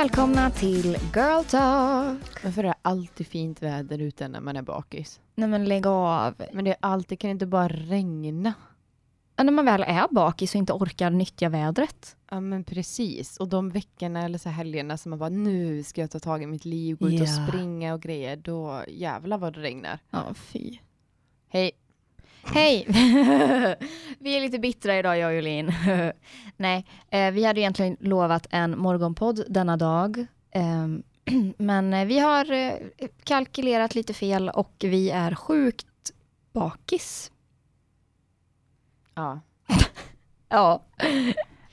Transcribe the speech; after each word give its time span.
välkomna 0.00 0.50
till 0.50 0.96
Girl 1.14 1.44
Talk. 1.44 2.44
Varför 2.44 2.64
är 2.64 2.68
det 2.68 2.74
alltid 2.82 3.26
fint 3.26 3.62
väder 3.62 3.98
ute 3.98 4.28
när 4.28 4.40
man 4.40 4.56
är 4.56 4.62
bakis? 4.62 5.20
Nej 5.34 5.48
men 5.48 5.64
lägg 5.64 5.86
av. 5.86 6.34
Men 6.52 6.64
det 6.64 6.70
är 6.70 6.76
alltid, 6.80 7.18
kan 7.18 7.28
det 7.28 7.32
inte 7.32 7.46
bara 7.46 7.68
regna? 7.68 8.54
Ja, 9.36 9.44
När 9.44 9.52
man 9.52 9.64
väl 9.64 9.82
är 9.82 10.14
bakis 10.14 10.54
och 10.54 10.58
inte 10.58 10.72
orkar 10.72 11.10
nyttja 11.10 11.48
vädret. 11.48 12.16
Ja 12.30 12.40
men 12.40 12.64
precis. 12.64 13.36
Och 13.36 13.48
de 13.48 13.70
veckorna 13.70 14.22
eller 14.24 14.38
så 14.38 14.48
helgerna 14.48 14.96
som 14.96 15.10
man 15.10 15.18
bara 15.18 15.28
nu 15.28 15.82
ska 15.82 16.00
jag 16.00 16.10
ta 16.10 16.18
tag 16.18 16.42
i 16.42 16.46
mitt 16.46 16.64
liv, 16.64 16.96
gå 16.96 17.08
ut 17.08 17.20
och 17.20 17.28
springa 17.28 17.94
och 17.94 18.02
grejer. 18.02 18.36
Då 18.36 18.84
jävlar 18.88 19.38
vad 19.38 19.52
det 19.52 19.60
regnar. 19.60 19.98
Ja, 20.10 20.34
fy. 20.34 20.78
Hej. 21.48 21.70
Hej! 22.44 22.86
vi 24.18 24.36
är 24.36 24.40
lite 24.40 24.58
bittra 24.58 24.98
idag 24.98 25.18
jag 25.18 25.28
och 25.28 25.36
Jolin. 25.36 25.72
Nej, 26.56 26.86
eh, 27.10 27.30
vi 27.30 27.44
hade 27.44 27.60
egentligen 27.60 27.96
lovat 28.00 28.46
en 28.50 28.78
morgonpodd 28.78 29.44
denna 29.48 29.76
dag. 29.76 30.26
Ehm, 30.50 31.02
men 31.58 31.94
eh, 31.94 32.06
vi 32.06 32.18
har 32.18 32.52
eh, 32.52 32.74
kalkylerat 33.24 33.94
lite 33.94 34.14
fel 34.14 34.48
och 34.48 34.74
vi 34.78 35.10
är 35.10 35.34
sjukt 35.34 35.86
bakis. 36.52 37.30
Ja. 39.14 39.40
Ja. 40.52 40.82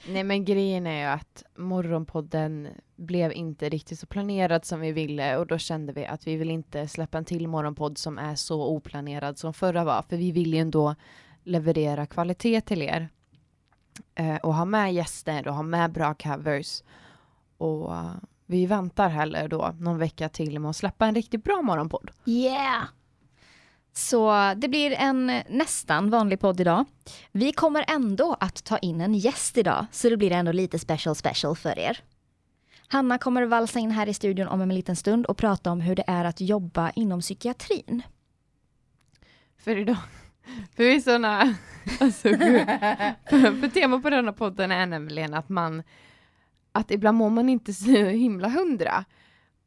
Nej 0.10 0.24
men 0.24 0.46
grejen 0.46 0.88
är 0.88 1.00
ju 1.00 1.06
att 1.06 1.44
morgonpodden 1.56 2.68
blev 2.96 3.34
inte 3.34 3.70
riktigt 3.70 4.00
så 4.00 4.08
planerad 4.08 4.66
som 4.66 4.80
vi 4.80 4.92
ville 4.92 5.38
och 5.38 5.48
då 5.48 5.58
kände 5.58 5.94
vi 5.94 6.06
att 6.06 6.28
vi 6.28 6.36
vill 6.36 6.50
inte 6.50 6.88
släppa 6.88 7.18
en 7.18 7.26
till 7.26 7.48
morgonpodd 7.48 7.98
som 7.98 8.18
är 8.18 8.36
så 8.36 8.68
oplanerad 8.68 9.38
som 9.38 9.54
förra 9.54 9.84
var 9.84 10.02
för 10.02 10.18
vi 10.18 10.32
vill 10.32 10.54
ju 10.54 10.60
ändå 10.60 10.96
leverera 11.44 12.06
kvalitet 12.06 12.62
till 12.62 12.82
er. 12.82 13.10
Eh, 14.16 14.36
och 14.36 14.56
ha 14.56 14.66
med 14.66 14.94
gäster 14.94 15.48
och 15.48 15.54
ha 15.54 15.64
med 15.64 15.92
bra 15.92 16.14
covers. 16.14 16.84
Och 17.58 17.96
eh, 17.96 18.12
vi 18.46 18.66
väntar 18.66 19.10
heller 19.10 19.48
då 19.48 19.76
någon 19.80 19.98
vecka 19.98 20.30
till 20.30 20.60
med 20.60 20.70
att 20.70 20.76
släppa 20.76 21.06
en 21.06 21.16
riktigt 21.16 21.44
bra 21.44 21.62
morgonpodd. 21.62 22.12
Yeah! 22.26 22.84
Så 23.98 24.54
det 24.58 24.68
blir 24.68 24.92
en 24.92 25.26
nästan 25.50 26.10
vanlig 26.10 26.40
podd 26.40 26.60
idag. 26.62 26.86
Vi 27.32 27.52
kommer 27.52 27.86
ändå 27.88 28.38
att 28.40 28.64
ta 28.64 28.78
in 28.78 29.02
en 29.02 29.14
gäst 29.14 29.58
idag, 29.58 29.86
så 29.92 30.10
det 30.10 30.18
blir 30.18 30.32
ändå 30.32 30.52
lite 30.52 30.80
special 30.80 31.16
special 31.16 31.56
för 31.56 31.80
er. 31.80 32.00
Hanna 32.88 33.18
kommer 33.18 33.44
valsa 33.44 33.80
in 33.80 33.92
här 33.92 34.10
i 34.10 34.14
studion 34.14 34.48
om 34.48 34.62
en 34.62 34.76
liten 34.76 34.96
stund 34.96 35.26
och 35.26 35.38
prata 35.38 35.72
om 35.72 35.82
hur 35.82 35.96
det 35.96 36.04
är 36.08 36.26
att 36.26 36.42
jobba 36.42 36.90
inom 36.90 37.22
psykiatrin. 37.22 38.02
För 39.60 39.78
idag, 39.78 39.98
för 40.76 40.84
vi 40.84 40.96
är 40.96 41.00
såna, 41.00 41.56
alltså 42.00 42.30
gud. 42.30 42.62
för, 43.30 43.62
för 43.62 43.68
tema 43.68 44.00
på 44.00 44.10
denna 44.10 44.34
podden 44.34 44.72
är 44.72 44.86
nämligen 44.86 45.34
att 45.34 45.50
man, 45.50 45.84
att 46.72 46.92
ibland 46.92 47.18
mår 47.18 47.30
man 47.30 47.50
inte 47.50 47.74
så 47.74 47.92
himla 47.92 48.50
hundra. 48.50 49.06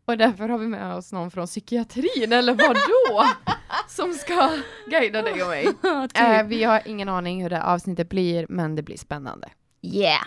Och 0.04 0.18
därför 0.18 0.48
har 0.48 0.58
vi 0.58 0.68
med 0.68 0.94
oss 0.94 1.12
någon 1.12 1.30
från 1.30 1.46
psykiatrin, 1.46 2.32
eller 2.32 2.54
vad 2.54 2.76
då? 2.76 3.24
Som 3.88 4.14
ska 4.14 4.50
guida 4.90 5.22
dig 5.22 5.42
och 5.42 5.48
mig. 5.48 5.68
Eh, 6.14 6.46
vi 6.46 6.64
har 6.64 6.82
ingen 6.86 7.08
aning 7.08 7.42
hur 7.42 7.50
det 7.50 7.62
avsnittet 7.62 8.08
blir, 8.08 8.46
men 8.48 8.76
det 8.76 8.82
blir 8.82 8.96
spännande. 8.96 9.48
Yeah! 9.82 10.26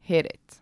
Hit 0.00 0.26
it. 0.26 0.60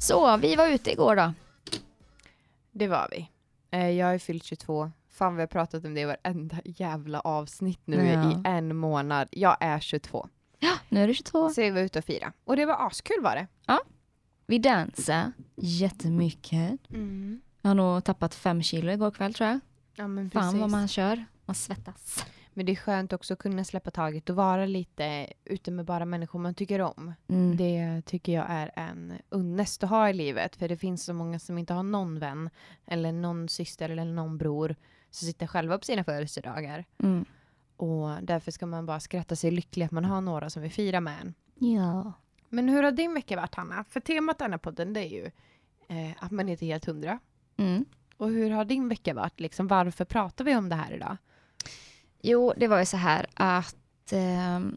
Så, 0.00 0.36
vi 0.36 0.56
var 0.56 0.66
ute 0.66 0.92
igår 0.92 1.16
då. 1.16 1.32
Det 2.72 2.86
var 2.88 3.08
vi. 3.10 3.30
Eh, 3.70 3.90
jag 3.90 4.14
är 4.14 4.18
fyllt 4.18 4.44
22. 4.44 4.90
Fan 5.14 5.36
vi 5.36 5.42
har 5.42 5.46
pratat 5.46 5.84
om 5.84 5.94
det 5.94 6.00
i 6.00 6.04
varenda 6.04 6.56
jävla 6.64 7.20
avsnitt 7.20 7.80
nu 7.84 8.06
Ja. 8.06 8.30
i 8.32 8.36
en 8.44 8.76
månad. 8.76 9.28
Jag 9.32 9.56
är 9.60 9.80
22. 9.80 10.28
Nu 10.88 11.02
är 11.02 11.08
det 11.08 11.14
22. 11.14 11.50
Så 11.50 11.60
vi 11.60 11.70
var 11.70 11.80
ute 11.80 11.98
och 11.98 12.04
fira. 12.04 12.32
Och 12.44 12.56
det 12.56 12.66
var 12.66 12.86
askul 12.86 13.22
var 13.22 13.34
det. 13.36 13.46
Vi 14.46 14.58
dansade 14.58 15.32
jättemycket. 15.56 16.80
Jag 17.62 17.70
har 17.70 17.74
nog 17.74 18.04
tappat 18.04 18.34
fem 18.34 18.62
kilo 18.62 18.92
igår 18.92 19.10
kväll 19.10 19.34
tror 19.34 19.48
jag. 19.48 19.60
Ja 19.96 20.08
men 20.08 20.30
Fan 20.30 20.42
precis. 20.42 20.60
vad 20.60 20.70
man 20.70 20.88
kör. 20.88 21.24
Man 21.44 21.54
svettas. 21.54 22.24
Men 22.56 22.66
det 22.66 22.72
är 22.72 22.76
skönt 22.76 23.12
också 23.12 23.32
att 23.32 23.38
kunna 23.38 23.64
släppa 23.64 23.90
taget 23.90 24.30
och 24.30 24.36
vara 24.36 24.66
lite 24.66 25.26
ute 25.44 25.70
med 25.70 25.84
bara 25.84 26.04
människor 26.04 26.38
man 26.38 26.54
tycker 26.54 26.80
om. 26.80 27.14
Mm. 27.28 27.56
Det 27.56 28.02
tycker 28.06 28.32
jag 28.32 28.46
är 28.48 28.70
en 28.76 29.12
unnest 29.28 29.84
att 29.84 29.90
ha 29.90 30.10
i 30.10 30.12
livet. 30.12 30.56
För 30.56 30.68
det 30.68 30.76
finns 30.76 31.04
så 31.04 31.14
många 31.14 31.38
som 31.38 31.58
inte 31.58 31.74
har 31.74 31.82
någon 31.82 32.18
vän 32.18 32.50
eller 32.86 33.12
någon 33.12 33.48
syster 33.48 33.88
eller 33.88 34.04
någon 34.04 34.38
bror 34.38 34.76
som 35.14 35.26
sitter 35.26 35.46
själva 35.46 35.78
på 35.78 35.84
sina 35.84 36.04
födelsedagar. 36.04 36.84
Mm. 36.98 37.24
Och 37.76 38.22
därför 38.22 38.50
ska 38.50 38.66
man 38.66 38.86
bara 38.86 39.00
skratta 39.00 39.36
sig 39.36 39.50
lycklig 39.50 39.86
att 39.86 39.90
man 39.90 40.04
har 40.04 40.20
några 40.20 40.50
som 40.50 40.62
vill 40.62 40.72
fira 40.72 41.00
med 41.00 41.20
en. 41.20 41.34
Ja. 41.54 42.12
Men 42.48 42.68
hur 42.68 42.82
har 42.82 42.92
din 42.92 43.14
vecka 43.14 43.36
varit 43.36 43.54
Hanna? 43.54 43.84
För 43.84 44.00
temat 44.00 44.38
denna 44.38 44.58
podden 44.58 44.92
det 44.92 45.00
är 45.00 45.08
ju 45.08 45.24
eh, 45.88 46.24
att 46.24 46.30
man 46.30 46.48
inte 46.48 46.64
är 46.64 46.66
helt 46.66 46.84
hundra. 46.84 47.18
Mm. 47.56 47.84
Och 48.16 48.30
hur 48.30 48.50
har 48.50 48.64
din 48.64 48.88
vecka 48.88 49.14
varit? 49.14 49.40
Liksom, 49.40 49.66
varför 49.66 50.04
pratar 50.04 50.44
vi 50.44 50.56
om 50.56 50.68
det 50.68 50.76
här 50.76 50.92
idag? 50.92 51.16
Jo, 52.22 52.52
det 52.56 52.68
var 52.68 52.78
ju 52.78 52.86
så 52.86 52.96
här 52.96 53.26
att 53.34 54.12
ehm, 54.12 54.76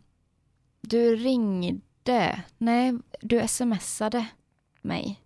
du 0.81 1.16
ringde, 1.16 2.44
nej, 2.58 2.94
du 3.22 3.47
smsade 3.47 4.28
mig. 4.81 5.22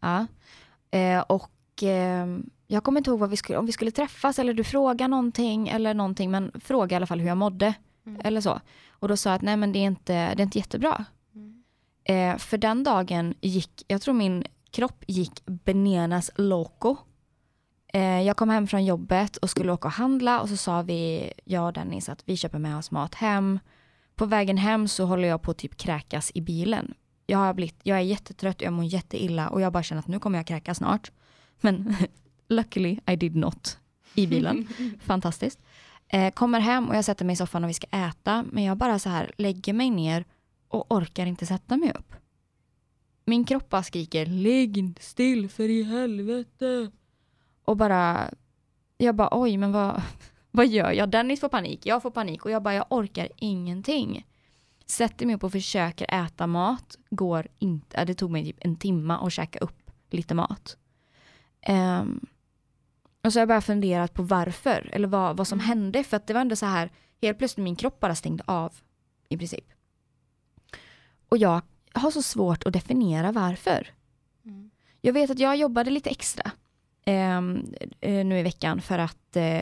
Ja. 0.00 0.26
Eh, 0.90 1.20
och 1.20 1.82
ehm, 1.82 2.50
jag 2.72 2.84
kommer 2.84 3.00
inte 3.00 3.10
ihåg 3.10 3.18
vad 3.18 3.30
vi 3.30 3.36
skulle, 3.36 3.58
om 3.58 3.66
vi 3.66 3.72
skulle 3.72 3.90
träffas 3.90 4.38
eller 4.38 4.54
du 4.54 4.64
frågade 4.64 5.08
någonting 5.08 5.68
eller 5.68 5.94
någonting, 5.94 6.30
men 6.30 6.52
fråga 6.60 6.94
i 6.94 6.96
alla 6.96 7.06
fall 7.06 7.20
hur 7.20 7.28
jag 7.28 7.36
mådde 7.36 7.74
Mm. 8.06 8.20
eller 8.24 8.40
så. 8.40 8.60
Och 8.90 9.08
då 9.08 9.16
sa 9.16 9.30
jag 9.30 9.36
att 9.36 9.42
nej 9.42 9.56
men 9.56 9.72
det 9.72 9.78
är 9.78 9.86
inte, 9.86 10.12
det 10.12 10.40
är 10.40 10.42
inte 10.42 10.58
jättebra. 10.58 11.04
Eh, 12.04 12.36
för 12.36 12.58
den 12.58 12.84
dagen 12.84 13.34
gick, 13.40 13.82
jag 13.88 14.02
tror 14.02 14.14
min 14.14 14.44
kropp 14.70 15.04
gick 15.06 15.46
bananas 15.46 16.30
loco. 16.36 16.96
Eh, 17.92 18.22
jag 18.22 18.36
kom 18.36 18.48
hem 18.48 18.66
från 18.66 18.84
jobbet 18.84 19.36
och 19.36 19.50
skulle 19.50 19.72
åka 19.72 19.88
och 19.88 19.92
handla 19.94 20.40
och 20.40 20.48
så 20.48 20.56
sa 20.56 20.82
vi, 20.82 21.32
jag 21.44 21.66
och 21.66 21.72
Dennis, 21.72 22.08
att 22.08 22.22
vi 22.24 22.36
köper 22.36 22.58
med 22.58 22.76
oss 22.76 22.90
mat 22.90 23.14
hem. 23.14 23.58
På 24.14 24.26
vägen 24.26 24.56
hem 24.56 24.88
så 24.88 25.04
håller 25.04 25.28
jag 25.28 25.42
på 25.42 25.50
att 25.50 25.58
typ 25.58 25.76
kräkas 25.76 26.30
i 26.34 26.40
bilen. 26.40 26.94
Jag, 27.26 27.38
har 27.38 27.54
blivit, 27.54 27.80
jag 27.82 27.98
är 27.98 28.02
jättetrött, 28.02 28.60
jag 28.60 28.72
mår 28.72 28.84
jätteilla 28.84 29.48
och 29.48 29.60
jag 29.60 29.72
bara 29.72 29.82
känner 29.82 30.00
att 30.00 30.08
nu 30.08 30.18
kommer 30.18 30.38
jag 30.38 30.46
kräkas 30.46 30.78
snart. 30.78 31.10
Men 31.60 31.96
luckily 32.52 32.98
I 33.06 33.16
did 33.16 33.36
not 33.36 33.78
i 34.14 34.26
bilen. 34.26 34.68
Fantastiskt. 35.00 35.60
Eh, 36.08 36.32
kommer 36.32 36.60
hem 36.60 36.88
och 36.88 36.96
jag 36.96 37.04
sätter 37.04 37.24
mig 37.24 37.32
i 37.32 37.36
soffan 37.36 37.64
och 37.64 37.70
vi 37.70 37.74
ska 37.74 37.86
äta. 37.86 38.44
Men 38.50 38.64
jag 38.64 38.76
bara 38.76 38.98
så 38.98 39.08
här 39.08 39.32
lägger 39.38 39.72
mig 39.72 39.90
ner 39.90 40.24
och 40.68 40.92
orkar 40.92 41.26
inte 41.26 41.46
sätta 41.46 41.76
mig 41.76 41.92
upp. 41.92 42.14
Min 43.24 43.44
kropp 43.44 43.68
bara 43.68 43.82
skriker 43.82 44.26
lägg 44.26 44.94
still 45.00 45.48
för 45.48 45.68
i 45.68 45.82
helvete. 45.82 46.90
Och 47.64 47.76
bara, 47.76 48.30
jag 48.96 49.14
bara 49.14 49.28
oj 49.32 49.56
men 49.56 49.72
vad, 49.72 50.02
vad 50.50 50.66
gör 50.66 50.92
jag? 50.92 51.10
Dennis 51.10 51.40
får 51.40 51.48
panik, 51.48 51.86
jag 51.86 52.02
får 52.02 52.10
panik 52.10 52.44
och 52.44 52.50
jag 52.50 52.62
bara 52.62 52.74
jag 52.74 52.86
orkar 52.90 53.28
ingenting. 53.36 54.26
Sätter 54.86 55.26
mig 55.26 55.34
upp 55.34 55.44
och 55.44 55.52
försöker 55.52 56.24
äta 56.24 56.46
mat, 56.46 56.98
går 57.10 57.48
inte, 57.58 58.04
det 58.04 58.14
tog 58.14 58.30
mig 58.30 58.44
typ 58.44 58.56
en 58.60 58.76
timme 58.76 59.14
att 59.14 59.32
käka 59.32 59.58
upp 59.58 59.90
lite 60.10 60.34
mat. 60.34 60.76
Ehm, 61.60 62.20
och 63.24 63.32
så 63.32 63.38
har 63.38 63.40
jag 63.40 63.48
bara 63.48 63.60
funderat 63.60 64.14
på 64.14 64.22
varför, 64.22 64.90
eller 64.92 65.08
vad, 65.08 65.36
vad 65.36 65.48
som 65.48 65.60
hände. 65.60 66.04
För 66.04 66.16
att 66.16 66.26
det 66.26 66.34
var 66.34 66.40
ändå 66.40 66.56
så 66.56 66.66
här, 66.66 66.90
helt 67.22 67.38
plötsligt 67.38 67.64
min 67.64 67.76
kropp 67.76 68.00
bara 68.00 68.14
stängde 68.14 68.44
av 68.46 68.72
i 69.28 69.36
princip. 69.36 69.64
Och 71.28 71.38
jag 71.38 71.60
har 71.92 72.10
så 72.10 72.22
svårt 72.22 72.66
att 72.66 72.72
definiera 72.72 73.32
varför. 73.32 73.88
Mm. 74.44 74.70
Jag 75.00 75.12
vet 75.12 75.30
att 75.30 75.38
jag 75.38 75.56
jobbade 75.56 75.90
lite 75.90 76.10
extra 76.10 76.50
ehm, 77.04 77.74
eh, 78.00 78.26
nu 78.26 78.38
i 78.38 78.42
veckan 78.42 78.80
för 78.80 78.98
att 78.98 79.36
eh, 79.36 79.60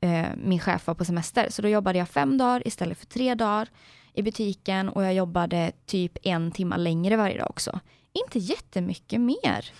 eh, 0.00 0.28
min 0.36 0.60
chef 0.60 0.86
var 0.86 0.94
på 0.94 1.04
semester. 1.04 1.46
Så 1.50 1.62
då 1.62 1.68
jobbade 1.68 1.98
jag 1.98 2.08
fem 2.08 2.38
dagar 2.38 2.68
istället 2.68 2.98
för 2.98 3.06
tre 3.06 3.34
dagar 3.34 3.68
i 4.12 4.22
butiken 4.22 4.88
och 4.88 5.04
jag 5.04 5.14
jobbade 5.14 5.72
typ 5.86 6.18
en 6.22 6.52
timme 6.52 6.76
längre 6.76 7.16
varje 7.16 7.38
dag 7.38 7.50
också. 7.50 7.80
Inte 8.12 8.38
jättemycket 8.38 9.20
mer. 9.20 9.72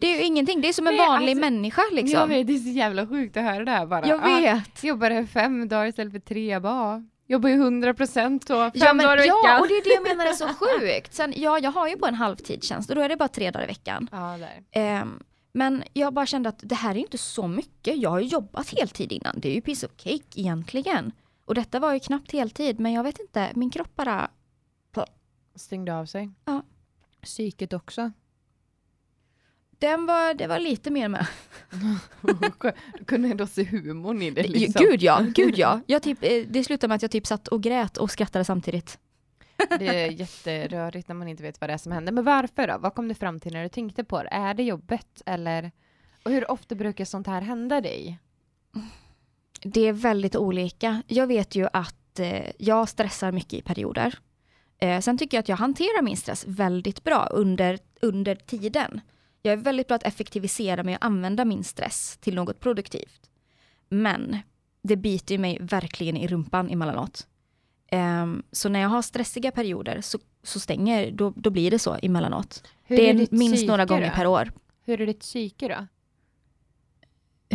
Det 0.00 0.06
är 0.06 0.16
ju 0.18 0.24
ingenting, 0.24 0.60
det 0.60 0.68
är 0.68 0.72
som 0.72 0.86
en 0.86 0.96
Nej, 0.96 1.06
vanlig 1.08 1.30
alltså, 1.32 1.40
människa 1.40 1.82
Jag 1.90 1.94
liksom. 1.94 2.28
vet, 2.28 2.46
det 2.46 2.52
är 2.54 2.58
så 2.58 2.68
jävla 2.68 3.06
sjukt 3.06 3.36
att 3.36 3.42
höra 3.42 3.64
det 3.64 3.70
här 3.70 3.86
bara. 3.86 4.06
Jag 4.06 4.20
Ah, 4.24 4.40
vet. 4.40 4.84
Jobbade 4.84 5.26
fem 5.26 5.68
dagar 5.68 5.86
istället 5.86 6.12
för 6.12 6.20
tre. 6.20 6.46
Jag 6.46 6.62
bara, 6.62 7.04
jobbar 7.26 7.48
ju 7.48 7.54
100 7.54 7.94
procent 7.94 8.46
då, 8.46 8.54
fem 8.64 8.70
Ja, 8.74 8.92
men, 8.94 9.06
dagar 9.06 9.16
i 9.16 9.20
veckan. 9.20 9.36
ja, 9.44 9.60
och 9.60 9.68
det 9.68 9.74
är 9.74 9.84
det 9.84 9.94
jag 9.94 10.02
menar 10.18 10.26
är 10.30 10.34
så 10.34 10.48
sjukt. 10.80 11.14
Sen, 11.14 11.32
ja, 11.36 11.58
jag 11.58 11.70
har 11.72 11.88
ju 11.88 11.96
bara 11.96 12.08
en 12.08 12.14
halvtidstjänst 12.14 12.90
och 12.90 12.96
då 12.96 13.02
är 13.02 13.08
det 13.08 13.16
bara 13.16 13.28
tre 13.28 13.50
dagar 13.50 13.64
i 13.64 13.66
veckan. 13.68 14.08
Ja, 14.12 14.36
där. 14.38 14.62
Ehm, 14.82 15.22
men 15.52 15.82
jag 15.92 16.12
bara 16.14 16.26
kände 16.26 16.48
att 16.48 16.60
det 16.62 16.74
här 16.74 16.90
är 16.90 16.98
inte 16.98 17.18
så 17.18 17.46
mycket. 17.48 17.96
Jag 17.96 18.10
har 18.10 18.20
ju 18.20 18.26
jobbat 18.26 18.74
heltid 18.78 19.12
innan. 19.12 19.34
Det 19.40 19.48
är 19.48 19.54
ju 19.54 19.60
piece 19.60 19.86
of 19.86 19.92
cake 19.96 20.24
egentligen. 20.40 21.12
Och 21.44 21.54
detta 21.54 21.78
var 21.78 21.92
ju 21.92 22.00
knappt 22.00 22.32
heltid, 22.32 22.80
men 22.80 22.92
jag 22.92 23.02
vet 23.04 23.20
inte, 23.20 23.50
min 23.54 23.70
kropp 23.70 23.96
bara... 23.96 24.30
Stängde 25.54 25.94
av 25.96 26.06
sig. 26.06 26.30
Ja. 26.44 26.62
Psyket 27.22 27.72
också. 27.72 28.10
Den 29.80 30.06
var, 30.06 30.34
det 30.34 30.46
var 30.46 30.58
lite 30.58 30.90
mer 30.90 31.08
med. 31.08 31.26
du 32.20 33.04
kunde 33.04 33.28
ändå 33.28 33.46
se 33.46 33.64
humorn 33.64 34.22
i 34.22 34.30
det 34.30 34.42
liksom. 34.42 34.86
Gud 34.86 35.02
ja, 35.02 35.20
gud 35.34 35.58
ja. 35.58 35.80
Jag 35.86 36.02
typ, 36.02 36.18
eh, 36.22 36.42
det 36.48 36.64
slutade 36.64 36.88
med 36.88 36.96
att 36.96 37.02
jag 37.02 37.10
typ 37.10 37.26
satt 37.26 37.48
och 37.48 37.62
grät 37.62 37.96
och 37.96 38.10
skrattade 38.10 38.44
samtidigt. 38.44 38.98
Det 39.78 39.86
är 39.86 40.10
jätterörigt 40.10 41.08
när 41.08 41.14
man 41.14 41.28
inte 41.28 41.42
vet 41.42 41.60
vad 41.60 41.70
det 41.70 41.74
är 41.74 41.78
som 41.78 41.92
händer. 41.92 42.12
Men 42.12 42.24
varför 42.24 42.66
då? 42.68 42.78
Vad 42.78 42.94
kom 42.94 43.08
du 43.08 43.14
fram 43.14 43.40
till 43.40 43.52
när 43.52 43.62
du 43.62 43.68
tänkte 43.68 44.04
på 44.04 44.22
det? 44.22 44.28
Är 44.28 44.54
det 44.54 44.62
jobbet 44.62 45.22
eller? 45.26 45.70
Och 46.22 46.30
hur 46.30 46.50
ofta 46.50 46.74
brukar 46.74 47.04
sånt 47.04 47.26
här 47.26 47.40
hända 47.40 47.80
dig? 47.80 48.18
Det 49.62 49.80
är 49.80 49.92
väldigt 49.92 50.36
olika. 50.36 51.02
Jag 51.06 51.26
vet 51.26 51.54
ju 51.54 51.68
att 51.72 52.18
eh, 52.18 52.50
jag 52.58 52.88
stressar 52.88 53.32
mycket 53.32 53.52
i 53.52 53.62
perioder. 53.62 54.18
Eh, 54.78 55.00
sen 55.00 55.18
tycker 55.18 55.36
jag 55.36 55.42
att 55.42 55.48
jag 55.48 55.56
hanterar 55.56 56.02
min 56.02 56.16
stress 56.16 56.44
väldigt 56.48 57.04
bra 57.04 57.28
under, 57.30 57.78
under 58.02 58.34
tiden. 58.34 59.00
Jag 59.42 59.52
är 59.52 59.56
väldigt 59.56 59.88
bra 59.88 59.94
att 59.94 60.02
effektivisera 60.02 60.82
mig 60.82 60.94
och 60.96 61.04
använda 61.04 61.44
min 61.44 61.64
stress 61.64 62.18
till 62.20 62.34
något 62.34 62.60
produktivt. 62.60 63.30
Men 63.88 64.38
det 64.82 64.96
biter 64.96 65.38
mig 65.38 65.58
verkligen 65.60 66.16
i 66.16 66.26
rumpan 66.26 66.70
emellanåt. 66.70 67.26
Um, 67.92 68.42
så 68.52 68.68
när 68.68 68.80
jag 68.80 68.88
har 68.88 69.02
stressiga 69.02 69.50
perioder 69.50 70.00
så, 70.00 70.18
så 70.42 70.60
stänger, 70.60 71.10
då, 71.10 71.32
då 71.36 71.50
blir 71.50 71.70
det 71.70 71.78
så 71.78 71.96
emellanåt. 72.02 72.68
Hur 72.82 72.96
det 72.96 73.10
är, 73.10 73.14
är 73.14 73.26
minst 73.30 73.66
några 73.66 73.84
gånger 73.84 74.10
då? 74.10 74.14
per 74.14 74.26
år. 74.26 74.52
Hur 74.84 75.00
är 75.00 75.06
ditt 75.06 75.20
psyke 75.20 75.68
då? 75.68 75.86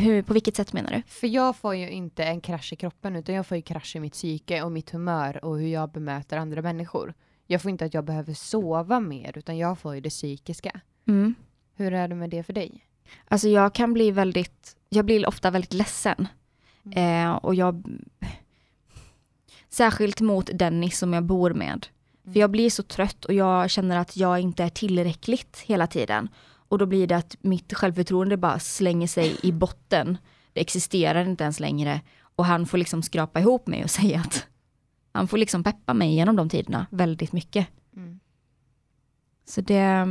Hur, 0.01 0.21
på 0.21 0.33
vilket 0.33 0.55
sätt 0.55 0.73
menar 0.73 0.91
du? 0.91 1.01
För 1.07 1.27
jag 1.27 1.55
får 1.55 1.75
ju 1.75 1.89
inte 1.89 2.23
en 2.23 2.41
krasch 2.41 2.73
i 2.73 2.75
kroppen 2.75 3.15
utan 3.15 3.35
jag 3.35 3.47
får 3.47 3.57
ju 3.57 3.63
krasch 3.63 3.95
i 3.95 3.99
mitt 3.99 4.13
psyke 4.13 4.63
och 4.63 4.71
mitt 4.71 4.89
humör 4.89 5.45
och 5.45 5.59
hur 5.59 5.67
jag 5.67 5.91
bemöter 5.91 6.37
andra 6.37 6.61
människor. 6.61 7.13
Jag 7.47 7.61
får 7.61 7.71
inte 7.71 7.85
att 7.85 7.93
jag 7.93 8.05
behöver 8.05 8.33
sova 8.33 8.99
mer 8.99 9.37
utan 9.37 9.57
jag 9.57 9.79
får 9.79 9.95
ju 9.95 10.01
det 10.01 10.09
psykiska. 10.09 10.81
Mm. 11.07 11.35
Hur 11.75 11.93
är 11.93 12.07
det 12.07 12.15
med 12.15 12.29
det 12.29 12.43
för 12.43 12.53
dig? 12.53 12.85
Alltså 13.27 13.49
jag 13.49 13.73
kan 13.73 13.93
bli 13.93 14.11
väldigt, 14.11 14.75
jag 14.89 15.05
blir 15.05 15.27
ofta 15.27 15.51
väldigt 15.51 15.73
ledsen. 15.73 16.27
Mm. 16.85 17.25
Eh, 17.27 17.35
och 17.35 17.55
jag, 17.55 17.83
särskilt 19.69 20.21
mot 20.21 20.49
Dennis 20.53 20.97
som 20.97 21.13
jag 21.13 21.23
bor 21.23 21.53
med. 21.53 21.87
Mm. 22.23 22.33
För 22.33 22.39
jag 22.39 22.51
blir 22.51 22.69
så 22.69 22.83
trött 22.83 23.25
och 23.25 23.33
jag 23.33 23.69
känner 23.69 23.97
att 23.97 24.17
jag 24.17 24.39
inte 24.39 24.63
är 24.63 24.69
tillräckligt 24.69 25.59
hela 25.65 25.87
tiden. 25.87 26.29
Och 26.67 26.77
då 26.77 26.85
blir 26.85 27.07
det 27.07 27.17
att 27.17 27.35
mitt 27.41 27.73
självförtroende 27.73 28.37
bara 28.37 28.59
slänger 28.59 29.07
sig 29.07 29.37
i 29.43 29.51
botten. 29.51 30.17
Det 30.53 30.61
existerar 30.61 31.25
inte 31.25 31.43
ens 31.43 31.59
längre. 31.59 32.01
Och 32.19 32.45
han 32.45 32.65
får 32.65 32.77
liksom 32.77 33.03
skrapa 33.03 33.39
ihop 33.39 33.67
mig 33.67 33.83
och 33.83 33.89
säga 33.99 34.19
att 34.19 34.47
han 35.11 35.27
får 35.27 35.37
liksom 35.37 35.63
peppa 35.63 35.93
mig 35.93 36.15
genom 36.15 36.35
de 36.35 36.49
tiderna 36.49 36.85
väldigt 36.89 37.31
mycket. 37.31 37.67
Mm. 37.95 38.19
Så 39.45 39.61
det, 39.61 40.05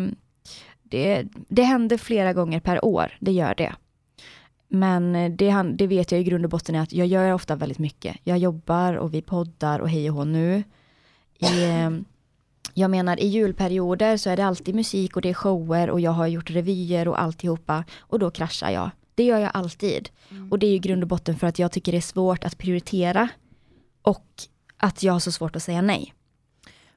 det, 0.94 1.26
det 1.49 1.62
händer 1.62 1.96
flera 1.96 2.32
gånger 2.32 2.61
per 2.61 2.85
år, 2.85 3.17
det 3.20 3.32
gör 3.32 3.55
det. 3.55 3.75
Men 4.69 5.37
det, 5.37 5.73
det 5.75 5.87
vet 5.87 6.12
jag 6.12 6.20
i 6.20 6.25
grund 6.25 6.44
och 6.44 6.50
botten 6.50 6.75
är 6.75 6.81
att 6.81 6.93
jag 6.93 7.06
gör 7.06 7.32
ofta 7.32 7.56
väldigt 7.56 7.79
mycket. 7.79 8.17
Jag 8.25 8.38
jobbar 8.38 8.94
och 8.94 9.14
vi 9.14 9.23
poddar 9.23 9.79
och 9.79 9.91
hej 9.91 10.11
och 10.11 10.17
hå 10.17 10.25
nu. 10.25 10.62
I, 11.38 11.64
eh, 11.64 11.91
jag 12.75 12.91
menar 12.91 13.20
i 13.20 13.26
julperioder 13.26 14.17
så 14.17 14.31
är 14.31 14.37
det 14.37 14.44
alltid 14.44 14.75
musik 14.75 15.17
och 15.17 15.23
det 15.23 15.31
är 15.31 15.35
shower 15.35 15.91
och 15.91 16.00
jag 16.00 16.11
har 16.11 16.26
gjort 16.26 16.50
revyer 16.50 17.08
och 17.08 17.23
alltihopa 17.23 17.85
och 17.99 18.19
då 18.19 18.31
kraschar 18.31 18.70
jag. 18.70 18.91
Det 19.14 19.25
gör 19.25 19.38
jag 19.38 19.50
alltid. 19.55 20.08
Mm. 20.31 20.52
Och 20.52 20.58
det 20.58 20.67
är 20.67 20.75
i 20.75 20.79
grund 20.79 21.02
och 21.02 21.08
botten 21.08 21.37
för 21.37 21.46
att 21.46 21.58
jag 21.58 21.73
tycker 21.73 21.93
det 21.93 21.99
är 21.99 22.02
svårt 22.02 22.44
att 22.44 22.58
prioritera 22.58 23.29
och 24.02 24.26
att 24.76 25.02
jag 25.02 25.12
har 25.12 25.20
så 25.20 25.32
svårt 25.32 25.56
att 25.56 25.62
säga 25.62 25.82
nej. 25.82 26.14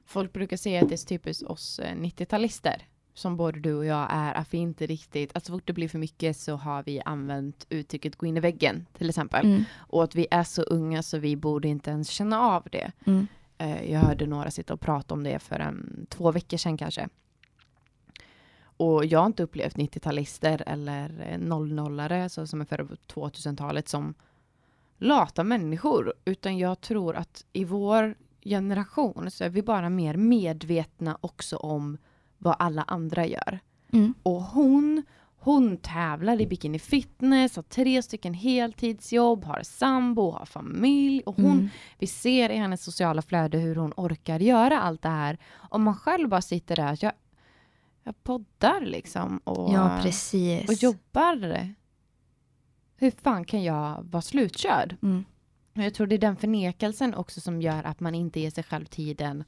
Folk 0.06 0.32
brukar 0.32 0.56
säga 0.56 0.82
att 0.82 0.88
det 0.88 0.94
är 0.94 1.06
typiskt 1.06 1.42
oss 1.42 1.80
90-talister 1.82 2.76
eh, 2.76 2.82
som 3.18 3.36
både 3.36 3.60
du 3.60 3.74
och 3.74 3.84
jag 3.84 4.06
är, 4.10 4.34
att 4.34 4.54
vi 4.54 4.58
inte 4.58 4.86
riktigt, 4.86 5.36
att 5.36 5.44
så 5.44 5.52
fort 5.52 5.66
det 5.66 5.72
blir 5.72 5.88
för 5.88 5.98
mycket 5.98 6.36
så 6.36 6.56
har 6.56 6.82
vi 6.82 7.00
använt 7.04 7.66
uttrycket 7.68 8.16
gå 8.16 8.26
in 8.26 8.36
i 8.36 8.40
väggen 8.40 8.86
till 8.98 9.08
exempel. 9.08 9.46
Mm. 9.46 9.64
Och 9.76 10.04
att 10.04 10.14
vi 10.14 10.26
är 10.30 10.44
så 10.44 10.62
unga 10.62 11.02
så 11.02 11.18
vi 11.18 11.36
borde 11.36 11.68
inte 11.68 11.90
ens 11.90 12.08
känna 12.08 12.40
av 12.40 12.68
det. 12.72 12.92
Mm. 13.06 13.26
Eh, 13.58 13.92
jag 13.92 14.00
hörde 14.00 14.26
några 14.26 14.50
sitta 14.50 14.74
och 14.74 14.80
prata 14.80 15.14
om 15.14 15.24
det 15.24 15.38
för 15.38 15.60
en, 15.60 16.06
två 16.08 16.32
veckor 16.32 16.56
sedan 16.56 16.76
kanske. 16.76 17.08
Och 18.60 19.04
jag 19.04 19.18
har 19.18 19.26
inte 19.26 19.42
upplevt 19.42 19.76
90-talister 19.76 20.62
eller 20.66 21.08
00-are, 21.38 22.22
alltså 22.22 22.46
som 22.46 22.60
är 22.60 22.64
före 22.64 22.82
2000-talet, 22.82 23.88
som 23.88 24.14
lata 24.98 25.44
människor. 25.44 26.14
Utan 26.24 26.58
jag 26.58 26.80
tror 26.80 27.16
att 27.16 27.44
i 27.52 27.64
vår 27.64 28.14
generation 28.44 29.30
så 29.30 29.44
är 29.44 29.48
vi 29.48 29.62
bara 29.62 29.88
mer 29.88 30.16
medvetna 30.16 31.18
också 31.20 31.56
om 31.56 31.98
vad 32.38 32.56
alla 32.58 32.82
andra 32.82 33.26
gör. 33.26 33.60
Mm. 33.92 34.14
Och 34.22 34.42
hon, 34.42 35.02
hon 35.38 35.76
tävlar 35.76 36.40
i 36.40 36.46
bikini 36.46 36.78
fitness, 36.78 37.56
har 37.56 37.62
tre 37.62 38.02
stycken 38.02 38.34
heltidsjobb, 38.34 39.44
har 39.44 39.62
sambo, 39.62 40.30
har 40.30 40.46
familj 40.46 41.22
och 41.26 41.36
hon, 41.36 41.52
mm. 41.52 41.68
vi 41.98 42.06
ser 42.06 42.50
i 42.50 42.56
hennes 42.56 42.84
sociala 42.84 43.22
flöde 43.22 43.58
hur 43.58 43.76
hon 43.76 43.92
orkar 43.96 44.40
göra 44.40 44.80
allt 44.80 45.02
det 45.02 45.08
här. 45.08 45.38
Om 45.54 45.82
man 45.82 45.96
själv 45.96 46.28
bara 46.28 46.42
sitter 46.42 46.76
där, 46.76 46.98
jag, 47.00 47.12
jag 48.04 48.24
poddar 48.24 48.80
liksom 48.80 49.40
och, 49.44 49.72
ja, 49.72 49.98
precis. 50.02 50.68
och 50.68 50.74
jobbar. 50.74 51.74
Hur 52.96 53.10
fan 53.10 53.44
kan 53.44 53.62
jag 53.62 54.02
vara 54.02 54.22
slutkörd? 54.22 54.96
Mm. 55.02 55.24
Jag 55.72 55.94
tror 55.94 56.06
det 56.06 56.14
är 56.14 56.18
den 56.18 56.36
förnekelsen 56.36 57.14
också 57.14 57.40
som 57.40 57.62
gör 57.62 57.84
att 57.84 58.00
man 58.00 58.14
inte 58.14 58.40
ger 58.40 58.50
sig 58.50 58.64
själv 58.64 58.84
tiden 58.84 59.44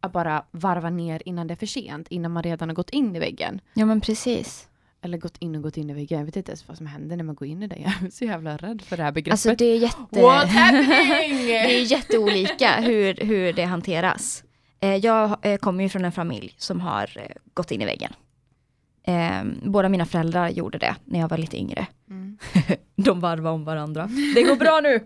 att 0.00 0.12
bara 0.12 0.44
varva 0.50 0.90
ner 0.90 1.22
innan 1.24 1.46
det 1.46 1.54
är 1.54 1.56
för 1.56 1.66
sent, 1.66 2.08
innan 2.08 2.32
man 2.32 2.42
redan 2.42 2.68
har 2.68 2.76
gått 2.76 2.90
in 2.90 3.16
i 3.16 3.18
väggen. 3.18 3.60
Ja 3.74 3.86
men 3.86 4.00
precis. 4.00 4.68
Eller 5.02 5.18
gått 5.18 5.36
in 5.38 5.56
och 5.56 5.62
gått 5.62 5.76
in 5.76 5.90
i 5.90 5.92
väggen. 5.92 6.18
Jag 6.18 6.26
vet 6.26 6.36
inte 6.36 6.50
ens 6.50 6.68
vad 6.68 6.76
som 6.76 6.86
händer 6.86 7.16
när 7.16 7.24
man 7.24 7.34
går 7.34 7.48
in 7.48 7.62
i 7.62 7.66
det. 7.66 7.76
Jag 7.78 8.06
är 8.06 8.10
så 8.10 8.24
jävla 8.24 8.56
rädd 8.56 8.82
för 8.82 8.96
det 8.96 9.02
här 9.02 9.12
begreppet. 9.12 9.32
Alltså 9.32 9.54
det 9.54 9.64
är 9.64 9.76
jätte... 9.76 10.20
What 10.22 10.48
happening? 10.48 10.86
det 11.46 11.80
är 11.80 11.92
jätteolika 11.92 12.80
hur, 12.80 13.14
hur 13.14 13.52
det 13.52 13.64
hanteras. 13.64 14.44
Eh, 14.80 14.96
jag 14.96 15.36
eh, 15.42 15.56
kommer 15.56 15.84
ju 15.84 15.88
från 15.88 16.04
en 16.04 16.12
familj 16.12 16.54
som 16.56 16.80
har 16.80 17.10
eh, 17.16 17.36
gått 17.54 17.70
in 17.70 17.82
i 17.82 17.84
väggen. 17.84 18.12
Båda 19.62 19.88
mina 19.88 20.06
föräldrar 20.06 20.48
gjorde 20.48 20.78
det 20.78 20.96
när 21.04 21.20
jag 21.20 21.28
var 21.28 21.38
lite 21.38 21.56
yngre. 21.56 21.86
Mm. 22.10 22.38
De 22.96 23.20
varvade 23.20 23.54
om 23.54 23.64
varandra. 23.64 24.10
Det 24.34 24.42
går 24.42 24.56
bra 24.56 24.80
nu! 24.80 25.04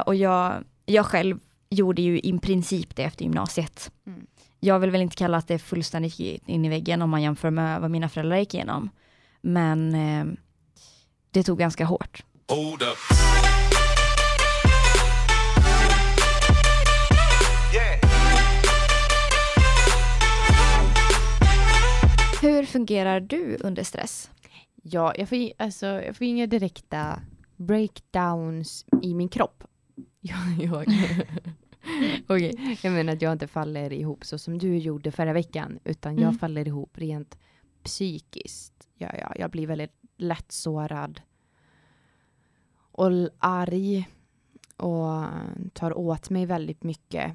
och 0.06 0.14
jag, 0.14 0.64
jag 0.86 1.06
själv 1.06 1.38
gjorde 1.70 2.02
ju 2.02 2.18
i 2.18 2.38
princip 2.38 2.96
det 2.96 3.02
efter 3.02 3.22
gymnasiet. 3.22 3.92
Mm. 4.06 4.26
Jag 4.60 4.78
vill 4.78 4.90
väl 4.90 5.00
inte 5.00 5.16
kalla 5.16 5.36
att 5.36 5.48
det 5.48 5.54
är 5.54 5.58
fullständigt 5.58 6.18
in 6.46 6.64
i 6.64 6.68
väggen 6.68 7.02
om 7.02 7.10
man 7.10 7.22
jämför 7.22 7.50
med 7.50 7.80
vad 7.80 7.90
mina 7.90 8.08
föräldrar 8.08 8.36
gick 8.36 8.54
igenom. 8.54 8.90
Men 9.40 9.94
eh, 9.94 10.26
det 11.30 11.42
tog 11.42 11.58
ganska 11.58 11.84
hårt. 11.84 12.24
Hur 22.42 22.64
fungerar 22.64 23.20
du 23.20 23.56
under 23.60 23.82
stress? 23.82 24.30
Ja, 24.82 25.14
jag 25.16 25.28
får, 25.28 25.38
alltså, 25.58 25.86
jag 25.86 26.16
får 26.16 26.26
inga 26.26 26.46
direkta 26.46 27.22
breakdowns 27.56 28.84
i 29.02 29.14
min 29.14 29.28
kropp. 29.28 29.64
Jag, 30.58 30.88
jag, 30.88 30.88
okay. 32.28 32.76
jag 32.82 32.92
menar 32.92 33.12
att 33.12 33.22
jag 33.22 33.32
inte 33.32 33.46
faller 33.46 33.92
ihop 33.92 34.24
så 34.24 34.38
som 34.38 34.58
du 34.58 34.78
gjorde 34.78 35.10
förra 35.12 35.32
veckan, 35.32 35.78
utan 35.84 36.12
mm. 36.12 36.24
jag 36.24 36.40
faller 36.40 36.68
ihop 36.68 36.98
rent 36.98 37.38
psykiskt. 37.84 38.88
Ja, 38.94 39.08
ja, 39.20 39.32
jag 39.36 39.50
blir 39.50 39.66
väldigt 39.66 39.94
lättsårad 40.16 41.20
och 42.92 43.10
arg 43.38 44.08
och 44.76 45.24
tar 45.72 45.98
åt 45.98 46.30
mig 46.30 46.46
väldigt 46.46 46.82
mycket. 46.82 47.32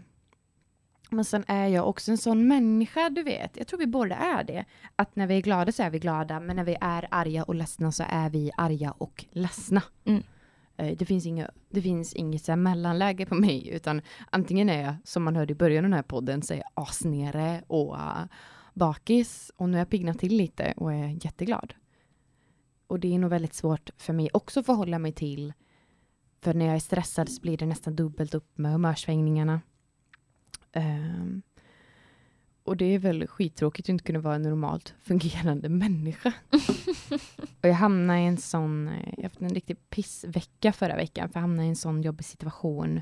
Men 1.10 1.26
sen 1.26 1.44
är 1.48 1.68
jag 1.68 1.90
också 1.90 2.12
en 2.12 2.18
sån 2.18 2.48
människa, 2.48 3.10
du 3.10 3.24
vet. 3.24 3.58
Jag 3.58 3.68
tror 3.68 3.80
vi 3.80 3.88
båda 3.88 4.16
är 4.16 4.44
det. 4.44 4.66
Att 4.96 5.16
när 5.16 5.28
vi 5.28 5.38
är 5.38 5.42
glada 5.42 5.72
så 5.72 5.84
är 5.84 5.90
vi 5.90 6.00
glada, 6.00 6.40
men 6.40 6.56
när 6.56 6.64
vi 6.64 6.78
är 6.82 7.08
arga 7.12 7.44
och 7.44 7.56
ledsna 7.56 7.92
så 7.92 8.04
är 8.08 8.30
vi 8.30 8.52
arga 8.58 8.92
och 8.92 9.26
ledsna. 9.32 9.82
Mm. 10.06 10.24
Eh, 10.78 10.98
det 10.98 11.06
finns, 11.06 11.26
inga, 11.26 11.50
det 11.70 11.82
finns 11.82 12.14
inget 12.14 12.46
så 12.46 12.56
mellanläge 12.56 13.26
på 13.26 13.36
mig, 13.36 13.70
utan 13.70 14.02
antingen 14.30 14.70
är 14.70 14.84
jag, 14.84 14.96
som 15.04 15.24
man 15.24 15.36
hörde 15.36 15.52
i 15.52 15.56
början 15.56 15.86
av 15.86 15.90
den 15.90 15.96
här 15.96 16.04
podden, 16.04 16.42
så 16.42 16.54
är 16.54 16.58
jag 16.58 16.72
asnere 16.74 17.64
och 17.68 17.96
uh, 17.96 18.24
bakis. 18.74 19.52
Och 19.56 19.70
nu 19.70 19.74
har 19.74 19.80
jag 19.80 19.90
piggnat 19.90 20.20
till 20.20 20.36
lite 20.38 20.74
och 20.78 20.94
är 20.94 21.26
jätteglad. 21.26 21.74
Och 22.88 23.00
det 23.00 23.16
är 23.16 23.20
nog 23.20 23.30
väldigt 23.30 23.54
svårt 23.54 23.90
för 23.98 24.14
mig 24.14 24.30
också 24.34 24.60
att 24.60 24.66
förhålla 24.66 25.00
mig 25.00 25.12
till. 25.12 25.54
För 26.42 26.54
när 26.54 26.66
jag 26.66 26.76
är 26.76 26.80
stressad 26.80 27.30
så 27.30 27.42
blir 27.42 27.58
det 27.58 27.66
nästan 27.66 27.96
dubbelt 27.96 28.34
upp 28.34 28.58
med 28.58 28.72
humörsvängningarna. 28.72 29.62
Um, 30.76 31.42
och 32.64 32.78
det 32.78 32.86
är 32.86 33.00
väl 33.00 33.28
skittråkigt 33.28 33.86
att 33.86 33.90
inte 33.90 34.04
kunna 34.04 34.20
vara 34.20 34.36
en 34.36 34.42
normalt 34.42 34.94
fungerande 35.02 35.70
människa. 35.70 36.34
och 37.62 37.68
jag 37.70 37.74
hamnade 37.74 38.20
i 38.20 38.26
en 38.26 38.38
sån, 38.38 38.88
eh, 38.88 39.14
jag 39.18 39.24
haft 39.24 39.42
en 39.42 39.50
riktig 39.50 39.90
pissvecka 39.90 40.74
förra 40.74 40.96
veckan, 40.96 41.30
för 41.30 41.40
jag 41.40 41.42
hamnade 41.42 41.66
i 41.66 41.70
en 41.70 41.76
sån 41.76 42.02
jobbig 42.02 42.26
situation. 42.26 43.02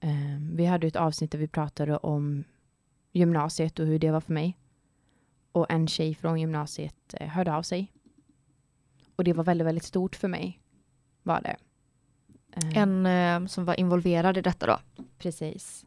Um, 0.00 0.56
vi 0.56 0.64
hade 0.66 0.86
ett 0.86 0.96
avsnitt 0.96 1.30
där 1.30 1.38
vi 1.38 1.48
pratade 1.48 1.96
om 1.96 2.44
gymnasiet 3.12 3.78
och 3.78 3.86
hur 3.86 3.98
det 3.98 4.10
var 4.10 4.20
för 4.20 4.32
mig. 4.32 4.56
och 5.52 5.66
en 5.70 5.88
tjej 5.88 6.14
från 6.14 6.40
gymnasiet 6.40 7.14
eh, 7.20 7.28
hörde 7.28 7.54
av 7.54 7.62
sig. 7.62 7.92
Och 9.16 9.24
det 9.24 9.32
var 9.32 9.44
väldigt, 9.44 9.66
väldigt 9.66 9.84
stort 9.84 10.16
för 10.16 10.28
mig. 10.28 10.60
Var 11.22 11.40
det. 11.40 11.56
Eh, 12.52 12.78
En 12.78 13.06
eh, 13.06 13.46
som 13.46 13.64
var 13.64 13.80
involverad 13.80 14.36
i 14.38 14.40
detta 14.42 14.66
då. 14.66 14.78
Precis. 15.18 15.84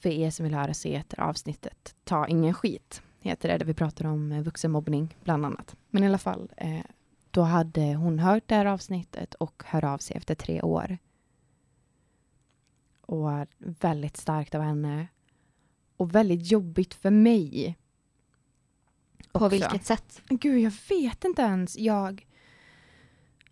För 0.00 0.08
er 0.08 0.30
som 0.30 0.44
vill 0.44 0.54
höra 0.54 0.74
så 0.74 0.88
heter 0.88 1.20
avsnittet 1.20 1.94
Ta 2.04 2.26
ingen 2.26 2.54
skit. 2.54 3.02
Heter 3.20 3.48
det, 3.48 3.58
där 3.58 3.66
vi 3.66 3.74
pratar 3.74 4.04
om 4.06 4.32
eh, 4.32 4.42
vuxenmobbning 4.42 5.16
bland 5.24 5.46
annat. 5.46 5.76
Men 5.90 6.02
i 6.04 6.06
alla 6.06 6.18
fall, 6.18 6.52
eh, 6.56 6.84
då 7.30 7.42
hade 7.42 7.94
hon 7.94 8.18
hört 8.18 8.42
det 8.46 8.54
här 8.54 8.66
avsnittet 8.66 9.34
och 9.34 9.62
hör 9.66 9.84
av 9.84 9.98
sig 9.98 10.16
efter 10.16 10.34
tre 10.34 10.62
år. 10.62 10.98
Och 13.00 13.28
väldigt 13.58 14.16
starkt 14.16 14.54
av 14.54 14.62
henne. 14.62 15.08
Och 15.96 16.14
väldigt 16.14 16.50
jobbigt 16.50 16.94
för 16.94 17.10
mig. 17.10 17.78
På 19.32 19.38
också. 19.38 19.48
vilket 19.48 19.86
sätt? 19.86 20.22
Gud, 20.28 20.60
jag 20.60 20.72
vet 20.88 21.24
inte 21.24 21.42
ens. 21.42 21.78
Jag... 21.78 22.26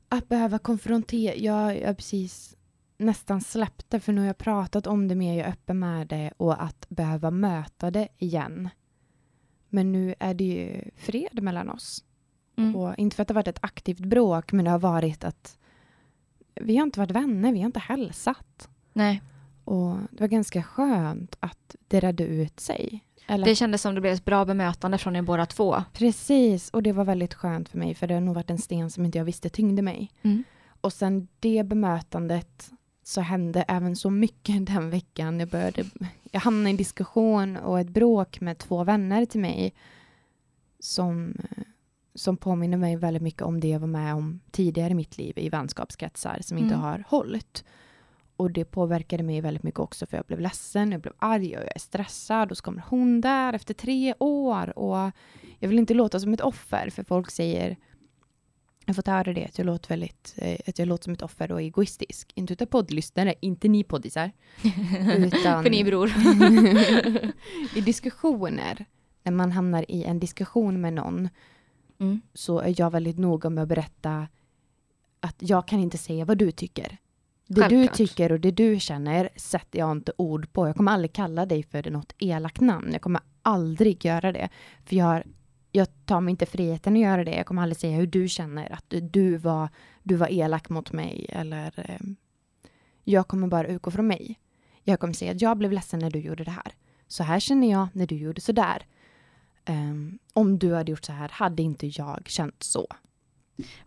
Att 0.09 0.29
behöva 0.29 0.59
konfrontera... 0.59 1.35
Jag, 1.35 1.81
jag 1.81 1.97
precis 1.97 2.57
nästan 2.99 3.41
släppte 3.41 4.01
för 4.01 4.13
nu 4.13 4.21
har 4.21 4.27
jag 4.27 4.39
pratat 4.39 4.87
om 4.87 5.09
det 5.09 5.15
mer, 5.15 5.39
jag 5.39 5.47
är 5.47 5.53
öppen 5.53 5.79
med 5.79 6.07
det 6.07 6.33
och 6.37 6.63
att 6.63 6.87
behöva 6.89 7.31
möta 7.31 7.91
det 7.91 8.09
igen. 8.19 8.69
Men 9.69 9.93
nu 9.93 10.15
är 10.19 10.35
det 10.35 10.45
ju 10.45 10.91
fred 10.97 11.43
mellan 11.43 11.71
oss. 11.71 12.05
Mm. 12.57 12.77
Och 12.77 12.99
inte 12.99 13.17
för 13.17 13.23
att 13.23 13.29
det 13.29 13.35
har 13.35 13.39
varit 13.41 13.49
ett 13.49 13.65
aktivt 13.65 13.99
bråk, 13.99 14.53
men 14.53 14.65
det 14.65 14.71
har 14.71 14.79
varit 14.79 15.25
att 15.25 15.59
vi 16.55 16.77
har 16.77 16.85
inte 16.85 17.01
varit 17.01 17.11
vänner, 17.11 17.53
vi 17.53 17.59
har 17.59 17.67
inte 17.67 17.81
hälsat. 17.81 18.69
Nej, 18.93 19.23
Och 19.65 19.97
det 20.11 20.21
var 20.21 20.29
ganska 20.29 20.63
skönt 20.63 21.37
att 21.41 21.77
det 21.89 22.01
redde 22.01 22.25
ut 22.25 22.61
sig. 22.61 23.05
Eller 23.27 23.45
det 23.45 23.55
kändes 23.55 23.83
som 23.83 23.95
det 23.95 24.01
blev 24.01 24.13
ett 24.13 24.25
bra 24.25 24.45
bemötande 24.45 24.99
från 24.99 25.17
er 25.17 25.23
båda 25.23 25.47
två. 25.47 25.83
Precis, 25.93 26.71
och 26.71 26.83
det 26.83 26.93
var 26.93 27.05
väldigt 27.05 27.35
skönt 27.35 27.69
för 27.69 27.79
mig 27.79 27.95
för 27.95 28.07
det 28.07 28.15
har 28.15 28.21
nog 28.21 28.35
varit 28.35 28.51
en 28.51 28.59
sten 28.59 28.91
som 28.91 29.05
inte 29.05 29.19
jag 29.19 29.25
visste 29.25 29.49
tyngde 29.49 29.83
mig. 29.83 30.13
Mm. 30.23 30.45
Och 30.81 30.93
sen 30.93 31.29
det 31.41 31.67
bemötandet 31.67 32.71
så 33.09 33.21
hände 33.21 33.65
även 33.69 33.97
så 33.97 34.11
mycket 34.11 34.67
den 34.75 34.91
veckan. 34.91 35.41
Jag, 35.41 35.49
började, 35.49 35.85
jag 36.31 36.41
hamnade 36.41 36.69
i 36.69 36.71
en 36.71 36.77
diskussion 36.77 37.57
och 37.57 37.81
ett 37.81 37.89
bråk 37.89 38.41
med 38.41 38.59
två 38.59 38.85
vänner 38.85 39.25
till 39.27 39.41
mig 39.41 39.75
som, 40.79 41.37
som 42.15 42.37
påminner 42.37 42.77
mig 42.77 42.97
väldigt 42.97 43.23
mycket 43.23 43.43
om 43.43 43.61
det 43.61 43.69
jag 43.69 43.81
var 43.81 43.89
med 43.89 44.15
om 44.15 44.41
tidigare 44.51 44.91
i 44.91 44.95
mitt 44.95 45.19
liv 45.19 45.39
i 45.39 45.49
vänskapskretsar 45.49 46.39
som 46.41 46.59
inte 46.59 46.75
Mm. 46.75 46.81
har 46.85 47.05
hållit. 47.09 47.65
Och 48.37 48.51
det 48.51 48.65
påverkade 48.65 49.23
mig 49.23 49.41
väldigt 49.41 49.63
mycket 49.63 49.81
också 49.81 50.07
för 50.07 50.17
jag 50.17 50.27
blev 50.27 50.41
ledsen, 50.41 50.93
jag 50.93 51.01
blev 51.01 51.15
arg 51.19 51.57
och 51.57 51.63
jag 51.63 51.77
är 51.77 51.81
stressad 51.81 52.51
och 52.51 52.57
så 52.57 52.63
kommer 52.63 52.85
hon 52.89 53.21
där 53.21 53.53
efter 53.53 53.75
tre 53.75 54.15
år 54.19 54.79
och 54.79 55.13
jag 55.59 55.69
vill 55.69 55.79
inte 55.79 55.95
låta 55.95 56.21
som 56.21 56.33
ett 56.35 56.41
offer 56.41 56.91
för 56.91 57.05
folk 57.05 57.31
säger 57.31 57.77
jag 58.89 58.95
har 58.95 58.95
fått 58.95 59.07
höra 59.07 59.33
det, 59.33 59.45
att 59.45 59.59
jag 59.59 59.65
låter, 59.65 59.89
väldigt, 59.89 60.35
eh, 60.37 60.59
att 60.67 60.79
jag 60.79 60.89
låter 60.89 61.05
som 61.05 61.13
ett 61.13 61.23
offer 61.23 61.53
och 61.53 61.61
egoistisk. 61.63 62.33
Inte 62.35 62.53
utav 62.53 62.67
poddlyssnare, 62.67 63.35
inte 63.41 63.69
ni 63.69 63.85
poddisar. 63.85 64.33
Utan 65.17 65.63
För 65.63 65.71
ni 65.71 65.85
bror. 65.85 66.13
i 67.77 67.81
diskussioner, 67.81 68.85
när 69.23 69.33
man 69.33 69.53
hamnar 69.53 69.85
i 69.91 70.05
en 70.05 70.19
diskussion 70.19 70.81
med 70.81 70.93
någon, 70.93 71.29
Mm. 72.01 72.21
så 72.35 72.59
är 72.61 72.75
jag 72.81 72.91
väldigt 72.91 73.19
noga 73.19 73.51
med 73.51 73.63
att 73.63 73.69
berätta 73.69 74.29
att 75.21 75.37
jag 75.39 75.69
kan 75.69 75.81
inte 75.81 75.99
säga 75.99 76.25
vad 76.25 76.39
du 76.39 76.51
tycker. 76.53 76.99
Det 77.47 77.55
du 77.55 77.61
Självklart. 77.61 77.97
tycker 77.97 78.33
och 78.33 78.41
det 78.41 78.51
du 78.51 78.81
känner 78.81 79.29
sätter 79.37 79.79
jag 79.79 79.93
inte 79.93 80.13
ord 80.19 80.53
på. 80.53 80.67
Jag 80.69 80.77
kommer 80.77 80.93
aldrig 80.93 81.13
kalla 81.13 81.47
dig 81.47 81.63
för 81.63 81.91
något 81.91 82.13
elakt 82.19 82.61
namn. 82.61 82.89
Jag 82.93 83.03
kommer 83.03 83.21
aldrig 83.43 84.05
göra 84.05 84.33
det. 84.33 84.49
För 84.85 84.97
jag, 84.97 85.05
har, 85.05 85.25
jag 85.73 85.89
tar 86.05 86.21
mig 86.21 86.31
inte 86.31 86.47
friheten 86.47 86.93
att 86.93 87.01
göra 87.01 87.25
det. 87.25 87.37
Jag 87.37 87.47
kommer 87.47 87.63
aldrig 87.63 87.77
säga 87.77 87.97
hur 87.97 88.07
du 88.07 88.29
känner. 88.29 88.73
Att 88.73 88.95
du 89.03 89.37
var, 89.37 89.69
du 90.03 90.17
var 90.17 90.29
elak 90.33 90.69
mot 90.69 90.93
mig. 90.93 91.27
Eller, 91.29 91.73
eh, 91.77 92.07
jag 93.05 93.29
kommer 93.29 93.49
bara 93.49 93.67
utgå 93.67 93.91
från 93.91 94.07
mig. 94.07 94.39
Jag 94.85 95.01
kommer 95.01 95.15
säga 95.15 95.33
att 95.33 95.43
jag 95.43 95.57
blev 95.57 95.73
ledsen 95.73 96.01
när 96.01 96.11
du 96.11 96.19
gjorde 96.19 96.45
det 96.45 96.51
här. 96.51 96.73
Så 97.09 97.23
här 97.23 97.41
känner 97.41 97.71
jag 97.71 97.89
när 97.93 98.07
du 98.07 98.17
gjorde 98.17 98.41
så 98.41 98.53
där. 98.53 98.87
Ehm, 99.65 100.19
om 100.33 100.59
du 100.59 100.75
hade 100.75 100.91
gjort 100.91 101.05
så 101.05 101.13
här 101.13 101.29
hade 101.29 101.63
inte 101.63 101.87
jag 101.87 102.29
känt 102.29 102.63
så. 102.63 102.87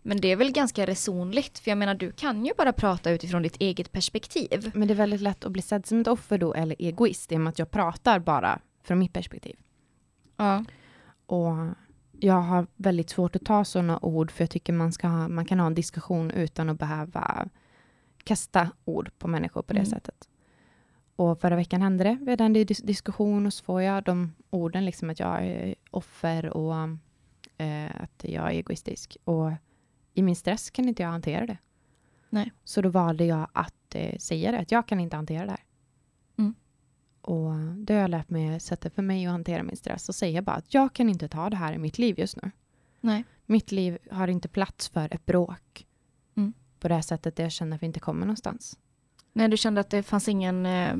Men 0.02 0.20
det 0.20 0.28
är 0.28 0.36
väl 0.36 0.52
ganska 0.52 0.86
resonligt, 0.86 1.58
för 1.58 1.70
jag 1.70 1.78
menar 1.78 1.94
du 1.94 2.12
kan 2.12 2.46
ju 2.46 2.52
bara 2.58 2.72
prata 2.72 3.10
utifrån 3.10 3.42
ditt 3.42 3.56
eget 3.60 3.92
perspektiv. 3.92 4.70
Men 4.74 4.88
det 4.88 4.94
är 4.94 4.96
väldigt 4.96 5.20
lätt 5.20 5.44
att 5.44 5.52
bli 5.52 5.62
sedd 5.62 5.86
som 5.86 6.00
ett 6.00 6.08
offer 6.08 6.38
då, 6.38 6.54
eller 6.54 6.76
egoist, 6.78 7.32
i 7.32 7.36
och 7.36 7.40
med 7.40 7.50
att 7.50 7.58
jag 7.58 7.70
pratar 7.70 8.18
bara 8.18 8.60
från 8.82 8.98
mitt 8.98 9.12
perspektiv. 9.12 9.56
Ja. 10.36 10.64
Och 11.26 11.54
jag 12.20 12.40
har 12.42 12.66
väldigt 12.76 13.10
svårt 13.10 13.36
att 13.36 13.44
ta 13.44 13.64
sådana 13.64 13.98
ord, 14.02 14.30
för 14.30 14.42
jag 14.44 14.50
tycker 14.50 14.72
man, 14.72 14.92
ska 14.92 15.08
ha, 15.08 15.28
man 15.28 15.44
kan 15.44 15.60
ha 15.60 15.66
en 15.66 15.74
diskussion 15.74 16.30
utan 16.30 16.68
att 16.68 16.78
behöva 16.78 17.48
kasta 18.24 18.70
ord 18.84 19.10
på 19.18 19.28
människor 19.28 19.62
på 19.62 19.72
det 19.72 19.78
Mm. 19.78 19.90
sättet. 19.90 20.28
Och 21.16 21.40
förra 21.40 21.56
veckan 21.56 21.82
hände 21.82 22.04
det. 22.04 22.18
Vi 22.22 22.30
hade 22.30 22.44
en 22.44 22.56
dis- 22.56 22.86
diskussion 22.86 23.46
och 23.46 23.52
så 23.52 23.64
får 23.64 23.82
jag 23.82 24.04
de 24.04 24.32
orden, 24.50 24.84
liksom 24.84 25.10
att 25.10 25.20
jag 25.20 25.46
är 25.46 25.74
offer 25.90 26.46
och 26.56 26.74
eh, 27.58 28.02
att 28.02 28.24
jag 28.24 28.44
är 28.46 28.50
egoistisk. 28.50 29.16
Och 29.24 29.52
i 30.14 30.22
min 30.22 30.36
stress 30.36 30.70
kan 30.70 30.88
inte 30.88 31.02
jag 31.02 31.10
hantera 31.10 31.46
det. 31.46 31.58
Nej. 32.30 32.52
Så 32.64 32.82
då 32.82 32.88
valde 32.88 33.24
jag 33.24 33.48
att 33.52 33.94
eh, 33.94 34.18
säga 34.18 34.52
det, 34.52 34.58
att 34.58 34.72
jag 34.72 34.88
kan 34.88 35.00
inte 35.00 35.16
hantera 35.16 35.44
det 35.44 35.50
här. 35.50 35.60
Och 37.22 37.54
det 37.54 37.94
har 37.94 38.00
jag 38.00 38.10
lärt 38.10 38.30
mig 38.30 38.60
sättet 38.60 38.94
för 38.94 39.02
mig 39.02 39.26
att 39.26 39.32
hantera 39.32 39.62
min 39.62 39.76
stress 39.76 40.08
och 40.08 40.14
säga 40.14 40.42
bara 40.42 40.56
att 40.56 40.74
jag 40.74 40.92
kan 40.92 41.08
inte 41.08 41.28
ta 41.28 41.50
det 41.50 41.56
här 41.56 41.72
i 41.72 41.78
mitt 41.78 41.98
liv 41.98 42.18
just 42.18 42.42
nu. 42.42 42.50
Nej. 43.00 43.24
Mitt 43.46 43.72
liv 43.72 43.98
har 44.10 44.28
inte 44.28 44.48
plats 44.48 44.88
för 44.88 45.14
ett 45.14 45.26
bråk. 45.26 45.86
Mm. 46.36 46.52
På 46.80 46.88
det 46.88 46.94
här 46.94 47.02
sättet 47.02 47.36
där 47.36 47.44
jag 47.44 47.52
känner 47.52 47.76
att 47.76 47.82
vi 47.82 47.86
inte 47.86 48.00
kommer 48.00 48.26
någonstans. 48.26 48.78
Nej, 49.32 49.48
du 49.48 49.56
kände 49.56 49.80
att 49.80 49.90
det 49.90 50.02
fanns 50.02 50.28
ingen, 50.28 50.66
eh, 50.66 50.94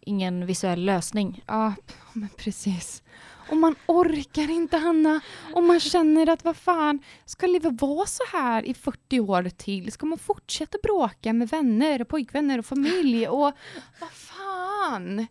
ingen 0.00 0.46
visuell 0.46 0.84
lösning. 0.84 1.44
Ja, 1.46 1.74
men 2.12 2.28
precis. 2.36 3.02
Och 3.50 3.56
man 3.56 3.74
orkar 3.86 4.50
inte, 4.50 4.76
Hanna. 4.76 5.20
Och 5.54 5.62
man 5.62 5.80
känner 5.80 6.28
att 6.28 6.44
vad 6.44 6.56
fan, 6.56 6.98
ska 7.24 7.46
livet 7.46 7.82
vara 7.82 8.06
så 8.06 8.22
här 8.32 8.62
i 8.62 8.74
40 8.74 9.20
år 9.20 9.48
till? 9.56 9.92
Ska 9.92 10.06
man 10.06 10.18
fortsätta 10.18 10.78
bråka 10.82 11.32
med 11.32 11.48
vänner, 11.48 12.04
pojkvänner 12.04 12.58
och 12.58 12.66
familj? 12.66 13.28
Och 13.28 13.52
vad 14.00 14.10
fan? 14.10 15.26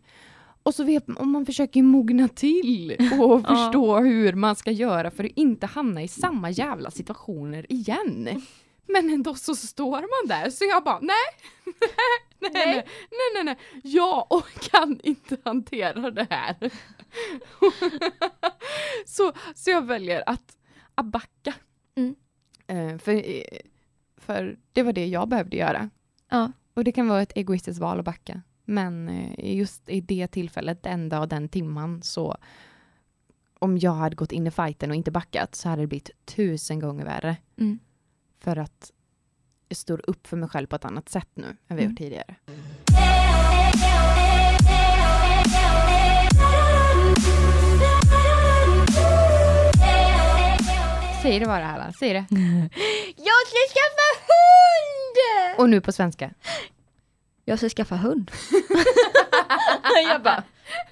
Och 0.69 0.75
så 0.75 0.83
vet 0.83 1.07
man, 1.07 1.17
och 1.17 1.27
man 1.27 1.45
försöker 1.45 1.83
mogna 1.83 2.27
till 2.27 2.97
och 3.19 3.41
Ja. 3.47 3.55
förstå 3.55 3.99
hur 3.99 4.33
man 4.33 4.55
ska 4.55 4.71
göra 4.71 5.11
för 5.11 5.23
att 5.23 5.31
inte 5.35 5.65
hamna 5.65 6.03
i 6.03 6.07
samma 6.07 6.49
jävla 6.49 6.91
situationer 6.91 7.65
igen. 7.69 8.43
Men 8.88 9.09
ändå 9.09 9.35
så 9.35 9.55
står 9.55 9.99
man 9.99 10.38
där, 10.38 10.49
så 10.49 10.65
jag 10.65 10.83
bara 10.83 10.99
nej, 10.99 11.15
nej, 12.39 12.51
nej, 12.51 12.65
nej, 12.65 12.85
nej, 13.11 13.43
nej, 13.43 13.43
nej, 13.43 13.57
jag 13.83 14.43
kan 14.71 14.99
inte 15.03 15.38
hantera 15.43 16.11
det 16.11 16.27
här. 16.29 16.55
så, 19.05 19.31
så 19.55 19.69
jag 19.69 19.85
väljer 19.85 20.23
att, 20.25 20.57
att 20.95 21.05
backa. 21.05 21.53
Mm. 21.95 22.15
Eh, 22.67 22.97
för, 22.97 23.11
eh, 23.11 23.59
för 24.17 24.57
det 24.73 24.83
var 24.83 24.93
det 24.93 25.05
jag 25.07 25.29
behövde 25.29 25.57
göra. 25.57 25.89
Ja. 26.29 26.51
Och 26.73 26.83
det 26.83 26.91
kan 26.91 27.07
vara 27.07 27.21
ett 27.21 27.38
egoistiskt 27.38 27.81
val 27.81 27.99
att 27.99 28.05
backa. 28.05 28.41
Men 28.69 29.09
eh, 29.09 29.55
just 29.57 29.89
i 29.89 30.01
det 30.01 30.27
tillfället, 30.27 30.83
den 30.83 31.09
dag 31.09 31.29
den 31.29 31.49
timman, 31.49 32.01
så 32.03 32.38
om 33.59 33.77
jag 33.77 33.91
hade 33.91 34.15
gått 34.15 34.31
in 34.31 34.47
i 34.47 34.51
fighten 34.51 34.89
och 34.89 34.95
inte 34.95 35.11
backat 35.11 35.55
så 35.55 35.69
hade 35.69 35.81
det 35.81 35.88
blivit 35.88 36.09
tusen 36.25 36.79
gånger 36.79 37.05
värre. 37.05 37.38
Mm. 37.57 37.79
För 38.39 38.57
att 38.57 38.91
jag 39.67 39.77
står 39.77 40.09
upp 40.09 40.27
för 40.27 40.38
mig 40.38 40.49
själv 40.49 40.67
på 40.67 40.75
ett 40.75 40.85
annat 40.85 41.09
sätt 41.09 41.29
nu 41.33 41.57
än 41.67 41.77
vi 41.77 41.83
Mm. 41.83 41.89
gjort 41.91 41.97
tidigare. 41.97 42.35
Säg 51.21 51.39
det 51.39 51.45
bara 51.45 51.67
Allan, 51.67 51.93
säg 51.93 52.13
det. 52.13 52.25
Jag 53.17 53.41
ska 53.47 53.59
skaffa 53.73 54.07
hund! 54.27 55.59
Och 55.59 55.69
nu 55.69 55.81
på 55.81 55.91
svenska. 55.91 56.31
Jag 57.50 57.60
ska 57.60 57.70
skaffa 57.70 57.96
hund. 57.96 58.32
jag 60.10 60.22
bara, 60.24 60.44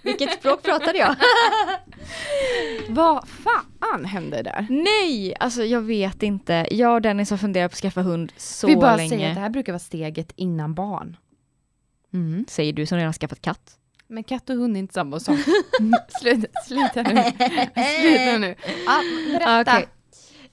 vilket 0.02 0.34
språk 0.34 0.64
pratade 0.64 0.98
jag? 0.98 1.16
Vad 2.90 3.28
fan 3.28 4.06
hände 4.06 4.42
där? 4.42 4.68
Nej, 4.70 5.36
alltså 5.40 5.64
jag 5.64 5.82
vet 5.82 6.24
inte. 6.24 6.68
Jag 6.72 6.94
och 6.94 7.02
Dennis 7.02 7.30
har 7.30 7.38
funderat 7.38 7.72
på 7.72 7.76
att 7.76 7.80
skaffa 7.80 8.02
hund 8.02 8.34
så 8.38 8.68
vi 8.68 8.76
bara 8.76 8.96
länge. 8.96 9.10
säger 9.10 9.30
att 9.30 9.36
det 9.36 9.42
här 9.42 9.50
brukar 9.50 9.74
vara 9.74 9.80
steget 9.80 10.32
innan 10.36 10.74
barn. 10.74 11.18
Mm. 12.14 12.46
Säger 12.50 12.74
du 12.74 12.86
som 12.86 12.98
redan 12.98 13.14
skaffat 13.14 13.42
katt. 13.42 13.78
Men 14.08 14.24
katt 14.24 14.50
och 14.50 14.56
hund 14.56 14.76
är 14.78 14.80
inte 14.80 14.94
samma 14.94 15.20
sak. 15.20 15.40
sluta, 16.22 16.48
sluta 16.66 17.02
nu. 17.02 17.24
Sluta 18.02 18.38
nu. 18.38 18.56
Ja, 18.86 19.02
berätta. 19.32 19.62
Okej. 19.62 19.88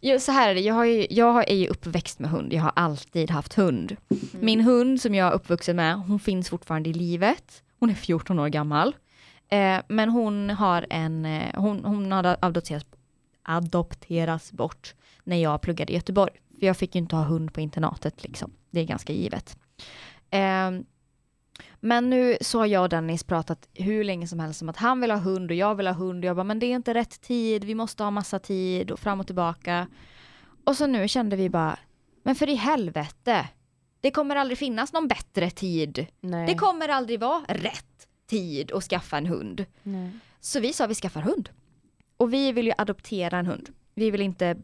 Jo, 0.06 0.18
så 0.18 0.32
här 0.32 0.50
är 0.50 0.54
det, 0.54 0.60
jag, 0.60 0.74
har 0.74 0.84
ju, 0.84 1.06
jag 1.10 1.50
är 1.50 1.54
ju 1.54 1.66
uppväxt 1.66 2.18
med 2.18 2.30
hund, 2.30 2.52
jag 2.52 2.62
har 2.62 2.72
alltid 2.76 3.30
haft 3.30 3.54
hund. 3.54 3.96
Min 4.32 4.60
hund 4.60 5.00
som 5.00 5.14
jag 5.14 5.28
är 5.28 5.32
uppvuxen 5.32 5.76
med, 5.76 5.96
hon 5.96 6.20
finns 6.20 6.48
fortfarande 6.48 6.90
i 6.90 6.92
livet. 6.92 7.62
Hon 7.78 7.90
är 7.90 7.94
14 7.94 8.38
år 8.38 8.48
gammal. 8.48 8.96
Eh, 9.48 9.78
men 9.88 10.08
hon 10.08 10.50
har 10.50 10.86
en, 10.90 11.24
eh, 11.24 11.60
hon, 11.60 11.84
hon 11.84 12.12
hade 12.12 12.36
adopterats, 12.40 12.86
adopterats 13.42 14.52
bort 14.52 14.94
när 15.24 15.36
jag 15.36 15.60
pluggade 15.60 15.92
i 15.92 15.96
Göteborg. 15.96 16.32
För 16.58 16.66
jag 16.66 16.76
fick 16.76 16.94
ju 16.94 16.98
inte 16.98 17.16
ha 17.16 17.24
hund 17.24 17.54
på 17.54 17.60
internatet 17.60 18.24
liksom. 18.24 18.52
Det 18.70 18.80
är 18.80 18.84
ganska 18.84 19.12
givet. 19.12 19.56
Eh, 20.30 20.70
men 21.80 22.10
nu 22.10 22.36
så 22.40 22.58
har 22.58 22.66
jag 22.66 22.82
och 22.82 22.88
Dennis 22.88 23.24
pratat 23.24 23.68
hur 23.74 24.04
länge 24.04 24.28
som 24.28 24.40
helst 24.40 24.62
om 24.62 24.68
att 24.68 24.76
han 24.76 25.00
vill 25.00 25.10
ha 25.10 25.18
hund 25.18 25.50
och 25.50 25.56
jag 25.56 25.74
vill 25.74 25.86
ha 25.86 25.94
hund. 25.94 26.24
Och 26.24 26.28
jag 26.28 26.36
bara, 26.36 26.44
men 26.44 26.58
det 26.58 26.66
är 26.66 26.74
inte 26.74 26.94
rätt 26.94 27.20
tid, 27.20 27.64
vi 27.64 27.74
måste 27.74 28.02
ha 28.02 28.10
massa 28.10 28.38
tid 28.38 28.90
och 28.90 28.98
fram 28.98 29.20
och 29.20 29.26
tillbaka. 29.26 29.86
Och 30.64 30.76
så 30.76 30.86
nu 30.86 31.08
kände 31.08 31.36
vi 31.36 31.50
bara, 31.50 31.78
men 32.22 32.34
för 32.34 32.48
i 32.48 32.54
helvete, 32.54 33.48
det 34.00 34.10
kommer 34.10 34.36
aldrig 34.36 34.58
finnas 34.58 34.92
någon 34.92 35.08
bättre 35.08 35.50
tid. 35.50 36.06
Nej. 36.20 36.46
Det 36.46 36.54
kommer 36.54 36.88
aldrig 36.88 37.20
vara 37.20 37.42
rätt 37.48 38.08
tid 38.26 38.72
att 38.72 38.84
skaffa 38.84 39.18
en 39.18 39.26
hund. 39.26 39.64
Nej. 39.82 40.10
Så 40.40 40.60
vi 40.60 40.72
sa 40.72 40.86
vi 40.86 40.94
skaffar 40.94 41.20
hund. 41.20 41.48
Och 42.16 42.32
vi 42.32 42.52
vill 42.52 42.66
ju 42.66 42.72
adoptera 42.78 43.38
en 43.38 43.46
hund. 43.46 43.70
Vi 43.94 44.10
vill 44.10 44.20
inte 44.20 44.56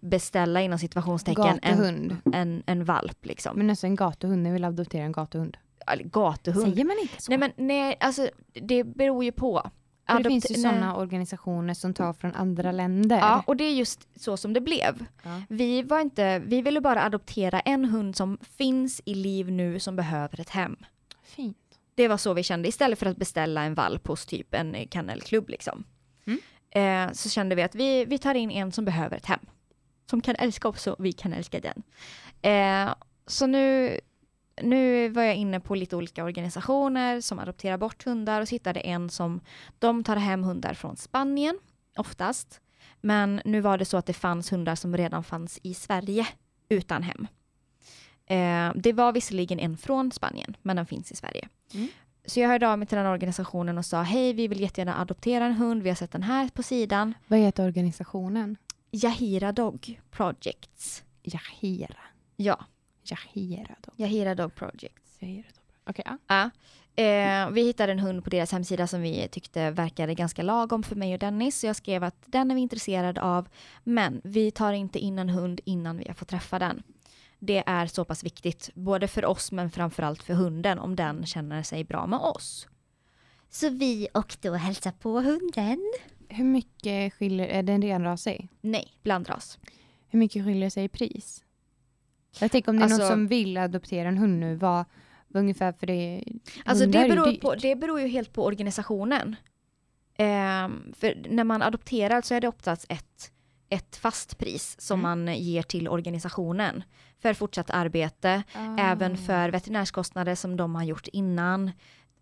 beställa 0.00 0.60
inom 0.62 0.78
situationstecken 0.78 1.58
en, 1.62 2.16
en, 2.32 2.62
en 2.66 2.84
valp 2.84 3.26
liksom. 3.26 3.56
Men 3.56 3.70
alltså 3.70 3.86
en 3.86 3.96
gatuhund, 3.96 4.42
ni 4.42 4.52
vill 4.52 4.64
adoptera 4.64 5.04
en 5.04 5.12
gatuhund. 5.12 5.56
Gatuhund. 6.04 6.74
Säger 6.74 6.84
man 6.84 6.98
inte 7.02 7.22
så? 7.22 7.30
Nej 7.32 7.38
men 7.38 7.52
nej, 7.56 7.96
alltså 8.00 8.30
det 8.52 8.84
beror 8.84 9.24
ju 9.24 9.32
på. 9.32 9.70
För 10.06 10.18
det 10.18 10.28
finns 10.28 10.50
ju 10.50 10.54
sådana 10.54 10.96
organisationer 10.96 11.74
som 11.74 11.94
tar 11.94 12.12
från 12.12 12.34
andra 12.34 12.72
länder. 12.72 13.18
Ja, 13.18 13.44
och 13.46 13.56
det 13.56 13.64
är 13.64 13.74
just 13.74 14.20
så 14.20 14.36
som 14.36 14.52
det 14.52 14.60
blev. 14.60 15.06
Ja. 15.22 15.42
Vi, 15.48 15.82
var 15.82 16.00
inte, 16.00 16.38
vi 16.38 16.62
ville 16.62 16.80
bara 16.80 17.02
adoptera 17.04 17.60
en 17.60 17.84
hund 17.84 18.16
som 18.16 18.38
finns 18.56 19.02
i 19.04 19.14
liv 19.14 19.50
nu 19.50 19.80
som 19.80 19.96
behöver 19.96 20.40
ett 20.40 20.50
hem. 20.50 20.76
Fint. 21.22 21.56
Det 21.94 22.08
var 22.08 22.16
så 22.16 22.34
vi 22.34 22.42
kände, 22.42 22.68
istället 22.68 22.98
för 22.98 23.06
att 23.06 23.16
beställa 23.16 23.62
en 23.62 23.74
valp 23.74 24.06
hos 24.06 24.26
typ 24.26 24.54
en 24.54 24.76
kennelklubb 24.90 25.48
liksom. 25.48 25.84
Mm. 26.26 26.40
Eh, 27.08 27.12
så 27.12 27.28
kände 27.30 27.54
vi 27.54 27.62
att 27.62 27.74
vi, 27.74 28.04
vi 28.04 28.18
tar 28.18 28.34
in 28.34 28.50
en 28.50 28.72
som 28.72 28.84
behöver 28.84 29.16
ett 29.16 29.26
hem. 29.26 29.40
Som 30.10 30.20
kan 30.20 30.36
älska 30.36 30.68
oss 30.68 30.86
och 30.86 31.04
vi 31.04 31.12
kan 31.12 31.32
älska 31.32 31.60
den. 31.60 31.82
Eh, 32.42 32.94
så 33.26 33.46
nu, 33.46 34.00
nu 34.62 35.08
var 35.08 35.22
jag 35.22 35.36
inne 35.36 35.60
på 35.60 35.74
lite 35.74 35.96
olika 35.96 36.24
organisationer 36.24 37.20
som 37.20 37.38
adopterar 37.38 37.78
bort 37.78 38.04
hundar 38.04 38.40
och 38.40 38.48
så 38.48 38.54
hittade 38.54 38.80
en 38.80 39.10
som, 39.10 39.40
de 39.78 40.04
tar 40.04 40.16
hem 40.16 40.44
hundar 40.44 40.74
från 40.74 40.96
Spanien 40.96 41.58
oftast. 41.96 42.60
Men 43.00 43.40
nu 43.44 43.60
var 43.60 43.78
det 43.78 43.84
så 43.84 43.96
att 43.96 44.06
det 44.06 44.12
fanns 44.12 44.52
hundar 44.52 44.74
som 44.74 44.96
redan 44.96 45.24
fanns 45.24 45.58
i 45.62 45.74
Sverige 45.74 46.26
utan 46.68 47.02
hem. 47.02 47.26
Eh, 48.26 48.72
det 48.82 48.92
var 48.92 49.12
visserligen 49.12 49.58
en 49.58 49.76
från 49.76 50.12
Spanien, 50.12 50.56
men 50.62 50.76
den 50.76 50.86
finns 50.86 51.12
i 51.12 51.16
Sverige. 51.16 51.48
Mm. 51.74 51.88
Så 52.26 52.40
jag 52.40 52.48
hörde 52.48 52.68
av 52.68 52.78
mig 52.78 52.88
till 52.88 52.98
den 52.98 53.06
organisationen 53.06 53.78
och 53.78 53.86
sa 53.86 54.02
hej, 54.02 54.32
vi 54.32 54.48
vill 54.48 54.60
jättegärna 54.60 55.00
adoptera 55.00 55.44
en 55.44 55.52
hund, 55.52 55.82
vi 55.82 55.88
har 55.88 55.96
sett 55.96 56.12
den 56.12 56.22
här 56.22 56.48
på 56.48 56.62
sidan. 56.62 57.14
Vad 57.26 57.38
heter 57.38 57.66
organisationen? 57.66 58.56
Yahira 58.90 59.52
Dog 59.52 60.00
Projects. 60.10 61.04
Yahira. 61.22 61.96
Ja, 62.36 62.64
Yahira 63.10 63.76
då. 63.80 63.92
Yahira 63.96 64.34
Dog 64.34 64.54
Projects. 64.54 65.22
Yahira 65.22 65.46
då. 65.54 65.90
Okej, 65.90 66.04
ja. 66.06 66.18
Ja. 66.26 66.50
Eh, 66.96 67.50
vi 67.50 67.62
hittade 67.62 67.92
en 67.92 67.98
hund 67.98 68.24
på 68.24 68.30
deras 68.30 68.52
hemsida 68.52 68.86
som 68.86 69.02
vi 69.02 69.28
tyckte 69.28 69.70
verkade 69.70 70.14
ganska 70.14 70.42
lagom 70.42 70.82
för 70.82 70.96
mig 70.96 71.12
och 71.12 71.18
Dennis. 71.18 71.60
Så 71.60 71.66
jag 71.66 71.76
skrev 71.76 72.04
att 72.04 72.16
den 72.26 72.50
är 72.50 72.54
vi 72.54 72.60
intresserade 72.60 73.22
av, 73.22 73.48
men 73.84 74.20
vi 74.24 74.50
tar 74.50 74.72
inte 74.72 74.98
in 74.98 75.18
en 75.18 75.28
hund 75.28 75.60
innan 75.64 75.96
vi 75.96 76.04
har 76.08 76.14
fått 76.14 76.28
träffa 76.28 76.58
den. 76.58 76.82
Det 77.38 77.62
är 77.66 77.86
så 77.86 78.04
pass 78.04 78.24
viktigt, 78.24 78.70
både 78.74 79.08
för 79.08 79.24
oss 79.24 79.52
men 79.52 79.70
framförallt 79.70 80.22
för 80.22 80.34
hunden, 80.34 80.78
om 80.78 80.96
den 80.96 81.26
känner 81.26 81.62
sig 81.62 81.84
bra 81.84 82.06
med 82.06 82.18
oss. 82.18 82.68
Så 83.50 83.68
vi 83.68 84.08
åkte 84.14 84.50
och 84.50 84.58
hälsade 84.58 84.96
på 85.00 85.20
hunden. 85.20 85.92
Hur 86.28 86.44
mycket 86.44 87.14
skiljer, 87.14 87.46
är 87.46 87.62
den 87.62 87.82
renrasig? 87.82 88.48
Nej, 88.60 88.92
blandras. 89.02 89.58
Hur 90.08 90.18
mycket 90.18 90.44
skiljer 90.44 90.70
sig 90.70 90.84
i 90.84 90.88
pris? 90.88 91.44
Jag 92.40 92.50
tänker 92.50 92.70
om 92.70 92.76
det 92.76 92.84
är 92.84 92.88
någon 92.88 92.92
Alltså- 93.00 93.08
som 93.08 93.26
vill 93.26 93.56
adoptera 93.56 94.08
en 94.08 94.18
hund 94.18 94.40
nu, 94.40 94.54
vad, 94.56 94.84
vad 95.28 95.40
ungefär 95.40 95.72
för 95.72 95.86
det 95.86 96.24
Alltså 96.64 96.86
det 96.86 97.08
beror, 97.08 97.40
på, 97.40 97.54
det 97.54 97.76
beror 97.76 98.00
ju 98.00 98.08
helt 98.08 98.32
på 98.32 98.44
organisationen. 98.44 99.36
Ehm, 100.16 100.92
för 100.96 101.22
när 101.28 101.44
man 101.44 101.62
adopterar 101.62 102.20
så 102.22 102.34
är 102.34 102.40
det 102.40 102.48
oftast 102.48 102.86
ett, 102.88 103.30
ett 103.68 103.96
fast 103.96 104.38
pris 104.38 104.76
som 104.80 105.00
Mm. 105.00 105.24
man 105.24 105.34
ger 105.36 105.62
till 105.62 105.88
organisationen 105.88 106.82
för 107.18 107.34
fortsatt 107.34 107.70
arbete, 107.70 108.42
Ah. 108.54 108.76
även 108.78 109.16
för 109.16 109.48
veterinärskostnader 109.50 110.34
som 110.34 110.56
de 110.56 110.74
har 110.74 110.82
gjort 110.84 111.08
innan, 111.12 111.70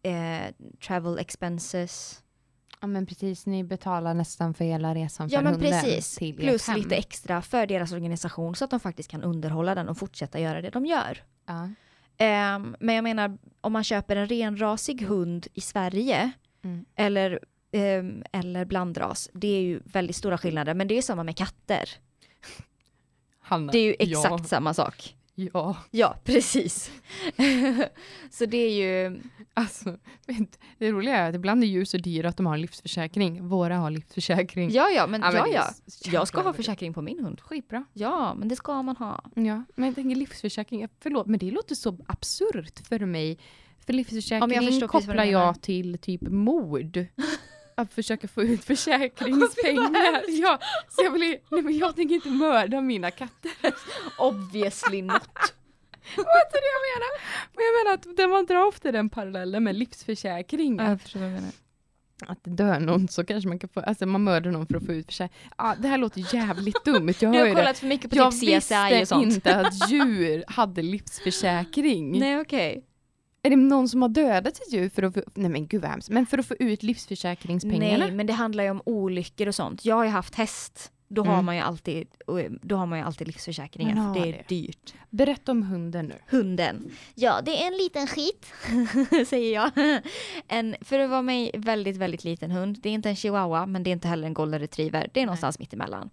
eh, 0.02 0.54
travel 0.86 1.18
expenses. 1.18 2.22
Ja 2.82 2.86
men 2.88 3.06
precis, 3.06 3.46
ni 3.46 3.64
betalar 3.64 4.14
nästan 4.14 4.54
för 4.54 4.64
hela 4.64 4.94
resan 4.94 5.28
för 5.28 5.36
Ja 5.36 5.42
men 5.42 5.58
precis, 5.60 6.16
till 6.16 6.36
plus 6.36 6.66
hem. 6.68 6.76
lite 6.78 6.96
extra 6.96 7.42
för 7.42 7.66
deras 7.66 7.92
organisation 7.92 8.54
så 8.54 8.64
att 8.64 8.70
de 8.70 8.80
faktiskt 8.80 9.10
kan 9.10 9.22
underhålla 9.22 9.74
den 9.74 9.88
och 9.88 9.98
fortsätta 9.98 10.40
göra 10.40 10.60
det 10.62 10.70
de 10.70 10.86
gör. 10.86 11.22
Ja. 11.46 11.68
Ehm, 12.16 12.76
men 12.80 12.94
jag 12.94 13.02
menar, 13.04 13.38
om 13.60 13.72
man 13.72 13.84
köper 13.84 14.16
en 14.16 14.26
renrasig 14.26 15.02
hund 15.02 15.46
i 15.54 15.60
Sverige 15.60 16.32
Mm. 16.64 16.84
eller, 16.94 17.40
ehm, 17.72 18.22
eller 18.32 18.64
blandras, 18.64 19.30
det 19.32 19.48
är 19.48 19.60
ju 19.62 19.80
väldigt 19.84 20.16
stora 20.16 20.38
skillnader. 20.38 20.74
Men 20.74 20.88
det 20.88 20.98
är 20.98 21.02
samma 21.02 21.24
med 21.24 21.36
katter. 21.36 21.88
Hanna, 23.40 23.72
Det 23.72 23.78
är 23.78 23.84
ju 23.84 23.94
exakt 23.98 24.48
samma 24.48 24.74
sak. 24.74 25.16
Ja, 25.34 25.76
Ja, 25.90 26.16
precis. 26.24 26.90
så 28.30 28.46
det 28.46 28.56
är 28.56 28.70
ju, 28.70 29.20
alltså 29.54 29.98
det 30.78 30.90
roliga 30.92 31.16
är 31.16 31.28
att 31.28 31.34
ibland 31.34 31.64
är 31.64 31.68
djur 31.68 31.84
så 31.84 31.96
dyra 31.96 32.28
att 32.28 32.36
de 32.36 32.46
har 32.46 32.54
en 32.54 32.60
livsförsäkring. 32.60 33.48
Våra 33.48 33.76
har 33.76 33.90
livsförsäkring. 33.90 34.70
ja 34.70 34.90
ja, 34.90 35.06
men, 35.06 35.20
Ja, 35.20 35.32
ja, 35.32 35.46
ja. 35.48 35.64
Jag 36.12 36.28
ska 36.28 36.40
ha 36.40 36.52
försäkring 36.52 36.94
på 36.94 37.02
min 37.02 37.24
hund. 37.24 37.40
Skitbra. 37.40 37.84
Ja, 37.92 38.34
men 38.34 38.48
det 38.48 38.56
ska 38.56 38.82
man 38.82 38.96
ha. 38.96 39.24
Ja, 39.34 39.64
men 39.74 39.86
jag 39.86 39.94
tänker 39.94 40.16
livsförsäkring, 40.16 40.88
förlåt 41.00 41.26
men 41.26 41.38
det 41.38 41.50
låter 41.50 41.74
så 41.74 41.98
absurt 42.06 42.86
för 42.88 42.98
mig. 43.06 43.38
För 43.86 43.92
livsförsäkring 43.92 44.52
Ja, 44.52 44.62
jag 44.62 44.90
kopplar 44.90 45.24
jag 45.24 45.60
till 45.62 45.98
typ 45.98 46.22
mord. 46.22 47.06
Att 47.74 47.94
försöka 47.94 48.28
få 48.28 48.42
ut 48.42 48.64
försäkringspengar. 48.64 50.22
ja, 50.28 50.58
så 50.88 51.04
jag, 51.04 51.10
vill, 51.10 51.36
nej, 51.50 51.62
men 51.62 51.78
jag 51.78 51.96
tänker 51.96 52.14
inte 52.14 52.28
mörda 52.28 52.80
mina 52.80 53.10
katter. 53.10 53.50
Obviously 54.18 55.02
not. 55.02 55.22
Vad 56.16 56.26
är 56.26 56.52
det 56.52 56.70
jag 56.74 56.82
menar? 56.92 57.12
Men 57.54 57.64
jag 57.64 57.84
menar 57.84 57.94
att 57.94 58.30
man 58.30 58.46
drar 58.46 58.66
ofta 58.66 58.92
den 58.92 59.08
parallellen 59.10 59.64
med 59.64 59.76
livsförsäkring. 59.76 60.80
att, 60.80 61.02
förstår 61.02 61.20
vad 61.20 61.28
du 61.28 61.34
menar. 61.34 61.52
att 62.26 62.44
det 62.44 62.50
dör 62.50 62.80
någon 62.80 63.08
så 63.08 63.24
kanske 63.24 63.48
man 63.48 63.58
kan 63.58 63.68
få, 63.68 63.80
alltså 63.80 64.06
man 64.06 64.24
mördar 64.24 64.50
någon 64.50 64.66
för 64.66 64.76
att 64.76 64.86
få 64.86 64.92
ut 64.92 65.06
försäkring. 65.06 65.38
Ja, 65.58 65.74
det 65.78 65.88
här 65.88 65.98
låter 65.98 66.34
jävligt 66.34 66.84
dumt. 66.84 67.14
Jag 67.20 67.32
Du 67.32 67.38
har 67.38 67.46
ju 67.46 67.54
det. 67.54 67.60
kollat 67.60 67.78
för 67.78 67.86
mycket 67.86 68.10
på 68.10 68.16
Jag 68.16 68.32
typ 68.32 68.40
CSI 68.40 68.54
visste 68.54 69.00
och 69.00 69.08
sånt. 69.08 69.34
inte 69.34 69.56
att 69.56 69.90
djur 69.90 70.44
hade 70.46 70.82
livsförsäkring. 70.82 72.18
Nej 72.18 72.40
okej. 72.40 72.84
Är 73.42 73.50
det 73.50 73.56
någon 73.56 73.88
som 73.88 74.02
har 74.02 74.08
dödat 74.08 74.56
ett 74.56 74.72
djur 74.72 74.88
för 74.88 75.02
att 75.02 75.14
få, 75.14 75.22
nej 75.34 75.50
men 75.50 75.66
gud 75.66 75.82
vad 75.82 75.90
hemskt, 75.90 76.08
men 76.10 76.26
för 76.26 76.38
att 76.38 76.46
få 76.46 76.54
ut 76.58 76.82
livsförsäkringspengarna? 76.82 78.04
Nej, 78.04 78.12
men 78.12 78.26
det 78.26 78.32
handlar 78.32 78.64
ju 78.64 78.70
om 78.70 78.82
olyckor 78.84 79.48
och 79.48 79.54
sånt. 79.54 79.84
Jag 79.84 79.94
har 79.96 80.04
ju 80.04 80.10
haft 80.10 80.34
häst. 80.34 80.92
Då 81.08 81.24
har 81.24 81.32
Mm. 81.32 81.44
man 81.44 81.56
ju 81.56 81.60
alltid, 81.62 82.06
då 82.62 82.76
har 82.76 82.86
man 82.86 82.98
ju 82.98 83.04
alltid 83.04 83.26
livsförsäkringar 83.26 83.94
Man 83.94 84.14
för 84.14 84.20
har 84.20 84.26
det 84.26 84.32
är 84.32 84.44
det. 84.48 84.54
dyrt. 84.54 84.94
Berätta 85.10 85.52
om 85.52 85.62
hunden 85.62 86.06
nu. 86.06 86.14
Hunden. 86.30 86.90
Ja, 87.14 87.40
det 87.44 87.62
är 87.62 87.66
en 87.66 87.76
liten 87.76 88.06
skit, 88.06 88.46
säger 89.28 89.54
jag. 89.54 89.70
En, 90.48 90.76
för 90.80 90.98
att 90.98 91.10
vara 91.10 91.22
mig 91.22 91.50
väldigt, 91.54 91.96
väldigt 91.96 92.24
liten 92.24 92.50
hund. 92.50 92.78
Det 92.82 92.88
är 92.88 92.92
inte 92.92 93.08
en 93.08 93.16
chihuahua, 93.16 93.66
men 93.66 93.82
det 93.82 93.90
är 93.90 93.92
inte 93.92 94.08
heller 94.08 94.26
en 94.26 94.34
golden 94.34 94.60
retriever. 94.60 95.10
Det 95.14 95.20
är 95.20 95.26
någonstans 95.26 95.58
mitt 95.58 95.72
emellan. 95.72 96.10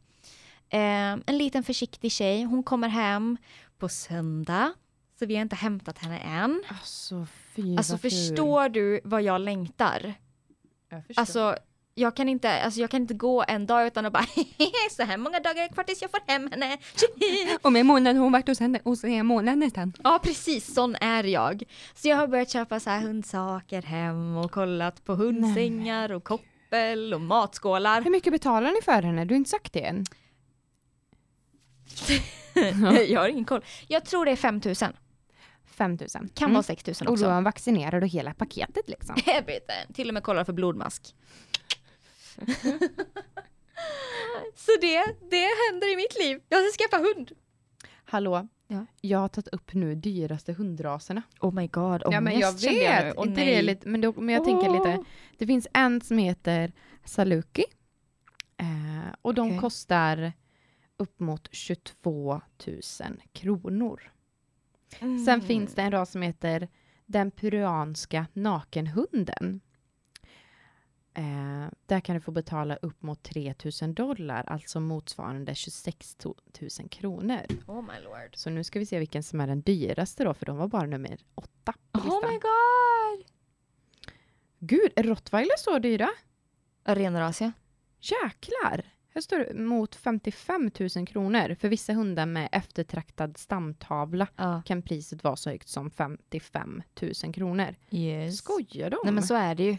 Eh, 0.70 0.80
en 1.26 1.38
liten 1.38 1.64
försiktig 1.64 2.12
tjej. 2.12 2.44
Hon 2.44 2.64
kommer 2.64 2.88
hem 2.88 3.38
på 3.78 3.90
söndag. 3.90 4.74
Så 5.20 5.26
vi 5.26 5.36
har 5.36 5.42
inte 5.42 5.56
hämtat 5.56 5.98
henne 5.98 6.20
än. 6.20 6.64
Alltså 6.68 7.28
fy 7.56 7.78
Alltså 7.78 7.98
förstår 7.98 8.70
du 8.70 9.02
vad 9.04 9.22
jag 9.22 9.42
längtar? 9.42 10.14
Jag 10.90 11.06
förstår. 11.06 11.22
Alltså 11.22 11.56
jag 11.96 12.16
kan, 12.16 12.30
inte, 12.30 12.64
alltså 12.64 12.80
jag 12.80 12.90
kan 12.90 13.02
inte 13.02 13.14
gå 13.14 13.44
en 13.48 13.66
dag 13.66 13.88
utan 13.88 14.06
att 14.06 14.14
bara 14.14 14.26
så 14.92 15.04
här 15.04 15.18
många 15.18 15.40
dagar 15.40 15.68
kvar 15.68 15.84
tills 15.84 16.02
jag 16.02 16.12
får 16.12 16.20
hem 16.28 16.52
henne. 16.52 16.78
Om 17.62 17.76
en 17.76 17.88
månad 17.88 18.16
har 18.16 18.24
hon 18.24 18.32
varit 18.32 18.48
hos 18.48 18.60
henne 18.60 18.80
är 18.86 19.06
en 19.08 19.26
månad 19.26 19.58
nästan. 19.58 19.94
Ja 20.04 20.20
precis, 20.24 20.74
sån 20.74 20.96
är 20.96 21.24
jag. 21.24 21.64
Så 21.96 22.08
jag 22.08 22.18
har 22.18 22.28
börjat 22.28 22.50
köpa 22.50 22.80
så 22.80 22.90
här 22.90 23.02
hundsaker 23.02 23.82
hem 23.82 24.38
och 24.38 24.52
kollat 24.52 25.06
på 25.06 25.16
hundsängar 25.16 26.12
och 26.12 26.24
koppel 26.24 27.14
och 27.14 27.22
matskålar. 27.22 28.02
Hur 28.02 28.12
mycket 28.12 28.34
betalar 28.34 28.72
ni 28.72 28.82
för 28.82 29.02
henne? 29.02 29.26
Du 29.26 29.34
har 29.34 29.38
inte 29.38 29.50
sagt 29.50 29.74
det 29.74 29.86
än. 29.86 30.06
jag 33.08 33.22
har 33.22 33.28
ingen 33.28 33.46
koll. 33.46 33.66
Jag 33.88 34.06
tror 34.06 34.26
det 34.26 34.32
är 34.32 34.36
5000. 34.36 34.94
5000. 35.80 36.30
Kan 36.34 36.54
vara 36.54 36.64
6000 36.64 37.08
Och 37.08 37.18
då 37.18 37.24
är 37.24 37.28
också. 37.28 37.34
han 37.34 37.44
vaccinerad 37.44 38.04
och 38.04 38.10
hela 38.10 38.34
paketet 38.34 38.90
liksom. 38.90 39.16
Vet. 39.26 39.70
Till 39.94 40.08
och 40.08 40.14
med 40.14 40.24
kollar 40.24 40.44
för 40.44 40.54
blodmask. 40.54 41.16
så 44.56 44.72
det, 44.82 45.06
det 45.30 45.48
händer 45.70 45.94
i 45.94 45.96
mitt 45.96 46.20
liv. 46.20 46.42
Jag 46.50 46.62
ska 46.74 46.84
skaffa 46.84 47.04
hund. 47.04 47.32
Hallå, 48.06 48.48
Ja. 48.72 48.86
Jag 49.02 49.20
har 49.20 49.28
tagit 49.28 49.48
upp 49.48 49.74
nu 49.74 49.96
dyraste 49.96 50.54
hundraserna. 50.54 51.22
Oh 51.40 51.54
my 51.54 51.68
god, 51.68 51.84
ångest 52.04 52.12
ja 52.12 52.22
men 52.22 52.40
jag 52.40 52.60
kände 52.60 52.80
jag 52.80 53.00
nu. 53.00 53.06
vet, 53.10 53.18
Åh, 53.18 53.28
inte 53.28 53.42
det 53.42 53.46
nej. 53.46 53.56
är 53.56 53.62
lite, 53.62 53.88
men, 53.90 54.02
då, 54.02 54.14
men 54.18 54.36
jag 54.36 54.44
tänker 54.46 54.70
lite, 54.70 55.04
det 55.38 55.48
finns 55.48 55.68
en 55.74 56.02
som 56.02 56.18
heter 56.18 56.72
Saluki. 57.06 57.64
Eh, 58.58 59.14
och 59.22 59.34
de 59.34 59.48
Okej. 59.48 59.60
kostar 59.60 60.34
upp 60.98 61.20
mot 61.20 61.48
22 61.52 62.42
000 62.68 62.82
kronor. 63.34 64.12
Mm. 65.00 65.26
Sen 65.26 65.42
finns 65.42 65.76
det 65.76 65.82
en 65.82 65.92
ras 65.92 66.12
som 66.12 66.22
heter 66.22 66.68
den 67.06 67.32
peruanska 67.32 68.26
nakenhunden. 68.34 69.62
Eh, 71.14 71.68
där 71.86 72.00
kan 72.00 72.16
du 72.16 72.22
få 72.22 72.32
betala 72.32 72.76
upp 72.76 73.02
mot 73.02 73.24
3 73.24 73.54
000 73.82 73.94
dollar, 73.94 74.44
alltså 74.48 74.80
motsvarande 74.80 75.56
26 75.56 76.18
000 76.80 76.90
kronor. 76.90 77.42
Oh 77.68 77.82
my 77.82 78.04
lord. 78.04 78.36
Så 78.36 78.50
nu 78.50 78.64
ska 78.64 78.80
vi 78.80 78.86
se 78.86 79.00
vilken 79.00 79.24
som 79.24 79.42
är 79.42 79.48
den 79.48 79.62
dyraste 79.62 80.24
då, 80.24 80.34
för 80.34 80.46
de 80.46 80.58
var 80.58 80.68
bara 80.68 80.86
nummer 80.86 81.18
åtta 81.36 81.74
på 81.92 82.00
listan. 82.00 82.24
Oh 82.24 82.32
my 82.32 82.40
god! 82.40 83.26
Gud, 84.60 84.92
är 84.96 85.04
rottweiler 85.04 85.58
så 85.58 85.80
dyra? 85.80 86.10
Renras 86.84 87.42
ja. 87.42 87.52
Jäklar! 88.00 88.86
Här 89.14 89.22
står 89.22 89.40
det 89.40 89.54
mot 89.54 89.96
55 89.96 90.72
000 90.96 91.08
kronor. 91.08 91.56
För 91.56 91.70
vissa 91.70 91.94
hundar 91.94 92.26
med 92.26 92.50
eftertraktad 92.52 93.38
stamtavla 93.38 94.28
ja. 94.36 94.62
kan 94.66 94.82
priset 94.82 95.24
vara 95.24 95.36
så 95.36 95.50
högt 95.50 95.68
som 95.68 95.92
55 95.92 96.82
000 97.24 97.34
kronor. 97.34 97.76
Yes. 97.92 98.38
Skojar 98.38 98.90
de? 98.90 98.98
Nej 99.04 99.14
men 99.14 99.24
så 99.24 99.36
är 99.36 99.56
det 99.56 99.64
ju. 99.64 99.78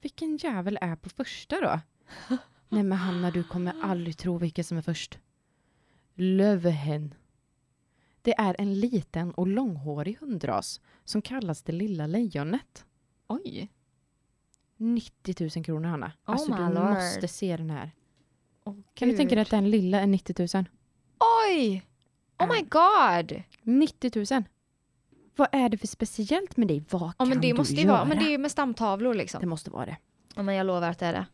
Vilken 0.00 0.36
jävel 0.36 0.78
är 0.80 0.96
på 0.96 1.08
första 1.08 1.60
då? 1.60 1.80
Nej 2.68 2.82
men 2.82 2.98
Hanna, 2.98 3.30
du 3.30 3.44
kommer 3.44 3.74
aldrig 3.82 4.18
tro 4.18 4.38
vilka 4.38 4.64
som 4.64 4.78
är 4.78 4.82
först. 4.82 5.18
Lövhen. 6.14 7.14
Det 8.22 8.34
är 8.34 8.56
en 8.58 8.80
liten 8.80 9.30
och 9.30 9.46
långhårig 9.46 10.18
hundras 10.20 10.80
som 11.04 11.22
kallas 11.22 11.62
det 11.62 11.72
lilla 11.72 12.06
lejonet. 12.06 12.84
Oj. 13.26 13.68
90 14.76 15.50
000 15.56 15.64
kronor 15.64 15.88
Hanna. 15.88 16.06
Oh 16.06 16.12
alltså 16.24 16.52
du 16.52 16.74
lord. 16.74 16.74
måste 16.74 17.28
se 17.28 17.56
den 17.56 17.70
här. 17.70 17.90
Oh, 18.64 18.74
Kan 18.94 19.08
du 19.08 19.16
tänka 19.16 19.34
dig 19.34 19.42
att 19.42 19.50
den 19.50 19.70
lilla 19.70 20.00
är 20.00 20.06
90 20.06 20.34
000? 20.54 20.64
Oj! 21.48 21.82
Oh 22.38 22.48
my 22.54 22.60
god! 22.68 23.42
90 23.62 24.34
000. 24.34 24.44
Vad 25.36 25.48
är 25.52 25.68
det 25.68 25.78
för 25.78 25.86
speciellt 25.86 26.56
med 26.56 26.68
dig? 26.68 26.84
Vad 26.90 27.02
Ja 27.02 27.12
kan 27.18 27.28
men 27.28 27.40
det 27.40 27.48
du 27.48 27.54
måste 27.54 27.74
ju 27.74 27.80
göra? 27.82 27.92
vara, 27.92 28.04
men 28.04 28.18
det 28.18 28.24
är 28.24 28.30
ju 28.30 28.38
med 28.38 28.50
stamtavlor 28.50 29.14
liksom. 29.14 29.40
Det 29.40 29.46
måste 29.46 29.70
vara 29.70 29.86
det. 29.86 29.96
Ja 30.36 30.42
men 30.42 30.54
jag 30.54 30.66
lovar 30.66 30.88
att 30.90 30.98
det 30.98 31.06
är 31.06 31.12
det. 31.12 31.26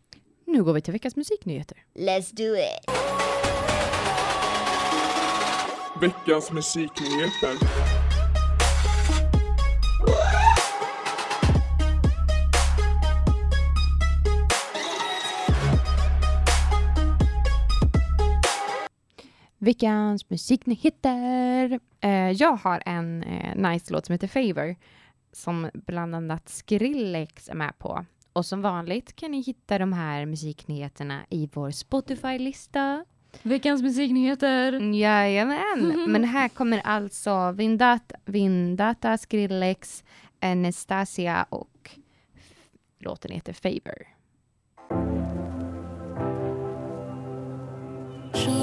Nu 0.46 0.64
går 0.64 0.72
vi 0.72 0.80
till 0.80 0.92
veckans 0.92 1.16
musiknyheter. 1.16 1.78
Let's 1.94 2.34
do 2.34 2.56
it! 2.56 2.90
Veckans 6.00 6.52
musiknyheter. 6.52 7.54
Veckans 19.58 20.30
musiknyheter. 20.30 21.80
Eh, 22.00 22.30
jag 22.30 22.56
har 22.56 22.82
en 22.86 23.22
eh, 23.22 23.70
nice 23.70 23.92
låt 23.92 24.06
som 24.06 24.12
heter 24.12 24.28
Favor 24.28 24.76
som 25.32 25.70
bland 25.74 26.14
annat 26.14 26.48
Skrillex 26.48 27.48
är 27.48 27.54
med 27.54 27.78
på. 27.78 28.04
Och 28.32 28.46
som 28.46 28.62
vanligt 28.62 29.16
kan 29.16 29.30
ni 29.30 29.40
hitta 29.40 29.78
de 29.78 29.92
här 29.92 30.26
musiknyheterna 30.26 31.20
i 31.30 31.48
vår 31.52 31.70
Spotify-lista. 31.70 33.04
Veckans 33.42 33.82
musiknyheter! 33.82 34.94
Jajamän, 34.94 36.04
men 36.08 36.24
här 36.24 36.48
kommer 36.48 36.80
alltså 36.84 37.52
Vindata, 37.52 38.16
Vindata 38.24 39.18
Skrillex, 39.18 40.04
Anastasia 40.40 41.46
och 41.48 41.90
låten 42.98 43.30
heter 43.30 43.52
Favor. 43.52 44.06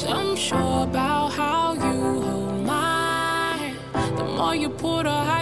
some 0.00 0.34
sure 0.34 0.84
about 0.84 1.28
how 1.32 1.74
you 1.74 2.22
hold 2.22 2.64
hand. 2.66 3.76
The 4.16 4.24
more 4.24 4.54
you 4.54 4.70
pull, 4.70 5.02
the 5.02 5.10
higher 5.10 5.39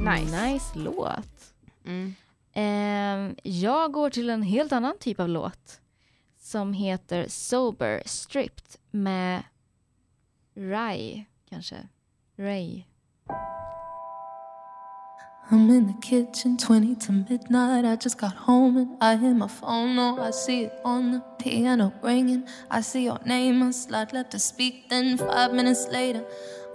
Nice. 0.00 0.46
Nice 0.46 0.78
låt. 0.78 1.54
Mm. 1.84 2.14
Ehm, 2.52 3.36
jag 3.42 3.92
går 3.92 4.10
till 4.10 4.30
en 4.30 4.42
helt 4.42 4.72
annan 4.72 4.98
typ 4.98 5.20
av 5.20 5.28
låt. 5.28 5.80
Som 6.38 6.72
heter 6.72 7.28
Sober 7.28 8.02
Stripped 8.06 8.76
med 8.90 9.42
Ray, 10.56 11.24
kanske. 11.48 11.76
Ray. 12.36 12.84
I'm 15.50 15.68
in 15.70 15.86
the 15.86 16.08
kitchen, 16.08 16.56
20 16.58 16.94
to 16.94 17.12
midnight. 17.12 17.84
I 17.84 17.96
just 18.04 18.20
got 18.20 18.34
home 18.34 18.76
and 18.76 18.96
I 19.00 19.16
hear 19.16 19.34
my 19.34 19.48
phone. 19.48 19.98
Oh, 19.98 20.28
I 20.28 20.32
see 20.32 20.62
it 20.64 20.72
on 20.84 21.12
the 21.12 21.20
piano 21.44 21.92
ringing. 22.02 22.46
I 22.70 22.82
see 22.82 23.04
your 23.04 23.18
name, 23.24 23.68
a 23.68 23.72
slide 23.72 24.12
left 24.12 24.30
to 24.30 24.38
speak. 24.38 24.88
Then 24.88 25.18
five 25.18 25.52
minutes 25.52 25.88
later, 25.88 26.24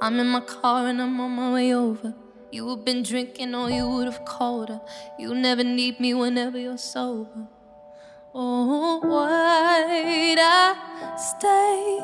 I'm 0.02 0.20
in 0.20 0.28
my 0.28 0.42
car 0.42 0.88
and 0.88 1.02
I'm 1.02 1.20
on 1.22 1.32
my 1.32 1.54
way 1.54 1.74
over. 1.74 2.14
You 2.56 2.70
have 2.70 2.86
been 2.86 3.04
drinking, 3.04 3.54
or 3.54 3.70
you 3.70 3.86
would 3.86 4.06
have 4.06 4.24
called 4.24 4.70
her. 4.70 4.80
You 5.20 5.36
never 5.36 5.62
need 5.62 6.00
me 6.00 6.13
whenever 6.13 6.58
you're 6.58 6.78
sober. 6.78 7.48
Oh, 8.34 9.02
why'd 9.04 10.39
I 10.39 11.18
stay 11.18 12.00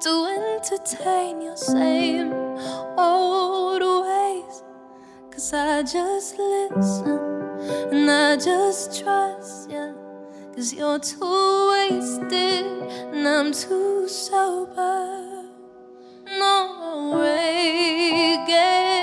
to 0.00 0.12
entertain 0.50 1.42
your 1.42 1.56
same 1.56 2.32
old 2.98 3.82
ways? 4.04 4.64
Cause 5.30 5.52
I 5.52 5.84
just 5.84 6.40
listen 6.40 7.20
and 7.92 8.10
I 8.10 8.36
just 8.36 9.00
trust 9.00 9.70
you. 9.70 9.94
Cause 10.56 10.74
you're 10.74 10.98
too 10.98 11.68
wasted 11.70 12.66
and 13.14 13.28
I'm 13.28 13.52
too 13.52 14.08
sober. 14.08 15.44
No 16.26 16.84
out. 18.50 18.93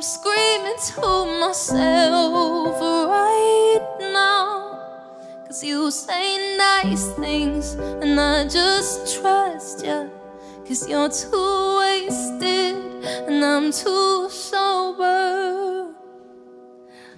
I'm 0.00 0.04
screaming 0.04 0.76
to 0.96 1.40
myself 1.40 2.80
right 2.80 3.98
now. 4.00 4.78
Cause 5.46 5.62
you 5.62 5.90
say 5.90 6.56
nice 6.56 7.12
things 7.16 7.74
and 7.74 8.18
I 8.18 8.48
just 8.48 9.20
trust 9.20 9.84
you. 9.84 10.10
Cause 10.66 10.88
you're 10.88 11.10
too 11.10 11.76
wasted 11.80 12.76
and 13.28 13.44
I'm 13.44 13.70
too 13.72 14.30
sober. 14.30 15.79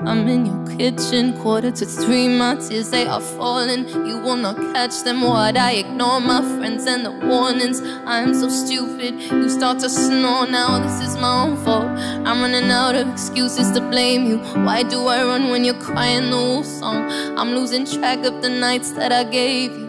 I'm 0.04 0.26
in 0.26 0.46
your 0.46 0.66
kitchen, 0.76 1.38
quarter 1.40 1.70
to 1.70 1.86
three. 1.86 2.26
My 2.26 2.56
tears 2.56 2.90
they 2.90 3.06
are 3.06 3.20
falling. 3.20 3.88
You 3.88 4.18
will 4.18 4.36
not 4.36 4.56
catch 4.74 5.02
them. 5.04 5.20
Why'd 5.20 5.56
I 5.56 5.72
ignore 5.72 6.20
my 6.20 6.40
friends 6.56 6.86
and 6.86 7.06
the 7.06 7.12
warnings? 7.12 7.80
I 7.80 8.18
am 8.20 8.34
so 8.34 8.48
stupid. 8.48 9.20
You 9.20 9.48
start 9.48 9.78
to 9.78 9.88
snore 9.88 10.48
now. 10.48 10.80
This 10.80 11.00
is 11.08 11.16
my 11.16 11.44
own 11.44 11.56
fault. 11.64 11.86
I'm 12.26 12.40
running 12.42 12.68
out 12.70 12.96
of 12.96 13.08
excuses 13.12 13.70
to 13.72 13.80
blame 13.80 14.26
you. 14.26 14.38
Why 14.64 14.82
do 14.82 15.06
I 15.06 15.22
run 15.22 15.50
when 15.50 15.64
you're 15.64 15.80
crying 15.80 16.30
the 16.30 16.36
whole 16.36 16.64
song? 16.64 17.08
I'm 17.38 17.54
losing 17.54 17.84
track 17.86 18.26
of 18.26 18.42
the 18.42 18.48
nights 18.48 18.90
that 18.92 19.12
I 19.12 19.22
gave 19.22 19.70
you. 19.70 19.88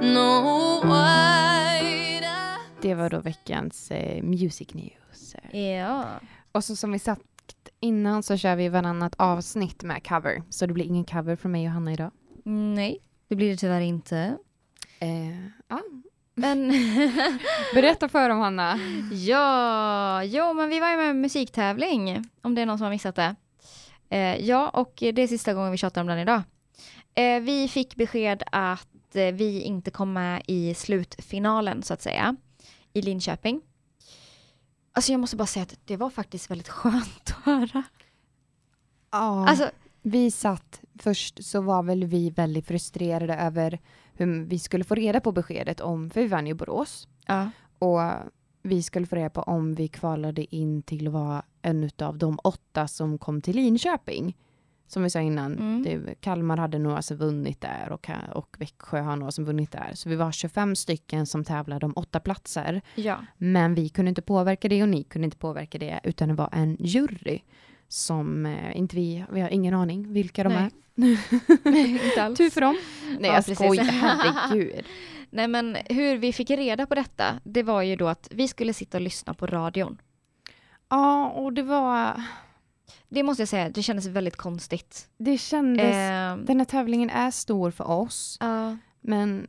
No, 0.00 0.80
why? 0.84 2.20
Det 2.80 2.94
var 2.94 3.10
då 3.10 3.20
veckans 3.20 3.90
eh, 3.90 4.22
Music 4.22 4.74
News. 4.74 5.34
Ja. 5.52 6.20
Och 6.52 6.64
så 6.64 6.76
som 6.76 6.92
vi 6.92 6.98
sagt 6.98 7.22
innan 7.80 8.22
så 8.22 8.36
kör 8.36 8.56
vi 8.56 8.68
varannat 8.68 9.14
avsnitt 9.18 9.82
med 9.82 10.06
cover. 10.06 10.42
Så 10.50 10.66
det 10.66 10.72
blir 10.72 10.84
ingen 10.84 11.04
cover 11.04 11.36
från 11.36 11.52
mig 11.52 11.66
och 11.66 11.72
Hanna 11.72 11.92
idag. 11.92 12.10
Nej, 12.44 12.98
det 13.28 13.36
blir 13.36 13.50
det 13.50 13.56
tyvärr 13.56 13.80
inte. 13.80 14.36
Eh, 14.98 15.46
ja. 15.68 15.80
Men 16.34 16.68
Berätta 17.74 18.08
för 18.08 18.28
dem 18.28 18.38
Hanna. 18.38 18.78
ja, 19.12 20.24
jo 20.24 20.52
men 20.52 20.68
vi 20.68 20.80
var 20.80 20.90
ju 20.90 20.96
med 20.96 21.16
musiktävling. 21.16 22.24
Om 22.42 22.54
det 22.54 22.62
är 22.62 22.66
någon 22.66 22.78
som 22.78 22.84
har 22.84 22.90
missat 22.90 23.14
det. 23.16 23.34
Eh, 24.10 24.36
ja, 24.36 24.68
och 24.68 24.92
det 24.96 25.22
är 25.22 25.26
sista 25.26 25.54
gången 25.54 25.70
vi 25.72 25.76
tjatar 25.78 26.00
om 26.00 26.06
den 26.06 26.18
idag. 26.18 26.42
Eh, 27.14 27.40
vi 27.40 27.68
fick 27.68 27.96
besked 27.96 28.42
att 28.52 29.16
eh, 29.16 29.26
vi 29.32 29.60
inte 29.60 29.90
kom 29.90 30.12
med 30.12 30.42
i 30.46 30.74
slutfinalen 30.74 31.82
så 31.82 31.94
att 31.94 32.02
säga. 32.02 32.36
I 32.92 33.02
Linköping. 33.02 33.60
Alltså 34.92 35.12
jag 35.12 35.20
måste 35.20 35.36
bara 35.36 35.46
säga 35.46 35.62
att 35.62 35.78
det 35.84 35.96
var 35.96 36.10
faktiskt 36.10 36.50
väldigt 36.50 36.68
skönt 36.68 37.22
att 37.36 37.44
höra. 37.44 37.82
Ja. 39.10 39.48
Alltså, 39.48 39.70
Vi 40.02 40.30
satt, 40.30 40.80
först 40.98 41.44
så 41.44 41.60
var 41.60 41.82
väl 41.82 42.04
vi 42.04 42.30
väldigt 42.30 42.66
frustrerade 42.66 43.34
över 43.34 43.78
hur 44.12 44.44
vi 44.44 44.58
skulle 44.58 44.84
få 44.84 44.94
reda 44.94 45.20
på 45.20 45.32
beskedet 45.32 45.80
om, 45.80 46.10
för 46.10 46.20
vi 46.20 46.26
vann 46.26 46.46
ju 46.46 46.54
Borås. 46.54 47.08
ja. 47.26 47.50
Och 47.78 48.00
vi 48.62 48.82
skulle 48.82 49.06
få 49.06 49.16
reda 49.16 49.30
på 49.30 49.40
om 49.42 49.74
vi 49.74 49.88
kvalade 49.88 50.54
in 50.54 50.82
till 50.82 51.06
att 51.06 51.12
vara 51.12 51.42
en 51.62 51.90
av 51.98 52.18
de 52.18 52.38
åtta 52.44 52.88
som 52.88 53.18
kom 53.18 53.40
till 53.42 53.56
Linköping. 53.56 54.36
Som 54.92 55.02
vi 55.02 55.10
sa 55.10 55.20
innan, 55.20 55.52
Mm. 55.58 55.82
det, 55.82 56.14
Kalmar 56.20 56.56
hade 56.56 56.78
några 56.78 57.02
som 57.02 57.16
vunnit 57.16 57.60
där 57.60 57.92
och, 57.92 58.10
och 58.32 58.56
Växjö 58.58 59.00
har 59.00 59.16
några 59.16 59.32
som 59.32 59.44
vunnit 59.44 59.72
där. 59.72 59.90
Så 59.94 60.08
vi 60.08 60.16
var 60.16 60.32
25 60.32 60.76
stycken 60.76 61.26
som 61.26 61.44
tävlade 61.44 61.86
om 61.86 61.92
åtta 61.96 62.20
platser. 62.20 62.82
ja. 62.94 63.18
Men 63.38 63.74
vi 63.74 63.88
kunde 63.88 64.08
inte 64.08 64.22
påverka 64.22 64.68
det 64.68 64.82
och 64.82 64.88
ni 64.88 65.02
kunde 65.04 65.24
inte 65.24 65.36
påverka 65.36 65.78
det 65.78 66.00
utan 66.04 66.28
det 66.28 66.34
var 66.34 66.48
en 66.52 66.76
jury 66.80 67.40
som 67.88 68.46
eh, 68.46 68.76
inte 68.78 68.96
vi, 68.96 69.24
vi 69.32 69.40
har 69.40 69.48
ingen 69.48 69.74
aning 69.74 70.12
vilka 70.12 70.44
de 70.44 70.52
Nej. 70.52 70.70
är. 70.96 71.92
inte 72.06 72.22
alls. 72.22 72.38
Tur 72.38 72.50
för 72.50 72.60
dem. 72.60 72.76
Nej 73.20 73.30
Ja, 73.30 73.42
jag 73.46 73.56
skojar, 73.56 73.84
herregud. 73.84 74.84
Nej 75.30 75.48
men 75.48 75.76
hur 75.86 76.16
vi 76.16 76.32
fick 76.32 76.50
reda 76.50 76.86
på 76.86 76.94
detta, 76.94 77.40
det 77.44 77.62
var 77.62 77.82
ju 77.82 77.96
då 77.96 78.08
att 78.08 78.28
vi 78.30 78.48
skulle 78.48 78.72
sitta 78.72 78.96
och 78.98 79.02
lyssna 79.02 79.34
på 79.34 79.46
radion. 79.46 79.98
Ja, 80.88 81.28
och 81.30 81.52
det 81.52 81.62
var, 81.62 82.22
Det 83.08 83.22
måste 83.22 83.40
jag 83.42 83.48
säga, 83.48 83.68
det 83.68 83.82
kändes 83.82 84.06
väldigt 84.06 84.36
konstigt. 84.36 85.08
det 85.18 85.38
kändes, 85.38 85.94
Ehm, 85.96 86.44
den 86.44 86.58
här 86.60 86.64
tävlingen 86.64 87.10
är 87.10 87.30
stor 87.30 87.70
för 87.70 87.90
oss. 87.90 88.36
ja, 88.40 88.76
Men 89.00 89.46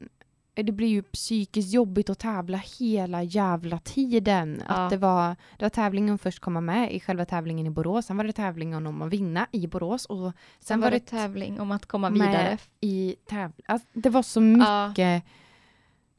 det 0.54 0.72
blir 0.72 0.88
ju 0.88 1.02
psykiskt 1.04 1.74
jobbigt 1.74 2.10
att 2.10 2.20
tävla 2.20 2.58
hela 2.80 3.24
jävla 3.24 3.80
tiden. 3.80 4.62
Ja. 4.68 4.74
Att 4.76 4.90
det, 4.90 4.98
var, 4.98 5.36
det 5.58 5.66
var 5.66 5.70
tävlingen 5.70 6.18
först 6.18 6.40
komma 6.40 6.62
med 6.62 6.94
i 6.94 7.00
själva 7.00 7.26
tävlingen 7.26 7.66
i 7.68 7.70
Borås. 7.70 8.06
Sen 8.06 8.18
var 8.18 8.24
det 8.24 8.34
tävlingen 8.34 8.88
om 8.88 9.02
att 9.02 9.10
vinna 9.14 9.48
i 9.52 9.68
Borås. 9.68 10.06
Och 10.06 10.18
sen, 10.24 10.34
sen 10.60 10.82
var 10.82 10.92
det 10.92 11.00
tävling 11.00 11.60
om 11.60 11.72
att 11.72 11.86
komma 11.86 12.10
vidare. 12.10 12.58
i 12.82 13.16
tävling. 13.30 13.66
Alltså, 13.68 13.88
det 13.94 14.10
var 14.10 14.22
så 14.24 14.42
mycket. 14.42 15.24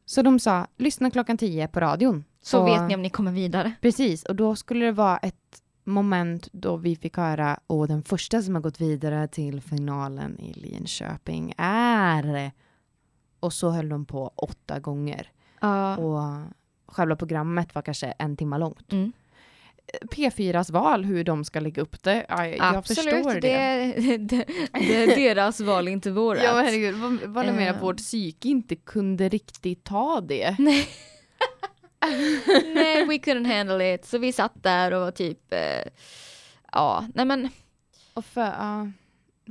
Så 0.05 0.23
de 0.23 0.39
sa, 0.39 0.67
lyssna 0.77 1.11
klockan 1.11 1.39
10 1.39 1.69
på 1.69 1.81
radion. 1.81 2.25
Så 2.43 2.61
Och- 2.61 2.69
vet 2.69 2.89
ni 2.89 2.95
om 2.95 3.03
ni 3.03 3.11
kommer 3.11 3.33
vidare. 3.33 3.73
Precis, 3.81 4.25
och 4.25 4.37
då 4.37 4.57
skulle 4.57 4.85
det 4.87 4.93
vara 4.93 5.19
ett 5.19 5.63
moment 5.85 6.49
då 6.53 6.77
vi 6.77 6.97
fick 6.97 7.17
höra 7.17 7.59
och 7.67 7.89
den 7.89 8.03
första 8.03 8.43
som 8.43 8.55
har 8.55 8.63
gått 8.63 8.81
vidare 8.81 9.29
till 9.29 9.61
finalen 9.61 10.41
i 10.41 10.53
Linköping 10.53 11.55
är 11.57 12.53
och 13.41 13.53
så 13.53 13.71
höll 13.71 13.89
de 13.89 14.05
på 14.05 14.33
åtta 14.37 14.79
gånger. 14.79 15.31
Ja. 15.61 15.97
Och 15.97 16.41
själva 16.87 17.17
programmet 17.17 17.75
var 17.75 17.83
kanske 17.83 18.07
en 18.19 18.37
timme 18.37 18.59
långt. 18.59 18.93
Mm. 18.93 19.13
P4s 20.11 20.73
val, 20.73 21.05
hur 21.05 21.25
de 21.25 21.45
ska 21.45 21.61
lägga 21.61 21.83
upp 21.83 22.03
det, 22.03 22.27
ja, 22.29 22.47
jag 22.47 22.77
Absolut, 22.77 23.15
förstår 23.15 23.35
det. 23.41 23.41
det, 23.41 24.17
det, 24.19 24.45
det 24.73 25.03
är 25.03 25.17
deras 25.17 25.61
val, 25.61 25.89
inte 25.89 26.11
vårat. 26.21 26.43
Ja 26.45 26.53
herregud, 26.55 26.95
var, 26.95 27.27
var 27.27 27.45
det 27.45 27.53
mer 27.53 27.71
att 27.71 27.77
Eh. 27.77 27.83
vårt 27.83 27.97
psyke 27.97 28.49
inte 28.49 28.77
kunde 28.77 29.29
riktigt 29.29 29.85
ta 29.85 30.21
det? 30.21 30.57
Nej. 30.59 30.89
nej, 32.75 33.07
we 33.07 33.15
couldn't 33.19 33.47
handle 33.57 33.95
it. 33.95 34.05
Så 34.05 34.19
vi 34.19 34.33
satt 34.33 34.63
där 34.63 34.93
och 34.93 35.01
var 35.01 35.11
typ, 35.11 35.53
eh, 35.53 35.93
ja, 36.73 37.07
nej 37.15 37.25
men, 37.25 37.49
Och 38.15 38.25
för, 38.25 38.41
ja, 38.47 38.91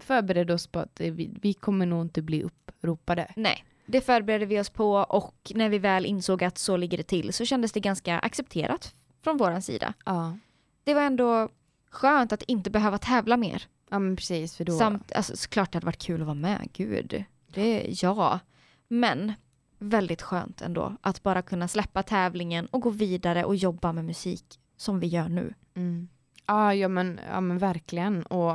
förberedde 0.02 0.54
oss 0.54 0.68
på 0.68 0.80
att 0.80 1.00
vi, 1.00 1.32
vi 1.42 1.54
kommer 1.54 1.86
nog 1.86 2.02
inte 2.02 2.22
bli 2.22 2.44
uppropade. 2.44 3.28
nej. 3.36 3.66
Det 3.86 4.02
förberedde 4.02 4.46
vi 4.46 4.60
oss 4.60 4.70
på 4.70 4.94
och 4.94 5.52
när 5.56 5.70
vi 5.70 5.80
väl 5.80 6.06
insåg 6.06 6.44
att 6.44 6.58
så 6.58 6.78
ligger 6.78 6.98
det 6.98 7.04
till 7.04 7.34
så 7.34 7.46
kändes 7.46 7.72
det 7.72 7.80
ganska 7.80 8.20
accepterat 8.20 8.96
från 9.24 9.38
våran 9.38 9.62
sida. 9.62 9.94
Ja. 10.06 10.38
Det 10.84 10.94
var 10.94 11.02
ändå 11.02 11.50
skönt 11.90 12.32
att 12.34 12.44
inte 12.44 12.70
behöva 12.70 12.98
tävla 12.98 13.38
mer. 13.38 13.64
Ja 13.90 14.00
men 14.00 14.16
precis 14.16 14.56
för 14.58 14.66
då. 14.66 14.78
Samt, 14.78 15.12
alltså 15.12 15.38
såklart 15.38 15.72
det 15.72 15.76
hade 15.76 15.86
varit 15.86 16.02
kul 16.04 16.22
att 16.22 16.28
vara 16.28 16.36
med, 16.36 16.70
gud. 16.74 17.24
Det, 17.48 17.86
ja. 18.02 18.40
Men 18.88 19.34
väldigt 19.82 20.22
skönt 20.22 20.62
ändå 20.62 20.96
att 21.02 21.24
bara 21.24 21.42
kunna 21.42 21.68
släppa 21.68 22.04
tävlingen 22.04 22.66
och 22.66 22.82
gå 22.82 22.90
vidare 22.90 23.44
och 23.46 23.56
jobba 23.56 23.94
med 23.94 24.06
musik 24.06 24.60
som 24.78 25.00
vi 25.00 25.08
gör 25.08 25.30
nu. 25.30 25.54
Mm. 25.74 26.08
Ja, 26.46 26.74
ja, 26.74 26.88
men, 26.88 27.20
ja 27.32 27.42
men 27.42 27.58
verkligen. 27.58 28.24
Och 28.24 28.54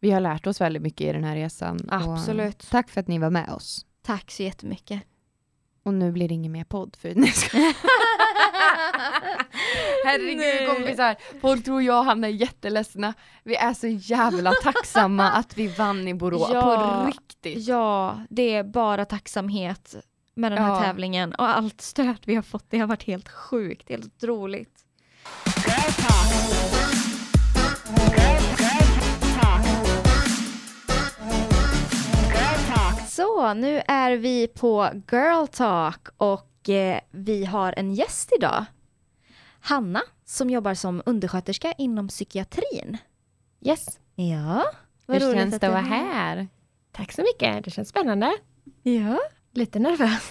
vi 0.00 0.10
har 0.10 0.20
lärt 0.20 0.46
oss 0.46 0.60
väldigt 0.60 0.82
mycket 0.82 1.00
i 1.00 1.12
den 1.12 1.24
här 1.24 1.36
resan. 1.36 1.78
Absolut. 1.88 2.62
Och 2.62 2.68
tack 2.70 2.90
för 2.90 3.00
att 3.00 3.08
ni 3.08 3.18
var 3.18 3.30
med 3.30 3.50
oss. 3.50 3.86
Tack 4.02 4.30
så 4.30 4.42
jättemycket. 4.42 5.02
Och 5.82 5.94
nu 5.94 6.12
blir 6.12 6.28
det 6.28 6.34
ingen 6.34 6.52
mer 6.52 6.64
podd 6.64 6.96
för 7.00 7.08
jag 7.08 7.34
skojar. 7.34 7.74
Herregud 10.04 10.36
Nej. 10.38 10.66
kompisar, 10.66 11.16
folk 11.40 11.64
tror 11.64 11.82
jag 11.82 11.98
och 11.98 12.04
Hanna 12.04 12.26
är 12.26 12.30
jätteledsna. 12.32 13.14
Vi 13.44 13.56
är 13.56 13.74
så 13.74 13.86
jävla 13.86 14.52
tacksamma 14.62 15.30
att 15.30 15.58
vi 15.58 15.66
vann 15.68 16.08
i 16.08 16.14
Borås. 16.14 16.50
Ja. 16.52 17.00
På 17.02 17.06
riktigt. 17.06 17.68
Ja, 17.68 18.20
det 18.30 18.54
är 18.54 18.64
bara 18.64 19.04
tacksamhet 19.04 19.94
med 20.34 20.52
den 20.52 20.62
här 20.62 20.68
Ja. 20.74 20.80
tävlingen 20.82 21.32
och 21.34 21.48
allt 21.48 21.80
stöd 21.80 22.16
vi 22.24 22.34
har 22.34 22.42
fått. 22.42 22.66
Det 22.70 22.78
har 22.78 22.86
varit 22.86 23.02
helt 23.02 23.28
sjukt, 23.28 23.88
helt 23.88 24.04
otroligt. 24.06 24.74
Så, 33.40 33.54
nu 33.54 33.82
är 33.88 34.16
vi 34.16 34.46
på 34.46 34.88
Girl 35.12 35.46
Talk 35.46 36.08
och 36.16 36.68
eh, 36.68 37.00
vi 37.10 37.44
har 37.44 37.74
en 37.76 37.94
gäst 37.94 38.32
idag. 38.38 38.64
Hanna, 39.60 40.02
som 40.24 40.50
jobbar 40.50 40.74
som 40.74 41.02
undersköterska 41.06 41.72
inom 41.72 42.08
psykiatrin. 42.08 42.96
Yes, 43.60 43.98
Ja, 44.14 44.64
Hur 45.06 45.14
roligt 45.20 45.34
känns 45.36 45.54
att 45.54 45.60
det 45.60 45.66
att 45.66 45.84
du 45.84 45.90
vara 45.90 46.00
är 46.00 46.04
här? 46.14 46.48
tack 46.92 47.12
så 47.12 47.22
mycket. 47.22 47.64
Det 47.64 47.70
känns 47.70 47.88
spännande. 47.88 48.32
Ja. 48.82 49.18
Lite 49.52 49.78
nervös. 49.78 50.30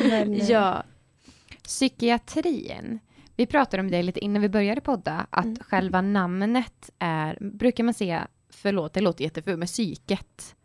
Men, 0.10 0.34
eh, 0.34 0.50
ja. 0.50 0.82
Psykiatrin. 1.62 2.98
Vi 3.36 3.46
pratade 3.46 3.80
om 3.80 3.90
det 3.90 4.02
lite 4.02 4.20
innan 4.20 4.42
vi 4.42 4.48
började 4.48 4.80
podda, 4.80 5.26
att 5.30 5.44
Mm. 5.44 5.56
själva 5.60 6.00
namnet 6.00 6.90
är, 6.98 7.38
brukar 7.40 7.84
man 7.84 7.94
säga, 7.94 8.28
förlåt 8.50 8.92
det 8.92 9.00
låter 9.00 9.24
jättefult, 9.24 9.58
men 9.58 9.68
psyket. 9.68 10.55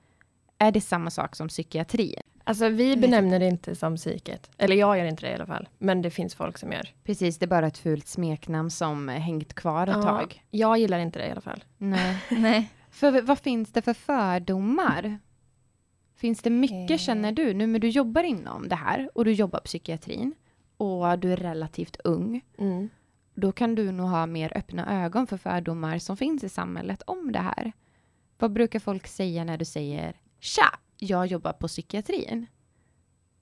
Är 0.61 0.71
det 0.71 0.81
samma 0.81 1.09
sak 1.09 1.35
som 1.35 1.47
psykiatri? 1.47 2.15
Alltså 2.43 2.69
vi 2.69 2.97
benämner 2.97 3.39
det 3.39 3.47
inte 3.47 3.75
som 3.75 3.95
psyket. 3.95 4.49
Eller 4.57 4.75
jag 4.75 4.97
gör 4.97 5.05
inte 5.05 5.25
det 5.25 5.31
i 5.31 5.35
alla 5.35 5.45
fall. 5.45 5.69
Men 5.77 6.01
det 6.01 6.09
finns 6.09 6.35
folk 6.35 6.57
som 6.57 6.71
gör. 6.71 6.89
Precis, 7.03 7.37
det 7.37 7.45
är 7.45 7.47
bara 7.47 7.67
ett 7.67 7.77
fult 7.77 8.07
smeknamn 8.07 8.69
som 8.71 9.07
hängt 9.07 9.53
kvar 9.53 9.87
ett 9.87 9.95
Ja, 9.95 10.01
tag. 10.03 10.43
Jag 10.51 10.77
gillar 10.77 10.99
inte 10.99 11.19
det 11.19 11.27
i 11.27 11.31
alla 11.31 11.41
fall. 11.41 11.63
Nej. 11.77 12.17
Nej. 12.31 12.71
För 12.89 13.21
vad 13.21 13.39
finns 13.39 13.71
det 13.71 13.81
för 13.81 13.93
fördomar? 13.93 15.19
Finns 16.15 16.41
det 16.41 16.49
mycket, 16.49 16.91
Eh. 16.91 16.97
känner 16.97 17.31
du, 17.31 17.53
nu 17.53 17.67
men 17.67 17.81
du 17.81 17.89
jobbar 17.89 18.23
inom 18.23 18.67
det 18.69 18.75
här 18.75 19.09
och 19.13 19.25
du 19.25 19.31
jobbar 19.31 19.59
psykiatrin 19.59 20.33
och 20.77 21.19
du 21.19 21.33
är 21.33 21.37
relativt 21.37 21.97
ung. 22.03 22.41
Mm. 22.57 22.89
då 23.35 23.51
kan 23.51 23.75
du 23.75 23.91
nog 23.91 24.09
ha 24.09 24.25
mer 24.25 24.57
öppna 24.57 25.03
ögon 25.05 25.27
för 25.27 25.37
fördomar 25.37 25.97
som 25.99 26.17
finns 26.17 26.43
i 26.43 26.49
samhället 26.49 27.01
om 27.07 27.31
det 27.31 27.39
här. 27.39 27.71
Vad 28.39 28.51
brukar 28.51 28.79
folk 28.79 29.07
säga 29.07 29.43
när 29.43 29.57
du 29.57 29.65
säger 29.65 30.15
Tja, 30.43 30.79
jag 30.97 31.25
jobbar 31.27 31.53
på 31.53 31.67
psykiatrin? 31.67 32.47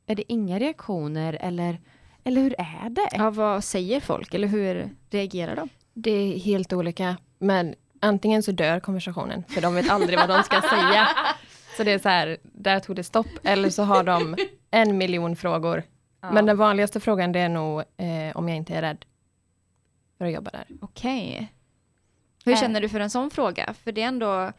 Är 0.06 0.16
det 0.16 0.32
inga 0.32 0.60
reaktioner 0.60 1.34
eller, 1.42 1.80
eller 2.24 2.42
hur 2.42 2.56
är 2.58 2.90
det? 2.90 3.10
Ja, 3.12 3.30
vad 3.30 3.64
säger 3.64 4.00
folk 4.00 4.34
eller 4.34 4.48
hur 4.48 4.90
reagerar 5.10 5.56
de? 5.56 5.70
Det 5.94 6.12
är 6.12 6.40
helt 6.40 6.74
olika. 6.74 7.18
Men 7.38 7.76
antingen 8.00 8.44
så 8.44 8.52
dör 8.52 8.80
konversationen, 8.80 9.44
för 9.50 9.62
de 9.62 9.76
vet 9.76 9.90
aldrig 9.90 10.20
vad 10.20 10.30
de 10.30 10.44
ska 10.44 10.62
säga. 10.70 11.08
Så 11.78 11.84
det 11.84 11.92
är 11.92 12.00
så 12.00 12.10
här, 12.10 12.38
där 12.44 12.80
tog 12.80 12.96
det 12.96 13.04
stopp. 13.04 13.28
Eller 13.44 13.70
så 13.70 13.84
har 13.84 14.04
de 14.04 14.36
en 14.72 14.98
miljon 14.98 15.36
frågor. 15.36 15.84
Men 16.22 16.46
den 16.46 16.58
vanligaste 16.58 17.00
frågan 17.00 17.32
det 17.32 17.40
är 17.40 17.50
nog 17.50 17.80
eh, 17.80 18.36
om 18.36 18.50
jag 18.50 18.58
inte 18.58 18.76
är 18.76 18.82
rädd 18.82 19.06
för 20.18 20.26
att 20.26 20.34
jobba 20.34 20.52
där. 20.52 20.66
Okej. 20.82 21.54
Hur 22.46 22.52
Äh. 22.54 22.60
känner 22.60 22.82
du 22.82 22.90
för 22.90 23.00
en 23.00 23.10
sån 23.10 23.30
fråga? 23.30 23.74
För 23.84 23.92
det 23.92 24.02
är 24.02 24.08
ändå... 24.08 24.52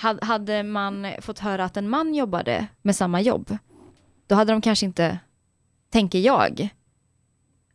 had- 0.00 0.24
Hade 0.24 0.62
man 0.62 1.06
fått 1.20 1.38
höra 1.38 1.64
att 1.64 1.76
en 1.76 1.88
man 1.88 2.14
jobbade 2.14 2.66
med 2.82 2.96
samma 2.96 3.20
jobb, 3.20 3.56
då 4.26 4.34
hade 4.34 4.52
de 4.52 4.60
kanske 4.60 4.86
inte, 4.86 5.18
tänker 5.90 6.18
jag. 6.18 6.68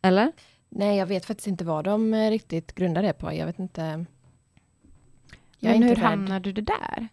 Eller? 0.02 0.32
Nej, 0.68 0.96
jag 0.98 1.06
vet 1.06 1.24
faktiskt 1.24 1.46
inte 1.46 1.64
vad 1.64 1.84
de 1.84 2.14
eh, 2.14 2.30
riktigt 2.30 2.74
grundar 2.74 3.02
det 3.02 3.12
på. 3.12 3.32
Jag 3.34 3.46
vet 3.46 3.58
inte. 3.58 3.82
Jag 5.58 5.70
Men 5.70 5.74
inte 5.76 5.88
hur 5.88 5.94
rädd. 5.94 6.04
hamnade 6.04 6.52
du 6.52 6.60
där? 6.62 7.08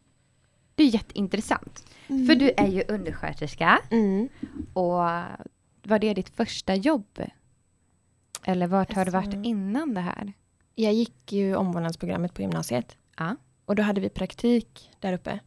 Det 0.76 0.84
är 0.84 0.88
jätteintressant. 0.88 1.86
För 2.08 2.36
du 2.36 2.52
är 2.58 2.68
ju 2.68 2.84
undersköterska 2.88 3.80
Mm. 3.92 4.30
och 4.74 4.94
var 5.84 6.00
det 6.00 6.14
ditt 6.14 6.30
första 6.30 6.76
jobb? 6.76 7.20
Eller 8.44 8.68
vart 8.68 8.94
har 8.94 9.06
du 9.06 9.12
varit 9.12 9.26
Alltså- 9.28 9.42
innan 9.44 9.94
det 9.94 10.02
här? 10.02 10.34
Jag 10.76 10.94
gick 10.94 11.32
ju 11.32 11.56
omvårdnadsprogrammet 11.56 12.34
på 12.34 12.42
gymnasiet. 12.42 12.98
Ja. 13.18 13.36
Och 13.66 13.76
då 13.76 13.84
hade 13.84 14.02
vi 14.02 14.10
praktik 14.10 14.92
där 15.00 15.14
uppe. 15.14 15.40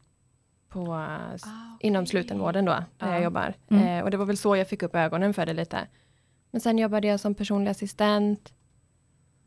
På, 0.69 0.95
eh, 0.95 1.35
s- 1.35 1.43
Inom 1.81 2.07
slutenvården 2.07 2.65
då, 2.65 2.73
där 2.73 2.85
Ja. 3.07 3.13
jag 3.13 3.23
jobbar. 3.23 3.55
Mm. 3.69 3.87
Eh, 3.87 4.05
och 4.05 4.11
det 4.11 4.17
var 4.17 4.27
väl 4.27 4.37
så 4.37 4.57
jag 4.57 4.69
fick 4.69 4.83
upp 4.83 4.95
ögonen 4.95 5.35
för 5.35 5.47
det 5.47 5.53
lite. 5.55 5.87
Men 6.51 6.61
sen 6.61 6.79
jobbade 6.79 7.07
jag 7.09 7.21
som 7.21 7.35
personlig 7.35 7.71
assistent. 7.71 8.53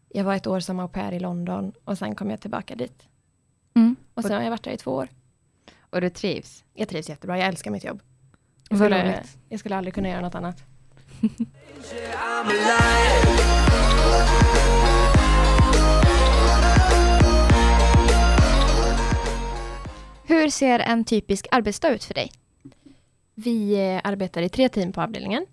Jag 0.10 0.24
var 0.24 0.36
ett 0.36 0.48
år 0.48 0.60
som 0.60 0.80
au 0.80 0.88
pair 0.88 1.12
i 1.12 1.20
London 1.20 1.74
och 1.84 1.98
sen 1.98 2.16
kom 2.16 2.30
jag 2.30 2.42
tillbaka 2.42 2.76
dit. 2.76 3.08
Mm. 3.76 3.96
Och 4.14 4.24
sen 4.24 4.32
har 4.32 4.42
jag 4.42 4.50
varit 4.50 4.64
där 4.64 4.72
i 4.72 4.78
två 4.78 4.92
år. 4.92 5.08
Och 5.80 6.02
du 6.02 6.10
trivs? 6.10 6.64
Jag 6.74 6.90
trivs 6.90 7.10
jättebra, 7.10 7.38
jag 7.38 7.48
älskar 7.48 7.72
mitt 7.72 7.84
jobb. 7.84 8.02
Jag 8.70 8.78
Vad 8.78 8.88
skulle, 8.88 9.04
roligt. 9.06 9.38
jag 9.50 9.60
skulle 9.60 9.78
aldrig 9.78 9.94
kunna 9.94 10.10
göra 10.10 10.22
något 10.22 10.36
annat. 10.36 10.64
Hur 20.30 20.50
ser 20.50 20.80
en 20.80 21.06
typisk 21.06 21.48
arbetsdag 21.52 21.90
ut 21.90 22.04
för 22.04 22.14
dig? 22.14 22.32
Vi 23.36 23.74
eh, 23.74 24.02
arbetar 24.04 24.42
i 24.42 24.50
tre 24.50 24.70
team 24.70 24.92
på 24.92 25.02
avdelningen. 25.02 25.46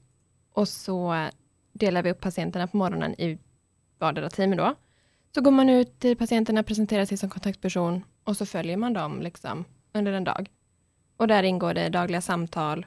Och 0.53 0.69
så 0.69 1.15
eh, 1.15 1.29
delar 1.73 2.03
vi 2.03 2.11
upp 2.11 2.21
patienterna 2.21 2.67
på 2.67 2.77
morgonen 2.77 3.21
i 3.21 3.39
vardera 3.99 4.31
team 4.31 4.57
då. 4.57 4.75
Så 5.35 5.41
går 5.41 5.51
man 5.51 5.69
ut 5.69 5.99
till 6.01 6.17
patienterna, 6.17 6.63
presenterar 6.63 7.05
sig 7.05 7.19
som 7.19 7.31
kontaktperson 7.31 8.05
och 8.25 8.37
så 8.37 8.47
följer 8.47 8.77
man 8.77 8.93
dem 8.93 9.23
liksom 9.23 9.65
under 9.93 10.13
en 10.13 10.25
dag. 10.25 10.51
Och 11.17 11.29
där 11.29 11.43
ingår 11.43 11.75
det 11.75 11.89
dagliga 11.89 12.21
samtal, 12.21 12.87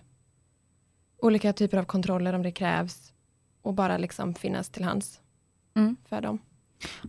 olika 1.18 1.54
typer 1.54 1.78
av 1.78 1.84
kontroller 1.84 2.34
om 2.34 2.44
det 2.44 2.52
krävs 2.52 3.14
och 3.62 3.74
bara 3.74 3.98
liksom 3.98 4.34
finnas 4.36 4.70
till 4.70 4.84
hands 4.84 5.20
Mm. 5.76 5.96
för 6.06 6.22
dem. 6.22 6.40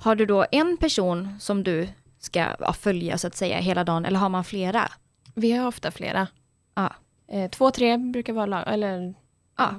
Har 0.00 0.14
du 0.16 0.26
då 0.26 0.46
en 0.52 0.76
person 0.76 1.40
som 1.40 1.62
du 1.64 1.88
ska 2.20 2.46
ja, 2.58 2.72
följa 2.72 3.18
så 3.18 3.26
att 3.26 3.36
säga 3.36 3.58
hela 3.58 3.84
dagen 3.84 4.04
eller 4.04 4.18
har 4.18 4.28
man 4.28 4.44
flera? 4.44 4.88
Vi 5.34 5.52
har 5.52 5.66
ofta 5.68 5.90
flera. 5.90 6.26
Ja. 6.74 6.92
Eh, 7.28 7.50
två, 7.50 7.70
tre 7.70 7.96
brukar 7.96 8.32
vara 8.32 8.46
lag- 8.46 8.64
eller 8.66 9.14
Ja. 9.58 9.74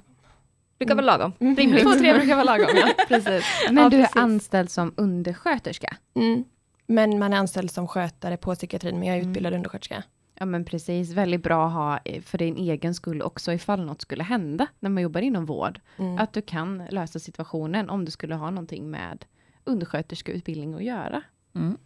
Brukar 0.79 0.95
vara 0.95 1.05
lagom. 1.05 1.33
Mm. 1.39 1.55
Rimligt. 1.55 1.83
Två, 1.83 1.91
tre 1.91 2.13
brukar 2.13 2.35
vara 2.35 2.43
lagom, 2.43 2.67
ja. 2.75 2.89
Precis. 3.07 3.45
Men 3.69 3.83
Ja, 3.83 3.89
du 3.89 3.97
är 3.97 4.01
precis. 4.01 4.15
anställd 4.17 4.69
som 4.69 4.93
undersköterska? 4.97 5.95
Mm. 6.13 6.43
Men 6.87 7.19
man 7.19 7.33
är 7.33 7.37
anställd 7.37 7.71
som 7.71 7.87
skötare 7.87 8.37
på 8.37 8.55
psykiatrin, 8.55 8.99
men 8.99 9.07
jag 9.07 9.17
är 9.17 9.19
Mm. 9.21 9.29
utbildad 9.31 9.53
undersköterska. 9.53 10.03
Ja 10.35 10.45
men 10.45 10.65
precis, 10.65 11.11
väldigt 11.13 11.43
bra 11.43 11.67
att 11.67 11.73
ha 11.73 11.97
eh, 12.05 12.21
för 12.21 12.37
din 12.37 12.57
egen 12.57 12.93
skull 12.95 13.21
också 13.21 13.53
ifall 13.53 13.85
något 13.85 14.01
skulle 14.01 14.23
hända 14.23 14.67
när 14.79 14.89
man 14.89 15.03
jobbar 15.03 15.21
inom 15.21 15.45
vård. 15.45 15.79
Mm. 15.97 16.17
Att 16.17 16.33
du 16.33 16.41
kan 16.41 16.83
lösa 16.89 17.19
situationen 17.19 17.89
om 17.89 18.05
du 18.05 18.11
skulle 18.11 18.35
ha 18.35 18.49
någonting 18.49 18.91
med 18.91 19.25
undersköterskeutbildning 19.63 20.73
att 20.73 20.83
göra. 20.83 21.21
Mm. 21.55 21.77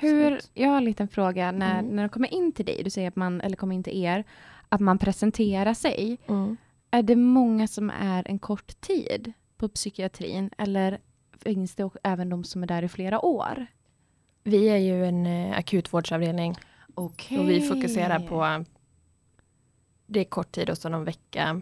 Hur, 0.00 0.40
jag 0.54 0.68
har 0.68 0.76
en 0.76 0.84
liten 0.84 1.08
fråga, 1.08 1.52
när, 1.52 1.78
Mm. 1.78 1.96
när 1.96 2.02
de 2.02 2.08
kommer 2.08 2.34
in 2.34 2.52
till 2.52 2.64
dig, 2.66 2.82
du 2.84 2.90
säger 2.90 3.08
att 3.08 3.16
man, 3.16 3.40
eller 3.40 3.56
kommer 3.56 3.74
in 3.74 3.82
till 3.82 4.04
er, 4.04 4.24
att 4.68 4.80
man 4.80 4.98
presenterar 4.98 5.74
sig. 5.74 6.18
Mm. 6.28 6.56
Är 6.90 7.02
det 7.02 7.16
många 7.16 7.66
som 7.68 7.90
är 7.90 8.28
en 8.28 8.38
kort 8.38 8.80
tid 8.80 9.32
på 9.56 9.68
psykiatrin 9.68 10.50
eller 10.58 10.98
finns 11.44 11.74
det 11.74 11.90
även 12.02 12.28
de 12.28 12.44
som 12.44 12.62
är 12.62 12.66
där 12.66 12.82
i 12.82 12.88
flera 12.88 13.24
år? 13.24 13.66
Vi 14.44 14.68
är 14.68 14.76
ju 14.76 15.04
en 15.06 15.26
eh, 15.26 15.58
akutvårdsavdelning 15.58 16.54
Okej. 16.94 17.38
och 17.38 17.48
vi 17.50 17.60
fokuserar 17.60 18.18
på 18.18 18.64
det 20.06 20.20
är 20.20 20.24
kort 20.24 20.52
tid 20.52 20.70
och 20.70 20.78
så 20.78 20.88
någon 20.88 21.04
vecka. 21.04 21.60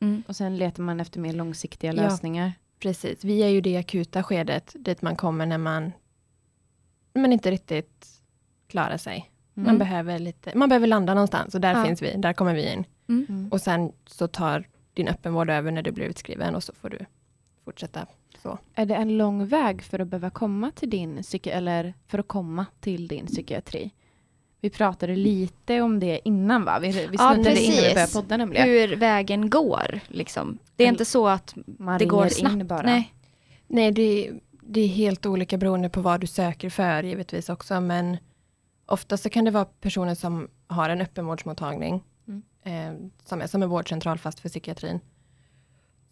Mm. 0.00 0.22
Och 0.28 0.36
sen 0.36 0.56
letar 0.56 0.82
man 0.82 1.00
efter 1.00 1.20
mer 1.20 1.32
långsiktiga 1.32 1.92
Ja. 1.94 2.02
lösningar. 2.02 2.52
Precis, 2.78 3.24
vi 3.24 3.42
är 3.42 3.48
ju 3.48 3.60
det 3.60 3.76
akuta 3.76 4.22
skedet 4.22 4.76
dit 4.78 5.02
man 5.02 5.16
kommer 5.16 5.46
när 5.46 5.58
man 5.58 5.92
men 7.12 7.32
inte 7.32 7.50
riktigt 7.50 8.06
klarar 8.68 8.96
sig. 8.96 9.30
Man, 9.54 9.66
Mm. 9.66 9.78
behöver 9.78 10.18
lite, 10.18 10.52
man 10.58 10.68
behöver 10.68 10.86
landa 10.86 11.14
någonstans 11.14 11.54
och 11.54 11.60
där 11.60 11.74
Ja. 11.74 11.84
finns 11.84 12.02
vi, 12.02 12.12
där 12.16 12.32
kommer 12.32 12.54
vi 12.54 12.72
in. 12.72 12.84
Mm. 13.08 13.48
Och 13.52 13.60
sen 13.60 13.92
så 14.06 14.28
tar 14.28 14.64
din 14.94 15.08
öppenvård 15.08 15.50
över 15.50 15.70
när 15.72 15.82
du 15.82 15.90
blir 15.92 16.04
utskriven 16.04 16.54
och 16.54 16.62
så 16.64 16.72
får 16.74 16.88
du 16.90 16.98
fortsätta 17.64 18.06
så. 18.42 18.58
Är 18.74 18.86
det 18.86 18.94
en 18.94 19.18
lång 19.18 19.46
väg 19.46 19.82
för 19.82 19.98
att 19.98 20.08
behöva 20.08 20.30
komma 20.30 20.70
till 20.70 20.90
din 20.90 21.22
psyki 21.22 21.50
eller 21.50 21.94
för 22.06 22.18
att 22.18 22.28
komma 22.28 22.66
till 22.80 23.08
din 23.08 23.26
psykiatri? 23.26 23.90
Vi 24.60 24.70
pratade 24.70 25.16
lite 25.16 25.80
om 25.80 26.00
det 26.00 26.20
innan 26.24 26.64
va? 26.64 26.78
Vi, 26.78 26.90
vi 26.92 27.08
Ja, 27.18 27.32
snuddade 27.34 27.60
in 27.62 27.70
när 27.70 27.76
vi 27.76 27.82
precis. 27.82 27.94
började 27.94 28.12
podda 28.12 28.36
nämligen. 28.36 28.68
Hur 28.68 28.96
vägen 28.96 29.50
går 29.50 30.00
liksom. 30.08 30.58
Det 30.76 30.84
är 30.84 30.86
Men- 30.86 30.94
inte 30.94 31.04
så 31.04 31.28
att 31.28 31.54
Man 31.66 31.98
det 31.98 32.04
går 32.04 32.28
snabbt. 32.28 32.52
in 32.54 32.66
bara. 32.66 32.82
Nej. 32.82 33.14
Nej, 33.66 33.92
det, 33.92 34.30
det 34.72 34.80
är 34.80 34.88
helt 34.88 35.26
olika 35.26 35.58
beroende 35.58 35.88
på 35.88 36.00
vad 36.00 36.20
du 36.20 36.26
söker 36.26 36.70
för 36.70 37.02
givetvis 37.02 37.48
också, 37.48 37.80
men 37.80 38.16
ofta 38.86 39.16
så 39.16 39.30
kan 39.30 39.44
det 39.44 39.50
vara 39.50 39.64
personer 39.64 40.14
som 40.14 40.48
har 40.66 40.88
en 40.90 41.00
öppenvårdsmottagning, 41.00 42.04
Mm. 42.26 42.42
eh, 42.62 43.10
som 43.24 43.40
är 43.40 43.46
som 43.46 43.62
en 43.62 43.68
vårdcentral 43.68 44.18
fast 44.18 44.40
för 44.40 44.48
psykiatrin, 44.48 45.00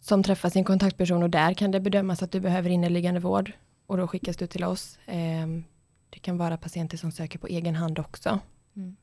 som 0.00 0.22
träffar 0.22 0.50
sin 0.50 0.64
kontaktperson 0.64 1.22
och 1.22 1.30
där 1.30 1.54
kan 1.54 1.70
det 1.70 1.80
bedömas 1.80 2.22
att 2.22 2.32
du 2.32 2.40
behöver 2.40 2.70
inneliggande 2.70 3.20
vård 3.20 3.52
och 3.86 3.96
då 3.96 4.06
skickas 4.08 4.36
du 4.36 4.46
till 4.46 4.64
oss. 4.64 4.98
Eh, 5.06 5.46
det 6.10 6.18
kan 6.18 6.38
vara 6.38 6.56
patienter 6.56 6.96
som 6.96 7.12
söker 7.12 7.38
på 7.38 7.46
egen 7.46 7.74
hand 7.74 7.98
också. 7.98 8.40
Mm. 8.76 8.96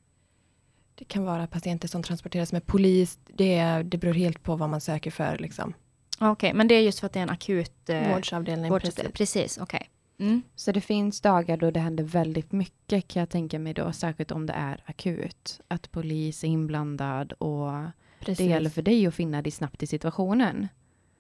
Det 0.96 1.06
kan 1.06 1.26
vara 1.26 1.48
patienter 1.48 1.88
som 1.88 2.04
transporteras 2.04 2.52
med 2.52 2.66
polis. 2.66 3.20
Det, 3.28 3.84
det 3.84 3.98
beror 3.98 4.14
helt 4.14 4.44
på 4.44 4.56
vad 4.56 4.70
man 4.70 4.82
söker 4.82 5.12
för. 5.12 5.38
Liksom. 5.38 5.74
Okej, 6.20 6.54
men 6.54 6.68
det 6.68 6.76
är 6.76 6.82
just 6.82 7.00
för 7.00 7.06
att 7.08 7.14
det 7.14 7.20
är 7.20 7.24
en 7.24 7.30
akut 7.30 7.90
eh, 7.90 8.14
Vårdsavdelning. 8.14 8.72
vårdcentral. 8.72 9.12
precis. 9.12 9.34
Precis, 9.44 9.58
okej. 9.64 9.90
Mm. 10.20 10.42
Så 10.56 10.72
det 10.72 10.82
finns 10.82 11.22
dagar 11.22 11.58
då 11.58 11.72
det 11.72 11.80
händer 11.80 12.04
väldigt 12.04 12.52
mycket 12.52 13.08
kan 13.08 13.20
jag 13.20 13.30
tänka 13.30 13.60
mig 13.60 13.74
då, 13.74 13.92
särskilt 13.92 14.32
om 14.32 14.46
det 14.46 14.54
är 14.54 14.82
akut. 14.86 15.60
Att 15.68 15.92
polis 15.92 16.44
är 16.44 16.48
inblandad 16.48 17.32
och 17.34 17.72
Precis. 18.20 18.38
det 18.38 18.44
gäller 18.52 18.70
för 18.70 18.82
dig 18.82 19.08
att 19.08 19.16
finna 19.16 19.42
dig 19.42 19.52
snabbt 19.52 19.84
i 19.84 19.88
situationen. 19.88 20.68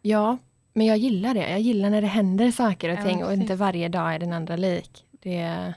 Ja, 0.02 0.38
men 0.74 0.88
jag 0.88 0.98
gillar 0.98 1.34
det. 1.34 1.50
Jag 1.50 1.60
gillar 1.60 1.90
när 1.90 2.02
det 2.02 2.08
händer 2.08 2.52
saker 2.52 2.90
och 2.90 3.00
Ja, 3.00 3.04
ting 3.04 3.16
och 3.24 3.30
precis. 3.30 3.42
inte 3.42 3.56
varje 3.56 3.90
dag 3.90 4.14
är 4.16 4.20
den 4.20 4.34
andra 4.34 4.56
lik. 4.56 5.06
Det, 5.12 5.74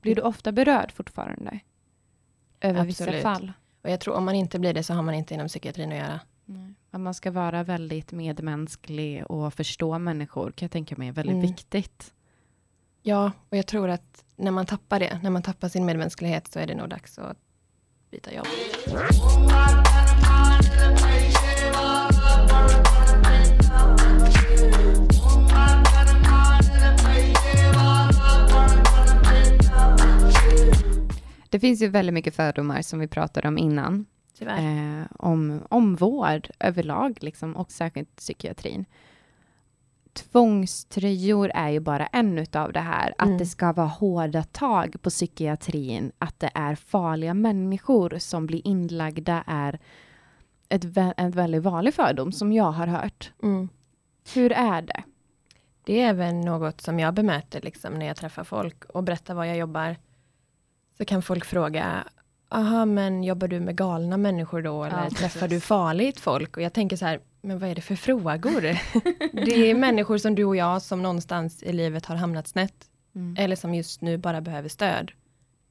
Blir 0.00 0.14
du 0.14 0.22
ofta 0.22 0.52
berörd 0.52 0.92
fortfarande? 0.92 1.58
Över 2.60 2.84
vissa 2.84 3.04
Absolut. 3.04 3.22
fall? 3.22 3.52
och 3.82 3.90
jag 3.90 4.00
tror 4.00 4.14
om 4.14 4.24
man 4.24 4.34
inte 4.34 4.58
blir 4.58 4.74
det 4.74 4.82
så 4.82 4.94
har 4.94 5.02
man 5.02 5.14
inte 5.14 5.34
inom 5.34 5.48
psykiatrin 5.48 5.92
att 5.92 5.98
göra. 5.98 6.20
Nej. 6.44 6.74
Att 6.94 7.00
man 7.00 7.14
ska 7.14 7.30
vara 7.30 7.62
väldigt 7.62 8.12
medmänsklig 8.12 9.24
och 9.30 9.54
förstå 9.54 9.98
människor 9.98 10.50
kan 10.50 10.66
jag 10.66 10.70
tänka 10.70 10.96
mig 10.96 11.08
är 11.08 11.12
väldigt 11.12 11.34
Mm. 11.34 11.46
viktigt. 11.46 12.14
Ja, 13.02 13.32
och 13.50 13.56
jag 13.56 13.66
tror 13.66 13.88
att 13.88 14.24
när 14.36 14.50
man 14.50 14.66
tappar 14.66 15.00
det, 15.00 15.20
när 15.22 15.30
man 15.30 15.42
tappar 15.42 15.68
sin 15.68 15.84
medmänsklighet 15.84 16.48
så 16.52 16.58
är 16.58 16.66
det 16.66 16.74
nog 16.74 16.88
dags 16.88 17.18
att 17.18 17.36
byta 18.10 18.34
jobb. 18.34 18.46
Det 31.50 31.60
finns 31.60 31.82
ju 31.82 31.88
väldigt 31.88 32.14
mycket 32.14 32.36
fördomar 32.36 32.82
som 32.82 32.98
vi 32.98 33.08
pratade 33.08 33.48
om 33.48 33.58
innan. 33.58 34.06
Tyvärr. 34.38 35.00
eh, 35.00 35.06
om, 35.18 35.60
om 35.70 35.96
vård 35.96 36.48
överlag, 36.60 37.18
liksom, 37.20 37.56
och 37.56 37.70
särskilt 37.70 38.16
psykiatrin. 38.16 38.84
Tvångströjor 40.12 41.50
är 41.54 41.68
ju 41.70 41.80
bara 41.80 42.06
en 42.06 42.38
utav 42.38 42.72
det 42.72 42.80
här. 42.80 43.14
Att 43.18 43.26
Mm. 43.26 43.38
det 43.38 43.46
ska 43.46 43.72
vara 43.72 43.86
hårda 43.86 44.42
tag 44.42 44.96
på 45.02 45.10
psykiatrin, 45.10 46.12
att 46.18 46.40
det 46.40 46.50
är 46.54 46.74
farliga 46.74 47.34
människor 47.34 48.18
som 48.18 48.46
blir 48.46 48.66
inlagda 48.66 49.44
är 49.46 49.78
ett, 50.68 50.84
vä- 50.84 51.14
en 51.16 51.30
väldigt 51.30 51.62
vanlig 51.62 51.94
fördom 51.94 52.32
som 52.32 52.52
jag 52.52 52.70
har 52.72 52.86
hört. 52.86 53.32
Mm. 53.42 53.68
Hur 54.34 54.52
är 54.52 54.82
det? 54.82 55.02
Det 55.84 56.00
är 56.00 56.08
även 56.08 56.40
något 56.40 56.80
som 56.80 56.98
jag 57.00 57.14
bemöter 57.14 57.60
liksom, 57.60 57.94
när 57.94 58.06
jag 58.06 58.16
träffar 58.16 58.44
folk 58.44 58.84
och 58.84 59.02
berättar 59.04 59.34
var 59.34 59.44
jag 59.44 59.56
jobbar. 59.56 59.96
Så 60.98 61.04
kan 61.04 61.22
folk 61.22 61.44
fråga, 61.44 62.04
aha 62.54 62.84
men 62.84 63.24
jobbar 63.24 63.48
du 63.48 63.60
med 63.60 63.76
galna 63.76 64.16
människor 64.16 64.62
då? 64.62 64.84
Eller 64.84 65.04
Ja, 65.04 65.10
träffar 65.10 65.48
du 65.48 65.60
farligt 65.60 66.20
folk? 66.20 66.56
Och 66.56 66.62
jag 66.62 66.72
tänker 66.72 66.96
så 66.96 67.04
här, 67.06 67.20
men 67.42 67.58
vad 67.58 67.70
är 67.70 67.74
det 67.74 67.80
för 67.80 67.96
frågor? 67.96 68.60
det 69.46 69.70
är 69.70 69.74
människor 69.74 70.18
som 70.18 70.34
du 70.34 70.44
och 70.44 70.56
jag 70.56 70.82
som 70.82 71.02
någonstans 71.02 71.62
i 71.62 71.72
livet 71.72 72.06
har 72.06 72.16
hamnat 72.16 72.48
snett. 72.48 72.90
Mm. 73.14 73.36
Eller 73.38 73.56
som 73.56 73.74
just 73.74 74.00
nu 74.00 74.16
bara 74.18 74.40
behöver 74.40 74.68
stöd. 74.68 75.12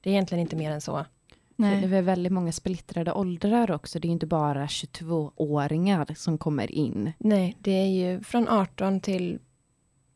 Det 0.02 0.10
är 0.10 0.12
egentligen 0.14 0.42
inte 0.42 0.56
mer 0.56 0.72
än 0.72 0.82
så. 0.82 0.98
Det 0.98 1.64
Nej. 1.70 1.84
är 1.84 1.88
väl 1.88 2.04
väldigt 2.04 2.32
många 2.34 2.52
splittrade 2.52 3.12
åldrar 3.12 3.72
också. 3.72 4.00
Det 4.00 4.08
är 4.08 4.12
inte 4.12 4.26
bara 4.26 4.66
22-åringar 4.68 6.08
som 6.16 6.38
kommer 6.38 6.72
in. 6.72 7.12
Nej, 7.18 7.58
det 7.60 7.72
är 7.72 7.86
ju 7.88 8.24
från 8.24 8.48
18 8.50 9.00
till 9.00 9.40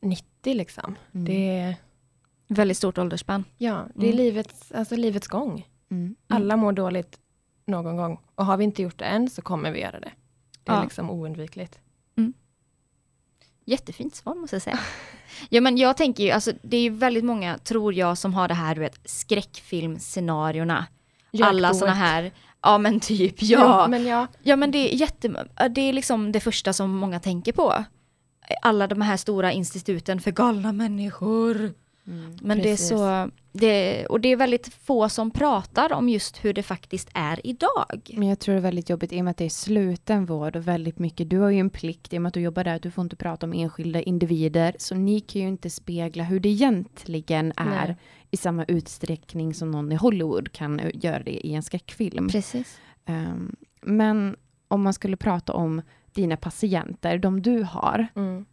90 0.01 0.53
liksom. 0.53 0.95
Mm. 1.13 1.25
Det 1.25 1.49
är, 1.59 1.75
Väldigt 2.47 2.77
stort 2.77 2.97
åldersspann. 2.97 3.43
ja, 3.57 3.85
det 3.95 4.05
är 4.07 4.13
Mm. 4.13 4.17
livets, 4.25 4.71
alltså 4.71 4.95
livets 4.95 5.27
gång. 5.27 5.67
Mm. 5.91 6.15
Alla 6.27 6.57
mår 6.57 6.71
dåligt 6.71 7.19
någon 7.65 7.97
gång. 7.97 8.19
Och 8.35 8.45
har 8.45 8.57
vi 8.57 8.63
inte 8.63 8.81
gjort 8.81 8.99
det 8.99 9.05
än 9.05 9.29
så 9.29 9.41
kommer 9.41 9.71
vi 9.71 9.81
göra 9.81 9.99
det. 9.99 10.11
Det 10.63 10.71
är 10.71 10.75
Ja. 10.75 10.83
liksom 10.83 11.09
oundvikligt. 11.09 11.79
Jättefint 13.69 14.15
svar 14.15 14.35
måste 14.35 14.55
jag 14.55 14.63
säga. 14.63 14.79
ja 15.49 15.61
men 15.61 15.77
jag 15.77 15.97
tänker 15.97 16.23
ju, 16.23 16.31
alltså 16.31 16.51
det 16.61 16.77
är 16.77 16.89
väldigt 16.89 17.23
många, 17.23 17.57
tror 17.57 17.93
jag, 17.93 18.17
som 18.17 18.33
har 18.33 18.47
det 18.47 18.53
här 18.53 18.75
du 18.75 18.81
vet 18.81 18.99
skräckfilmscenarierna. 19.09 20.85
Alla 21.43 21.73
såna 21.73 21.93
här, 21.93 22.31
ja 22.61 22.77
men 22.77 22.99
typ 22.99 23.35
ja. 23.43 23.87
men 23.87 24.05
ja. 24.05 24.27
Ja 24.43 24.55
men 24.55 24.71
det 24.71 24.77
är 24.77 24.95
jätte, 24.95 25.47
det 25.69 25.81
är 25.81 25.93
liksom 25.93 26.31
det 26.31 26.39
första 26.39 26.73
som 26.73 26.91
många 26.91 27.19
tänker 27.19 27.51
på. 27.51 27.83
Alla 28.61 28.87
de 28.87 29.01
här 29.01 29.17
stora 29.17 29.51
instituten 29.51 30.21
för 30.21 30.31
galna 30.31 30.71
människor. 30.71 31.73
Mm. 32.07 32.37
Men 32.41 32.57
Precis. 32.61 32.89
det 32.89 32.95
är 32.95 32.97
så, 33.25 33.31
det, 33.51 34.05
och 34.05 34.21
det 34.21 34.29
är 34.29 34.35
väldigt 34.35 34.73
få 34.73 35.09
som 35.09 35.31
pratar 35.31 35.93
om 35.93 36.09
just 36.09 36.45
hur 36.45 36.53
det 36.53 36.63
faktiskt 36.63 37.09
är 37.13 37.47
idag. 37.47 38.11
Men 38.13 38.27
jag 38.27 38.39
tror 38.39 38.55
det 38.55 38.59
är 38.59 38.63
väldigt 38.63 38.89
jobbigt 38.89 39.13
i 39.13 39.19
och 39.21 39.25
med 39.25 39.31
att 39.31 39.37
det 39.37 39.45
är 39.45 39.49
sluten 39.49 40.25
vård 40.25 40.55
och 40.55 40.67
väldigt 40.67 40.99
mycket, 40.99 41.29
du 41.29 41.37
har 41.39 41.49
ju 41.49 41.59
en 41.59 41.69
plikt 41.69 42.13
i 42.13 42.17
och 42.17 42.21
med 42.21 42.27
att 42.27 42.33
du 42.33 42.41
jobbar 42.41 42.63
där, 42.63 42.79
du 42.79 42.91
får 42.91 43.01
inte 43.03 43.15
prata 43.15 43.45
om 43.45 43.53
enskilda 43.53 44.01
individer, 44.01 44.75
så 44.79 44.95
ni 44.95 45.19
kan 45.19 45.41
ju 45.41 45.47
inte 45.47 45.69
spegla 45.69 46.23
hur 46.23 46.39
det 46.39 46.49
egentligen 46.49 47.53
är 47.57 47.87
Nej. 47.87 47.95
i 48.31 48.37
samma 48.37 48.63
utsträckning 48.65 49.53
som 49.53 49.71
någon 49.71 49.91
i 49.91 49.95
Hollywood 49.95 50.51
kan 50.51 50.81
göra 50.93 51.23
det 51.23 51.47
i 51.47 51.53
en 51.53 51.63
skräckfilm. 51.63 52.29
Precis. 52.29 52.79
Ehm, 53.05 53.55
men 53.81 54.35
om 54.67 54.81
man 54.81 54.93
skulle 54.93 55.17
prata 55.17 55.53
om 55.53 55.81
dina 56.13 56.37
patienter, 56.37 57.17
de 57.17 57.41
du 57.41 57.63
har, 57.63 58.07
Mm. 58.15 58.45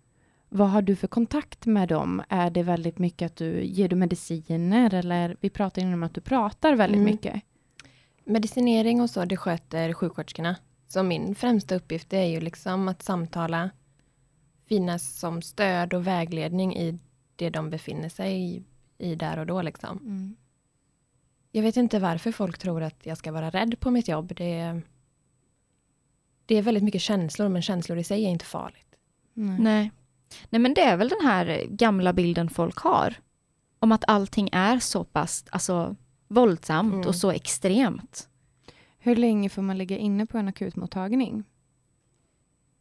Vad 0.56 0.70
har 0.70 0.82
du 0.82 0.96
för 0.96 1.08
kontakt 1.08 1.66
med 1.66 1.88
dem? 1.88 2.22
Är 2.28 2.50
det 2.50 2.62
väldigt 2.62 2.98
mycket 2.98 3.26
att 3.26 3.36
du 3.36 3.64
ger 3.64 3.88
du 3.88 3.96
mediciner 3.96 4.94
eller 4.94 5.36
vi 5.40 5.50
pratar 5.50 5.82
ju 5.82 5.94
om 5.94 6.02
att 6.02 6.14
du 6.14 6.20
pratar 6.20 6.74
väldigt 6.74 7.00
Mm. 7.00 7.12
mycket. 7.12 7.42
Medicinering 8.24 9.00
och 9.00 9.10
så, 9.10 9.24
det 9.24 9.36
sköter 9.36 9.92
sjuksköterskorna. 9.92 10.56
Så 10.86 11.02
min 11.02 11.34
främsta 11.34 11.74
uppgift 11.74 12.12
är 12.12 12.24
ju 12.24 12.40
liksom 12.40 12.88
att 12.88 13.02
samtala, 13.02 13.70
finnas 14.66 15.18
som 15.18 15.42
stöd 15.42 15.94
och 15.94 16.06
vägledning 16.06 16.76
i 16.76 16.98
det 17.36 17.50
de 17.50 17.70
befinner 17.70 18.08
sig 18.08 18.42
i, 18.42 18.64
i 18.98 19.14
där 19.14 19.38
och 19.38 19.46
då 19.46 19.62
liksom. 19.62 19.98
Mm. 19.98 20.36
Jag 21.50 21.62
vet 21.62 21.76
inte 21.76 21.98
varför 21.98 22.32
folk 22.32 22.58
tror 22.58 22.82
att 22.82 23.06
jag 23.06 23.18
ska 23.18 23.32
vara 23.32 23.50
rädd 23.50 23.80
på 23.80 23.90
mitt 23.90 24.08
jobb. 24.08 24.32
Det 24.36 24.52
är, 24.58 24.82
det 26.46 26.54
är 26.54 26.62
väldigt 26.62 26.84
mycket 26.84 27.02
känslor, 27.02 27.48
men 27.48 27.62
känslor 27.62 27.98
i 27.98 28.04
sig 28.04 28.24
är 28.24 28.28
inte 28.28 28.44
farligt. 28.44 28.94
Nej. 29.32 29.58
Nej. 29.60 29.90
Nej 30.50 30.60
men 30.60 30.74
det 30.74 30.80
är 30.80 30.96
väl 30.96 31.08
den 31.08 31.26
här 31.26 31.66
gamla 31.68 32.12
bilden 32.12 32.50
folk 32.50 32.78
har. 32.78 33.14
Om 33.78 33.92
att 33.92 34.04
allting 34.08 34.48
är 34.52 34.78
så 34.78 35.04
pass 35.04 35.44
alltså, 35.50 35.96
våldsamt 36.28 36.94
Mm. 36.94 37.06
och 37.08 37.14
så 37.14 37.30
extremt. 37.30 38.28
Hur 38.98 39.16
länge 39.16 39.48
får 39.48 39.62
man 39.62 39.78
ligga 39.78 39.96
inne 39.98 40.26
på 40.26 40.38
en 40.38 40.48
akutmottagning? 40.48 41.44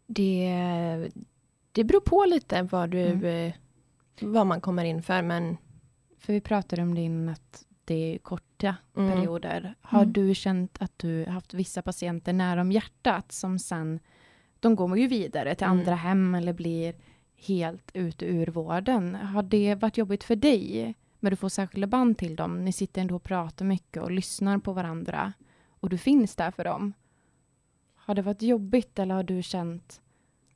Det, 0.08 1.10
det 1.72 1.84
beror 1.84 2.00
på 2.02 2.26
lite 2.26 2.62
vad, 2.64 2.90
du, 2.90 3.02
Mm. 3.06 3.26
eh, 3.48 3.54
vad 4.22 4.48
man 4.48 4.62
kommer 4.62 4.86
in 4.86 5.04
för, 5.04 5.22
men 5.22 5.58
För 6.18 6.34
vi 6.34 6.42
pratade 6.42 6.82
om 6.82 6.96
det 6.96 7.02
innan 7.02 7.30
att 7.30 7.66
det 7.86 8.14
är 8.16 8.18
korta 8.18 8.76
Mm. 8.98 9.12
perioder. 9.16 9.76
Har 9.82 10.02
Mm. 10.02 10.14
du 10.14 10.36
känt 10.36 10.78
att 10.82 11.00
du 11.00 11.26
haft 11.26 11.54
vissa 11.54 11.82
patienter 11.82 12.34
nära 12.34 12.62
om 12.62 12.72
hjärtat 12.72 13.32
som 13.32 13.60
sen, 13.60 14.00
de 14.60 14.76
går 14.76 14.98
ju 14.98 15.08
vidare 15.08 15.56
till 15.56 15.66
Mm. 15.68 15.80
andra 15.80 15.96
hem 15.96 16.36
eller 16.36 16.54
blir 16.54 16.96
helt 17.46 17.92
ute 17.94 18.26
ur 18.26 18.48
vården. 18.48 19.16
Har 19.16 19.44
det 19.44 19.76
varit 19.76 19.98
jobbigt 19.98 20.24
för 20.24 20.36
dig? 20.36 20.94
Men 21.20 21.30
du 21.30 21.36
får 21.36 21.50
särskilda 21.50 21.88
band 21.88 22.18
till 22.18 22.36
dem. 22.36 22.66
Ni 22.66 22.72
sitter 22.74 23.02
ändå 23.02 23.16
och 23.16 23.24
pratar 23.24 23.66
mycket 23.66 24.04
och 24.04 24.12
lyssnar 24.12 24.58
på 24.58 24.74
varandra. 24.74 25.34
Och 25.70 25.90
du 25.90 25.98
finns 25.98 26.36
där 26.36 26.52
för 26.52 26.64
dem. 26.64 26.94
Har 27.96 28.16
det 28.16 28.22
varit 28.22 28.42
jobbigt 28.42 29.00
eller 29.00 29.16
har 29.16 29.24
du 29.24 29.44
känt 29.44 30.02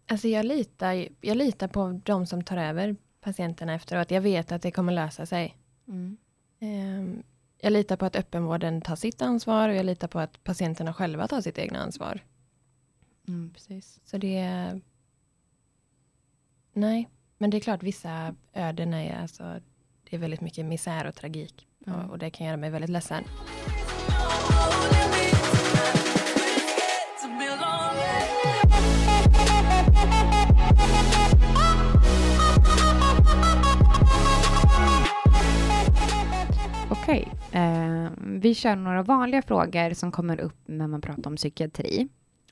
Alltså 0.09 0.27
jag 0.27 0.45
litar, 0.45 1.07
jag 1.21 1.38
litar 1.38 1.67
på 1.67 2.01
de 2.03 2.25
som 2.25 2.43
tar 2.43 2.57
över 2.57 2.95
patienterna 3.21 3.73
efteråt. 3.73 4.11
Jag 4.11 4.21
vet 4.21 4.51
att 4.51 4.61
det 4.61 4.71
kommer 4.71 4.93
lösa 4.93 5.25
sig. 5.25 5.57
mm. 5.88 6.17
Ehm, 6.59 7.23
Jag 7.61 7.73
litar 7.73 7.97
på 7.97 8.05
att 8.05 8.15
öppenvården 8.15 8.81
tar 8.81 8.95
sitt 8.95 9.21
ansvar 9.21 9.69
och 9.69 9.75
jag 9.75 9.85
litar 9.85 10.07
på 10.07 10.19
att 10.19 10.43
patienterna 10.43 10.93
själva 10.93 11.27
tar 11.27 11.41
sitt 11.41 11.57
egna 11.57 11.79
ansvar. 11.79 12.19
Mm, 13.27 13.51
precis. 13.53 13.99
Så 14.05 14.17
det... 14.17 14.79
Nej, 16.78 17.09
men 17.38 17.49
det 17.49 17.57
är 17.57 17.59
klart 17.59 17.84
vissa 17.84 18.36
öden 18.53 18.93
är 18.93 19.21
alltså, 19.21 19.59
det 20.09 20.15
är 20.15 20.19
väldigt 20.19 20.41
mycket 20.41 20.65
misär 20.65 21.07
och 21.07 21.15
tragik. 21.15 21.67
Ja. 21.86 22.03
Och, 22.03 22.09
och 22.11 22.19
det 22.19 22.30
kan 22.30 22.47
göra 22.47 22.57
mig 22.57 22.69
väldigt 22.69 22.89
ledsen. 22.89 23.23
Okej, 36.89 37.28
eh, 37.51 38.09
vi 38.19 38.55
kör 38.55 38.75
några 38.75 39.03
vanliga 39.03 39.41
frågor 39.41 39.93
som 39.93 40.11
kommer 40.11 40.39
upp 40.39 40.57
när 40.65 40.88
man 40.88 41.01
pratar 41.01 41.28
om 41.30 41.36
psykiatri. 41.36 42.07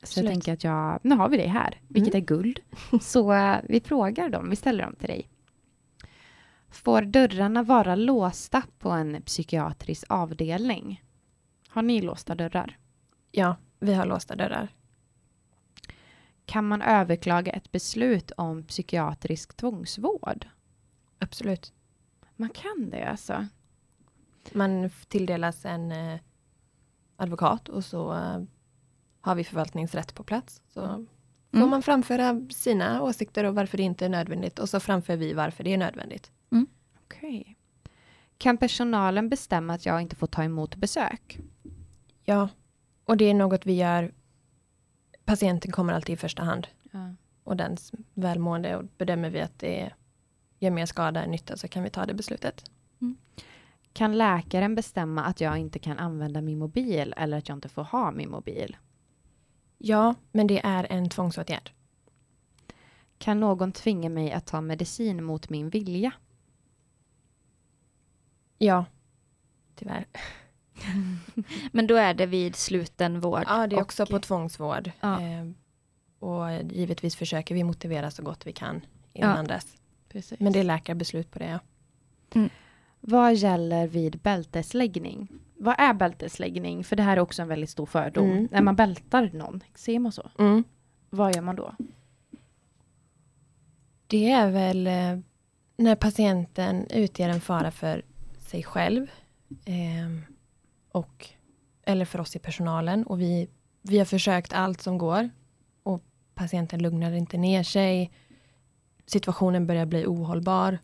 Så 0.05 0.11
Absolut. 0.11 0.25
jag 0.25 0.33
tänker 0.33 0.53
att 0.53 0.63
jag, 0.63 0.99
nu 1.03 1.15
har 1.15 1.29
vi 1.29 1.37
det 1.37 1.47
här, 1.47 1.81
vilket 1.87 2.15
är 2.15 2.19
guld. 2.19 2.59
Så 3.01 3.33
eh, 3.33 3.57
vi 3.63 3.79
frågar 3.79 4.29
dem, 4.29 4.49
vi 4.49 4.55
ställer 4.55 4.83
dem 4.83 4.95
till 4.95 5.07
dig. 5.07 5.29
Får 6.69 7.01
dörrarna 7.01 7.63
vara 7.63 7.95
låsta 7.95 8.63
på 8.79 8.89
en 8.89 9.21
psykiatrisk 9.21 10.05
avdelning? 10.09 11.03
Har 11.67 11.81
ni 11.81 12.01
låsta 12.01 12.35
dörrar? 12.35 12.77
Ja, 13.31 13.55
vi 13.79 13.93
har 13.93 14.05
låsta 14.05 14.35
dörrar. 14.35 14.69
Kan 16.45 16.67
man 16.67 16.81
överklaga 16.81 17.51
ett 17.51 17.71
beslut 17.71 18.31
om 18.31 18.63
psykiatrisk 18.63 19.57
tvångsvård? 19.57 20.47
Absolut. 21.19 21.73
Man 22.35 22.49
kan 22.49 22.89
det 22.89 23.03
alltså? 23.03 23.47
Man 24.53 24.89
tilldelas 25.07 25.65
en 25.65 25.91
eh, 25.91 26.19
advokat 27.15 27.69
och 27.69 27.85
så 27.85 28.13
eh, 28.13 28.41
har 29.25 29.35
vi 29.35 29.43
förvaltningsrätt 29.43 30.13
på 30.15 30.23
plats. 30.23 30.61
Så 30.67 30.81
får 31.51 31.57
Mm. 31.59 31.69
man 31.69 31.81
framföra 31.81 32.41
sina 32.49 33.01
åsikter 33.01 33.43
och 33.43 33.55
varför 33.55 33.77
det 33.77 33.83
inte 33.83 34.05
är 34.05 34.09
nödvändigt 34.09 34.59
och 34.59 34.69
så 34.69 34.79
framför 34.79 35.15
vi 35.15 35.33
varför 35.33 35.63
det 35.63 35.73
är 35.73 35.77
nödvändigt. 35.77 36.31
Okej. 37.05 37.57
Kan 38.37 38.57
personalen 38.57 39.29
bestämma 39.29 39.73
att 39.73 39.85
jag 39.85 40.01
inte 40.01 40.15
får 40.15 40.27
ta 40.27 40.43
emot 40.43 40.75
besök? 40.75 41.39
Ja, 42.23 42.49
och 43.05 43.17
det 43.17 43.25
är 43.25 43.33
något 43.33 43.65
vi 43.65 43.73
gör. 43.73 44.11
Patienten 45.25 45.71
kommer 45.71 45.93
alltid 45.93 46.13
i 46.13 46.17
första 46.17 46.43
hand 46.43 46.67
Ja. 46.91 47.15
och 47.43 47.57
dens 47.57 47.91
välmående 48.13 48.75
och 48.75 48.85
bedömer 48.97 49.29
vi 49.29 49.41
att 49.41 49.59
det 49.59 49.91
gör 50.59 50.71
mer 50.71 50.85
skada 50.85 51.23
än 51.23 51.31
nytta 51.31 51.57
så 51.57 51.67
kan 51.67 51.83
vi 51.83 51.89
ta 51.89 52.05
det 52.05 52.13
beslutet. 52.13 52.63
Kan 53.93 54.17
läkaren 54.17 54.75
bestämma 54.75 55.23
att 55.23 55.41
jag 55.41 55.57
inte 55.57 55.79
kan 55.79 55.99
använda 55.99 56.41
min 56.41 56.57
mobil 56.59 57.13
eller 57.17 57.37
att 57.37 57.49
jag 57.49 57.57
inte 57.57 57.69
får 57.69 57.83
ha 57.83 58.11
min 58.11 58.29
mobil? 58.29 58.77
Ja, 59.77 60.15
men 60.31 60.47
det 60.47 60.59
är 60.65 60.87
en 60.89 61.09
tvångsåtgärd. 61.09 61.71
Kan 63.17 63.39
någon 63.39 63.71
tvinga 63.71 64.09
mig 64.09 64.31
att 64.31 64.45
ta 64.45 64.61
medicin 64.61 65.23
mot 65.23 65.49
min 65.49 65.69
vilja? 65.69 66.11
Ja, 68.57 68.85
tyvärr. 69.75 70.05
Men 71.71 71.87
då 71.87 71.95
är 71.95 72.13
det 72.13 72.25
vid 72.25 72.55
sluten 72.55 73.19
vård. 73.19 73.43
Ja, 73.47 73.67
det 73.67 73.75
är 73.75 73.77
och- 73.77 73.81
också 73.83 74.05
på 74.05 74.19
tvångsvård. 74.19 74.91
Ja. 75.01 75.21
Eh, 75.21 75.45
och 76.19 76.63
givetvis 76.71 77.15
försöker 77.15 77.55
vi 77.55 77.63
motivera 77.63 78.11
så 78.11 78.23
gott 78.23 78.47
vi 78.47 78.53
kan 78.53 78.81
innan 79.13 79.45
dess. 79.47 79.77
Precis. 80.09 80.39
Men 80.39 80.53
det 80.53 80.59
är 80.59 80.63
läkarbeslut 80.63 81.31
på 81.31 81.39
det, 81.39 81.45
ja. 81.45 81.59
Vad 83.07 83.35
gäller 83.35 83.87
vid 83.87 84.17
bältesläggning? 84.19 85.27
Vad 85.57 85.75
är 85.77 85.93
bältesläggning? 85.93 86.83
För 86.83 86.95
det 86.95 87.03
här 87.03 87.17
är 87.17 87.21
också 87.21 87.41
en 87.41 87.47
väldigt 87.47 87.69
stor 87.69 87.85
fördom. 87.85 88.31
Mm. 88.31 88.47
När 88.51 88.61
man 88.61 88.75
bältar 88.75 89.29
någon, 89.33 89.63
ser 89.75 89.99
man 89.99 90.11
så? 90.11 90.29
Vad 91.09 91.35
gör 91.35 91.41
man 91.41 91.55
då? 91.55 91.75
Det 94.07 94.31
är 94.31 94.51
väl... 94.51 94.87
eh, 94.87 95.19
när 95.77 95.95
patienten 95.95 96.87
utgör 96.89 97.29
en 97.29 97.41
fara 97.41 97.71
för 97.71 98.05
sig 98.39 98.63
själv 98.63 99.07
eh, 99.65 100.31
och, 100.91 101.29
eller 101.83 102.05
för 102.05 102.19
oss 102.21 102.35
i 102.35 102.39
personalen 102.39 103.03
och 103.03 103.21
vi, 103.21 103.49
vi 103.81 103.97
har 103.97 104.05
försökt 104.05 104.53
allt 104.53 104.81
som 104.81 104.97
går 104.97 105.29
och 105.83 106.03
patienten 106.35 106.81
lugnar 106.81 107.11
inte 107.11 107.37
ner 107.37 107.63
sig. 107.63 108.11
Situationen 109.05 109.67
börjar 109.67 109.85
bli 109.85 110.05
ohållbar. 110.05 110.79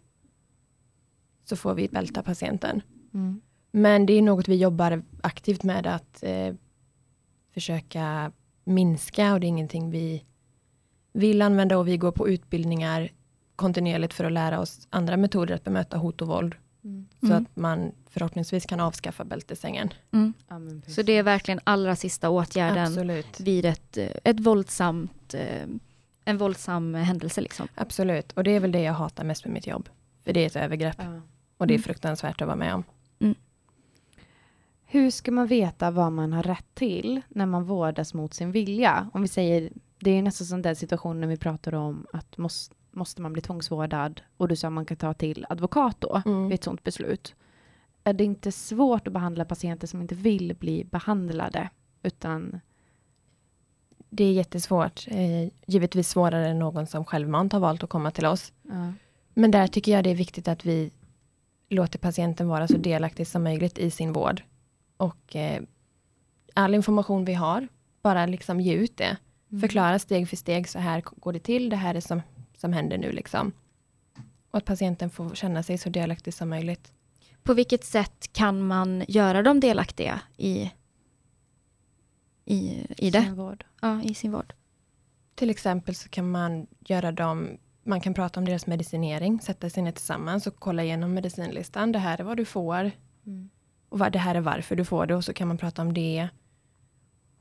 Så 1.51 1.55
får 1.57 1.73
vi 1.73 1.87
bälta 1.87 2.23
patienten. 2.23 2.81
Mm. 3.13 3.41
Men 3.71 4.05
det 4.05 4.13
är 4.13 4.21
något 4.21 4.47
vi 4.47 4.55
jobbar 4.55 5.01
aktivt 5.21 5.63
med 5.63 5.87
att 5.87 6.23
eh, 6.23 6.53
försöka 7.53 8.31
minska 8.63 9.33
och 9.33 9.39
det 9.39 9.45
är 9.45 9.49
ingenting 9.49 9.89
vi 9.91 10.23
vill 11.13 11.41
använda 11.41 11.77
och 11.77 11.87
vi 11.87 11.97
går 11.97 12.11
på 12.11 12.29
utbildningar 12.29 13.09
kontinuerligt 13.55 14.13
för 14.13 14.23
att 14.23 14.31
lära 14.31 14.59
oss 14.59 14.87
andra 14.89 15.17
metoder 15.17 15.55
att 15.55 15.63
bemöta 15.63 15.97
hot 15.97 16.21
och 16.21 16.27
våld. 16.27 16.55
Mm. 16.83 17.07
Så 17.19 17.25
Mm. 17.25 17.37
att 17.43 17.55
man 17.55 17.91
förhoppningsvis 18.09 18.65
kan 18.65 18.79
avskaffa 18.79 19.23
bältesängen. 19.23 19.93
Mm. 20.13 20.33
Ja, 20.47 20.59
Så 20.87 21.01
det 21.01 21.13
är 21.13 21.23
verkligen 21.23 21.59
allra 21.63 21.95
sista 21.95 22.29
åtgärden 22.29 22.85
Absolut. 22.87 23.39
vid 23.39 23.65
ett, 23.65 23.97
eh, 23.97 24.09
ett 24.23 24.39
våldsamt, 24.39 25.33
eh, 25.33 25.67
en 26.25 26.37
våldsam 26.37 26.93
händelse. 26.93 27.41
Liksom. 27.41 27.67
Absolut. 27.75 28.31
Och 28.31 28.43
det 28.43 28.51
är 28.51 28.59
väl 28.59 28.71
det 28.71 28.81
jag 28.81 28.93
hatar 28.93 29.23
mest 29.23 29.45
med 29.45 29.53
mitt 29.53 29.67
jobb. 29.67 29.89
För 30.23 30.33
det 30.33 30.39
är 30.39 30.47
ett 30.47 30.55
övergrepp. 30.55 30.95
Ja. 30.99 31.21
Och 31.62 31.68
det 31.68 31.74
är 31.74 31.76
Mm. 31.76 31.84
fruktansvärt 31.84 32.41
att 32.41 32.47
vara 32.47 32.55
med 32.57 32.74
om. 32.76 32.84
Hur 34.86 35.09
ska 35.12 35.32
man 35.32 35.47
veta 35.47 35.91
vad 35.91 36.12
man 36.12 36.34
har 36.34 36.43
rätt 36.43 36.66
till 36.74 37.22
när 37.30 37.45
man 37.45 37.64
vårdas 37.64 38.14
mot 38.14 38.34
sin 38.34 38.51
vilja? 38.51 39.09
Om 39.14 39.22
vi 39.22 39.28
säger, 39.28 39.72
det 39.99 40.12
är 40.12 40.22
nästan 40.22 40.47
som 40.47 40.62
den 40.62 40.76
situationen 40.76 41.30
vi 41.30 41.38
pratar 41.38 41.74
om 41.76 42.05
att 42.14 42.38
måste, 42.38 42.76
måste 42.91 43.22
man 43.22 43.34
bli 43.34 43.41
tvångsvårdad 43.41 44.22
och 44.38 44.47
du 44.47 44.55
sa 44.55 44.68
att 44.68 44.74
man 44.74 44.86
kan 44.86 44.97
ta 44.97 45.14
till 45.14 45.45
advokat 45.49 45.95
då 45.99 46.22
Mm. 46.26 46.47
vid 46.47 46.53
ett 46.55 46.64
sådant 46.64 46.84
beslut. 46.84 47.36
Är 48.03 48.14
det 48.14 48.24
inte 48.24 48.51
svårt 48.51 49.07
att 49.07 49.14
behandla 49.14 49.45
patienter 49.45 49.88
som 49.88 50.01
inte 50.01 50.16
vill 50.16 50.55
bli 50.59 50.84
behandlade 50.84 51.70
utan 52.03 52.59
Det 54.09 54.24
är 54.24 54.32
jättesvårt. 54.34 55.07
Eh, 55.07 55.49
givetvis 55.68 56.09
svårare 56.09 56.47
än 56.49 56.59
någon 56.59 56.88
som 56.88 57.05
självmant 57.05 57.53
har 57.53 57.59
valt 57.59 57.84
att 57.84 57.89
komma 57.89 58.12
till 58.12 58.26
oss. 58.26 58.53
ja. 58.62 58.93
Men 59.34 59.51
där 59.51 59.68
tycker 59.68 59.91
jag 59.91 60.03
det 60.03 60.09
är 60.09 60.16
viktigt 60.16 60.47
att 60.47 60.66
vi 60.66 60.91
låter 61.72 61.99
patienten 61.99 62.47
vara 62.47 62.67
så 62.67 62.78
delaktig 62.78 63.28
som 63.28 63.43
möjligt 63.43 63.78
i 63.78 63.91
sin 63.91 64.13
vård. 64.13 64.43
Och 64.97 65.36
eh, 65.36 65.61
all 66.53 66.76
information 66.76 67.26
vi 67.26 67.34
har, 67.34 67.67
bara 68.01 68.26
liksom 68.26 68.59
ge 68.59 68.74
ut 68.74 68.97
det. 68.97 69.17
Mm. 69.49 69.61
Förklara 69.61 69.99
steg 69.99 70.30
för 70.30 70.38
steg, 70.38 70.69
så 70.69 70.80
här 70.80 71.01
går 71.05 71.34
det 71.34 71.39
till, 71.39 71.69
det 71.69 71.76
här 71.76 71.95
är 71.95 71.99
som, 71.99 72.22
som 72.57 72.74
händer 72.74 72.97
nu 72.97 73.11
liksom. 73.11 73.51
Och 74.51 74.57
att 74.57 74.65
patienten 74.65 75.09
får 75.09 75.36
känna 75.36 75.63
sig 75.63 75.78
så 75.78 75.89
delaktig 75.89 76.34
som 76.34 76.49
möjligt. 76.49 76.93
På 77.43 77.53
vilket 77.53 77.84
sätt 77.84 78.34
kan 78.34 78.67
man 78.67 79.03
göra 79.07 79.41
dem 79.41 79.59
delaktiga 79.59 80.22
i, 80.38 80.72
i, 82.45 82.86
i 82.97 83.09
det? 83.09 83.22
Sin 83.24 83.36
vård. 83.36 83.65
Ja, 83.82 84.01
i 84.01 84.13
sin 84.13 84.32
vård. 84.32 84.53
Till 85.36 85.49
exempel 85.49 85.95
så 85.95 86.09
kan 86.09 86.32
man 86.32 86.67
göra 86.80 87.11
dem, 87.11 87.57
man 87.91 88.01
kan 88.01 88.13
prata 88.13 88.39
om 88.39 88.45
deras 88.45 88.67
medicinering, 88.67 89.41
sätta 89.41 89.69
sig 89.69 89.83
ner 89.83 89.91
tillsammans 89.91 90.47
och 90.47 90.55
kolla 90.59 90.83
igenom 90.83 91.13
medicinlistan. 91.13 91.91
Det 91.91 91.99
här 91.99 92.19
är 92.19 92.23
vad 92.23 92.37
du 92.37 92.45
får 92.45 92.91
Mm. 93.25 93.49
och 93.89 93.99
vad, 93.99 94.11
det 94.11 94.19
här 94.19 94.35
är 94.35 94.41
varför 94.41 94.75
du 94.75 94.85
får 94.85 95.05
det 95.05 95.15
och 95.15 95.25
så 95.25 95.33
kan 95.33 95.47
man 95.47 95.57
prata 95.57 95.81
om 95.81 95.93
det. 95.93 96.29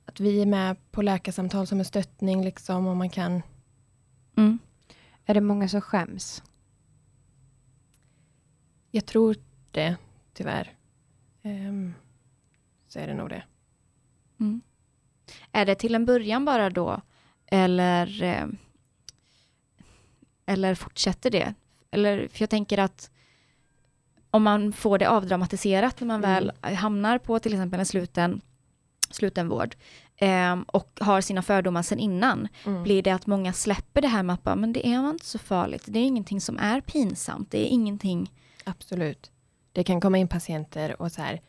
Att 0.05 0.21
vi 0.21 0.43
är 0.43 0.47
med 0.47 0.77
på 0.91 1.03
läkarsamtal 1.03 1.67
som 1.67 1.79
en 1.79 1.85
stöttning 1.85 2.45
liksom 2.45 2.87
och 2.87 2.97
man 2.97 3.11
kan, 3.11 3.43
Mm. 4.37 4.59
Är 5.25 5.35
det 5.35 5.41
många 5.41 5.69
som 5.69 5.81
skäms? 5.81 6.43
jag 8.91 9.07
tror 9.07 9.37
det 9.71 9.97
tyvärr. 10.33 10.75
Ehm, 11.43 11.95
så 12.89 12.99
är 12.99 13.07
det 13.07 13.15
nog 13.15 13.29
det. 13.29 13.43
Mm. 14.41 14.61
Är 15.53 15.67
det 15.67 15.75
till 15.75 15.95
en 15.95 16.07
början 16.07 16.45
bara 16.45 16.71
då? 16.71 17.01
Eller, 17.47 18.23
eh, 18.23 18.47
eller 20.51 20.75
fortsätter 20.75 21.31
det? 21.31 21.55
Eller, 21.91 22.29
för 22.29 22.43
jag 22.43 22.51
tänker 22.51 22.79
att 22.79 23.11
om 24.31 24.43
man 24.43 24.73
får 24.73 24.99
det 24.99 25.09
avdramatiserat 25.09 26.01
när 26.01 26.07
man 26.07 26.25
Mm. 26.25 26.31
väl 26.63 26.75
hamnar 26.77 27.19
på 27.19 27.39
till 27.39 27.53
exempel 27.53 27.81
en 27.81 27.87
sluten, 27.87 28.41
slutenvård 29.11 29.75
eh, 30.17 30.57
och 30.67 30.99
har 31.01 31.21
sina 31.21 31.43
fördomar 31.43 31.83
sedan 31.83 31.99
innan, 31.99 32.49
Mm. 32.67 32.83
blir 32.83 33.03
det 33.03 33.11
att 33.11 33.27
många 33.27 33.53
släpper 33.53 34.03
det 34.03 34.09
här 34.09 34.23
med 34.23 34.35
att 34.35 34.43
bara, 34.43 34.57
men 34.57 34.73
det 34.73 34.87
är 34.89 35.11
inte 35.11 35.27
så 35.27 35.39
farligt. 35.39 35.85
Det 35.87 35.99
är 35.99 36.05
ingenting 36.05 36.41
som 36.41 36.59
är 36.59 36.81
pinsamt. 36.81 37.51
Det 37.51 37.59
är 37.67 37.69
ingenting... 37.69 38.33
Absolut. 38.65 39.31
Det 39.73 39.85
kan 39.85 40.01
komma 40.01 40.19
in 40.19 40.29
patienter 40.29 41.03
och 41.03 41.13
så 41.13 41.23
här, 41.23 41.41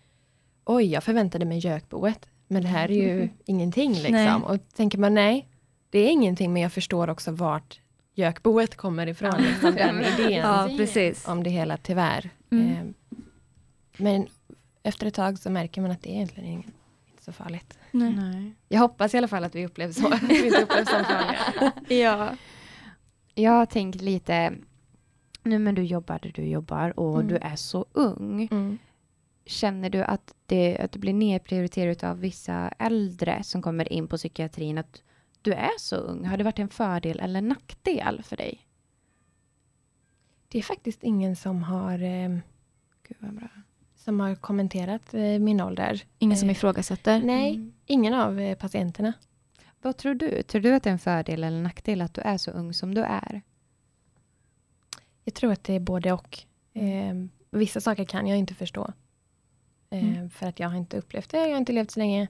oj, 0.66 0.86
jag 0.86 1.04
förväntade 1.04 1.46
mig 1.46 1.58
gökboet, 1.60 2.30
men 2.48 2.62
det 2.62 2.68
här 2.68 2.92
är 2.92 2.96
ju 2.96 3.30
ingenting 3.46 3.92
liksom. 3.94 4.12
Nej. 4.14 4.34
Och 4.34 4.58
tänker 4.76 4.98
man, 4.98 5.14
nej, 5.14 5.48
det 5.90 6.00
är 6.00 6.10
ingenting, 6.10 6.54
men 6.54 6.62
jag 6.62 6.74
förstår 6.74 7.10
också 7.10 7.32
vart 7.32 7.80
gökboet 8.14 8.76
kommer 8.76 9.08
ifrån, 9.08 9.42
liksom, 9.42 9.76
den 9.76 10.04
idén 10.20 10.32
Ja, 10.32 10.70
precis. 10.78 11.28
om 11.28 11.44
det 11.44 11.50
hela 11.50 11.78
tyvärr. 11.78 12.30
Mm. 12.52 12.68
Eh, 12.72 12.84
men 13.98 14.28
efter 14.84 15.08
ett 15.08 15.14
tag 15.14 15.40
så 15.40 15.50
märker 15.50 15.82
man 15.82 15.92
att 15.92 16.02
det 16.02 16.10
är 16.10 16.14
egentligen 16.14 16.50
ingen- 16.50 16.72
inte 17.12 17.24
så 17.24 17.32
farligt. 17.32 17.80
Nej. 17.92 18.14
Nej. 18.14 18.54
Jag 18.70 18.80
hoppas 18.80 19.14
i 19.14 19.18
alla 19.18 19.28
fall 19.28 19.44
att 19.44 19.56
vi 19.56 19.66
upplevs 19.66 19.96
så. 19.96 20.08
att 20.08 20.24
vi 20.30 20.46
inte 20.46 20.62
upplevs 20.64 20.90
som 20.90 21.04
farliga. 21.06 21.72
Ja. 22.04 22.30
Jag 23.36 23.52
har 23.52 23.66
tänkt 23.66 24.02
lite, 24.02 24.54
nu 25.44 25.60
men 25.60 25.76
du 25.76 25.84
jobbar 25.84 26.20
där 26.24 26.32
du 26.36 26.42
jobbar 26.46 27.00
och 27.00 27.16
Mm. 27.16 27.28
du 27.28 27.38
är 27.38 27.56
så 27.56 27.86
ung. 27.92 28.48
Mm. 28.52 28.78
Känner 29.46 29.90
du 29.90 30.04
att 30.04 30.34
det, 30.46 30.78
att 30.78 30.92
det 30.92 31.00
blir 31.00 31.14
nedprioriterat 31.14 32.04
av 32.04 32.20
vissa 32.20 32.70
äldre 32.80 33.44
som 33.44 33.62
kommer 33.62 33.94
in 33.94 34.08
på 34.08 34.18
psykiatrin 34.18 34.78
att 34.78 35.02
du 35.42 35.54
är 35.54 35.78
så 35.80 35.96
ung? 35.96 36.26
Har 36.26 36.38
det 36.38 36.44
varit 36.44 36.60
en 36.60 36.70
fördel 36.70 37.20
eller 37.20 37.42
nackdel 37.42 38.24
för 38.24 38.38
dig? 38.38 38.68
Det 40.48 40.58
är 40.58 40.64
faktiskt 40.64 41.04
ingen 41.04 41.36
som 41.36 41.64
har, 41.64 41.94
eh, 42.02 42.30
Gud 43.08 43.18
vad 43.20 43.34
bra. 43.34 43.48
som 43.96 44.20
har 44.20 44.36
kommenterat 44.36 45.14
eh, 45.14 45.40
min 45.40 45.62
ålder. 45.62 46.04
Ingen 46.20 46.38
som 46.38 46.50
Eh, 46.50 46.56
ifrågasätter? 46.56 47.22
Nej, 47.24 47.56
Mm. 47.56 47.74
ingen 47.86 48.14
av 48.14 48.40
eh, 48.40 48.58
patienterna. 48.58 49.14
Vad 49.82 49.98
tror 49.98 50.14
du? 50.14 50.44
Tror 50.44 50.62
du 50.62 50.74
att 50.74 50.84
det 50.84 50.90
är 50.90 50.92
en 50.92 51.00
fördel 51.00 51.44
eller 51.44 51.62
nackdel 51.62 52.02
att 52.02 52.14
du 52.14 52.22
är 52.22 52.38
så 52.38 52.52
ung 52.52 52.74
som 52.74 52.94
du 52.94 53.02
är? 53.02 53.42
Jag 55.24 55.34
tror 55.34 55.52
att 55.52 55.64
det 55.64 55.74
är 55.74 55.80
både 55.80 56.12
och. 56.14 56.40
Eh, 56.74 57.16
vissa 57.52 57.82
saker 57.82 58.06
kan 58.06 58.28
jag 58.28 58.38
inte 58.38 58.54
förstå. 58.56 58.94
Eh, 59.90 60.04
Mm. 60.16 60.30
För 60.30 60.48
att 60.48 60.60
jag 60.60 60.70
har 60.70 60.78
inte 60.78 60.98
upplevt 60.98 61.30
det, 61.30 61.38
jag 61.38 61.50
har 61.50 61.58
inte 61.58 61.74
levt 61.74 61.92
så 61.92 62.00
länge. 62.00 62.28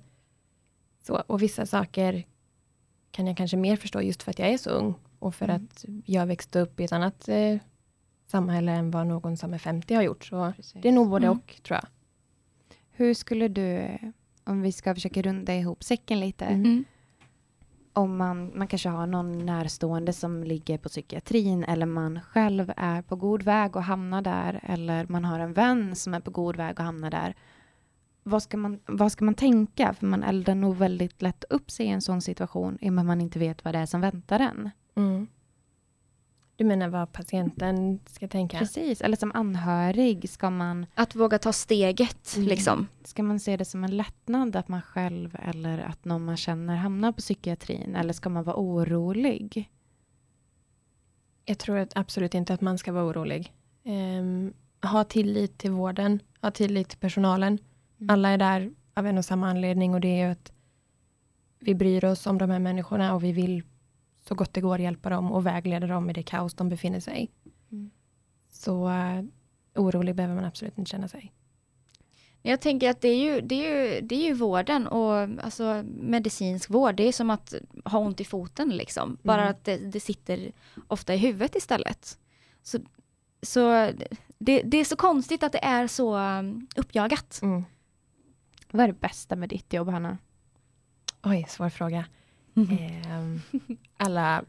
Så, 1.02 1.16
och 1.28 1.42
vissa 1.42 1.66
saker 1.66 2.26
kan 3.12 3.28
jag 3.28 3.38
kanske 3.38 3.58
mer 3.58 3.76
förstå 3.76 4.02
just 4.02 4.24
för 4.24 4.32
att 4.32 4.40
jag 4.40 4.50
är 4.50 4.58
så 4.58 4.70
ung. 4.70 4.94
Och 5.20 5.36
för 5.36 5.46
Mm. 5.46 5.56
att 5.72 5.86
jag 6.06 6.26
växte 6.26 6.60
upp 6.60 6.80
i 6.80 6.84
ett 6.84 6.92
annat 6.92 7.28
eh, 7.30 7.58
samhälle 8.28 8.72
än 8.72 8.92
vad 8.92 9.08
någon 9.08 9.38
som 9.38 9.54
är 9.54 9.58
50 9.58 9.94
har 9.96 10.02
gjort. 10.02 10.26
Så 10.26 10.54
Precis. 10.56 10.82
det 10.82 10.88
är 10.88 10.92
nog 10.94 11.10
både 11.10 11.26
Mm. 11.28 11.38
och 11.38 11.60
tror 11.64 11.76
jag. 11.82 11.88
Hur 12.92 13.14
skulle 13.14 13.48
du, 13.48 13.98
om 14.44 14.62
vi 14.62 14.72
ska 14.72 14.94
försöka 14.96 15.22
runda 15.22 15.56
ihop 15.56 15.84
säcken 15.84 16.20
lite, 16.20 16.46
Mm. 16.46 16.62
Mm. 16.66 16.86
om 17.94 18.18
man, 18.18 18.52
man 18.56 18.68
kanske 18.68 18.90
har 18.90 19.08
någon 19.08 19.46
närstående 19.46 20.14
som 20.14 20.44
ligger 20.44 20.78
på 20.78 20.90
psykiatrin 20.90 21.64
eller 21.64 21.86
man 21.86 22.20
själv 22.22 22.74
är 22.78 23.02
på 23.02 23.16
god 23.16 23.44
väg 23.44 23.78
att 23.78 23.86
hamna 23.86 24.22
där 24.22 24.60
eller 24.64 25.06
man 25.10 25.26
har 25.26 25.40
en 25.40 25.54
vän 25.54 25.96
som 25.96 26.14
är 26.14 26.20
på 26.20 26.32
god 26.32 26.56
väg 26.56 26.72
att 26.72 26.86
hamna 26.86 27.10
där. 27.10 27.36
Vad 28.24 28.44
ska 28.44 28.58
man, 28.58 28.80
vad 28.86 29.12
ska 29.12 29.26
man 29.26 29.36
tänka? 29.36 29.94
För 29.94 30.06
man 30.06 30.24
eldar 30.24 30.56
nog 30.56 30.76
väldigt 30.76 31.22
lätt 31.22 31.44
upp 31.50 31.72
sig 31.72 31.86
i 31.86 31.90
en 31.90 32.02
sån 32.02 32.22
situation 32.22 32.78
i 32.82 32.90
och 32.90 32.94
med 32.94 33.02
att 33.02 33.08
man 33.08 33.22
inte 33.22 33.40
vet 33.40 33.66
vad 33.66 33.74
det 33.76 33.80
är 33.80 33.86
som 33.86 34.02
väntar 34.02 34.40
en. 34.40 34.70
Mm. 34.96 35.28
Du 36.56 36.66
menar 36.66 36.88
vad 36.90 37.12
patienten 37.14 38.00
ska 38.06 38.28
tänka? 38.28 38.60
Precis, 38.60 39.02
eller 39.02 39.18
som 39.18 39.32
anhörig 39.36 40.30
ska 40.30 40.50
man, 40.50 40.86
Att 40.96 41.16
våga 41.16 41.40
ta 41.40 41.54
steget, 41.54 42.34
Mm. 42.36 42.48
liksom. 42.48 42.88
ska 43.04 43.24
man 43.24 43.40
se 43.40 43.58
det 43.58 43.66
som 43.66 43.84
en 43.84 43.98
lättnad 43.98 44.56
att 44.56 44.68
man 44.68 44.82
själv 44.82 45.38
eller 45.40 45.80
att 45.80 46.06
någon 46.06 46.26
man 46.26 46.38
känner 46.38 46.76
hamnar 46.76 47.12
på 47.12 47.18
psykiatrin 47.18 47.96
eller 47.96 48.14
ska 48.14 48.30
man 48.30 48.44
vara 48.44 48.56
orolig? 48.56 49.70
Jag 51.46 51.58
tror 51.58 51.78
att 51.78 51.98
absolut 51.98 52.34
inte 52.34 52.54
att 52.54 52.62
man 52.62 52.78
ska 52.78 52.92
vara 52.92 53.06
orolig. 53.06 53.54
Ehm, 53.84 54.54
ha 54.82 55.04
tillit 55.04 55.58
till 55.58 55.72
vården, 55.72 56.20
ha 56.42 56.52
tillit 56.52 56.90
till 56.90 57.00
personalen. 57.00 57.58
Mm. 58.02 58.14
Alla 58.14 58.30
är 58.30 58.38
där 58.38 58.72
av 58.94 59.08
en 59.08 59.18
och 59.18 59.26
samma 59.26 59.50
anledning 59.50 59.94
och 59.94 60.02
det 60.02 60.22
är 60.22 60.32
att 60.32 60.52
vi 61.60 61.76
bryr 61.76 62.06
oss 62.06 62.28
om 62.28 62.38
de 62.38 62.50
här 62.50 62.60
människorna 62.60 63.16
och 63.16 63.24
vi 63.24 63.32
vill 63.32 63.64
så 64.28 64.36
gott 64.36 64.54
det 64.54 64.62
går 64.62 64.80
hjälpa 64.80 65.10
dem 65.10 65.32
och 65.32 65.46
vägleda 65.46 65.88
dem 65.88 66.10
i 66.10 66.14
det 66.14 66.24
kaos 66.24 66.54
de 66.54 66.70
befinner 66.70 67.00
sig 67.00 67.24
i. 67.24 67.52
Mm. 67.72 67.92
Så 68.52 68.88
uh, 68.88 69.24
orolig 69.76 70.16
behöver 70.16 70.36
man 70.36 70.46
absolut 70.46 70.78
inte 70.78 70.92
känna 70.92 71.08
sig. 71.08 71.34
Jag 72.42 72.62
tänker 72.62 72.90
att 72.90 73.02
det 73.02 73.08
är 73.08 73.18
ju, 73.18 73.42
det 73.42 73.56
är 73.56 73.96
ju, 73.96 74.02
det 74.02 74.16
är 74.16 74.26
ju 74.26 74.34
vården 74.34 74.88
och 74.88 75.44
alltså 75.44 75.84
medicinsk 75.86 76.70
vård. 76.70 76.96
Det 76.96 77.04
är 77.04 77.12
som 77.12 77.30
att 77.30 77.54
ha 77.86 78.00
ont 78.00 78.22
i 78.22 78.26
foten 78.26 78.70
liksom. 78.70 79.18
Bara 79.24 79.42
Mm. 79.42 79.52
att 79.52 79.64
det, 79.64 79.78
det 79.78 80.00
sitter 80.00 80.52
ofta 80.88 81.14
i 81.14 81.18
huvudet 81.18 81.56
istället. 81.56 82.18
Så 82.64 82.80
så 83.42 83.92
det, 84.38 84.62
det 84.62 84.78
är 84.78 84.86
så 84.86 84.96
konstigt 84.96 85.44
att 85.44 85.52
det 85.52 85.64
är 85.64 85.88
så 85.88 86.18
um, 86.18 86.68
uppjagat. 86.76 87.40
Mm. 87.42 87.64
Vad 88.72 88.84
är 88.84 88.88
det 88.88 89.00
bästa 89.00 89.36
med 89.36 89.50
ditt 89.50 89.74
jobb 89.74 89.90
Hanna? 89.90 90.18
Oj, 91.24 91.46
svår 91.50 91.70
fråga. 91.70 92.06
Ehm, 92.56 93.42
alla, 93.98 94.44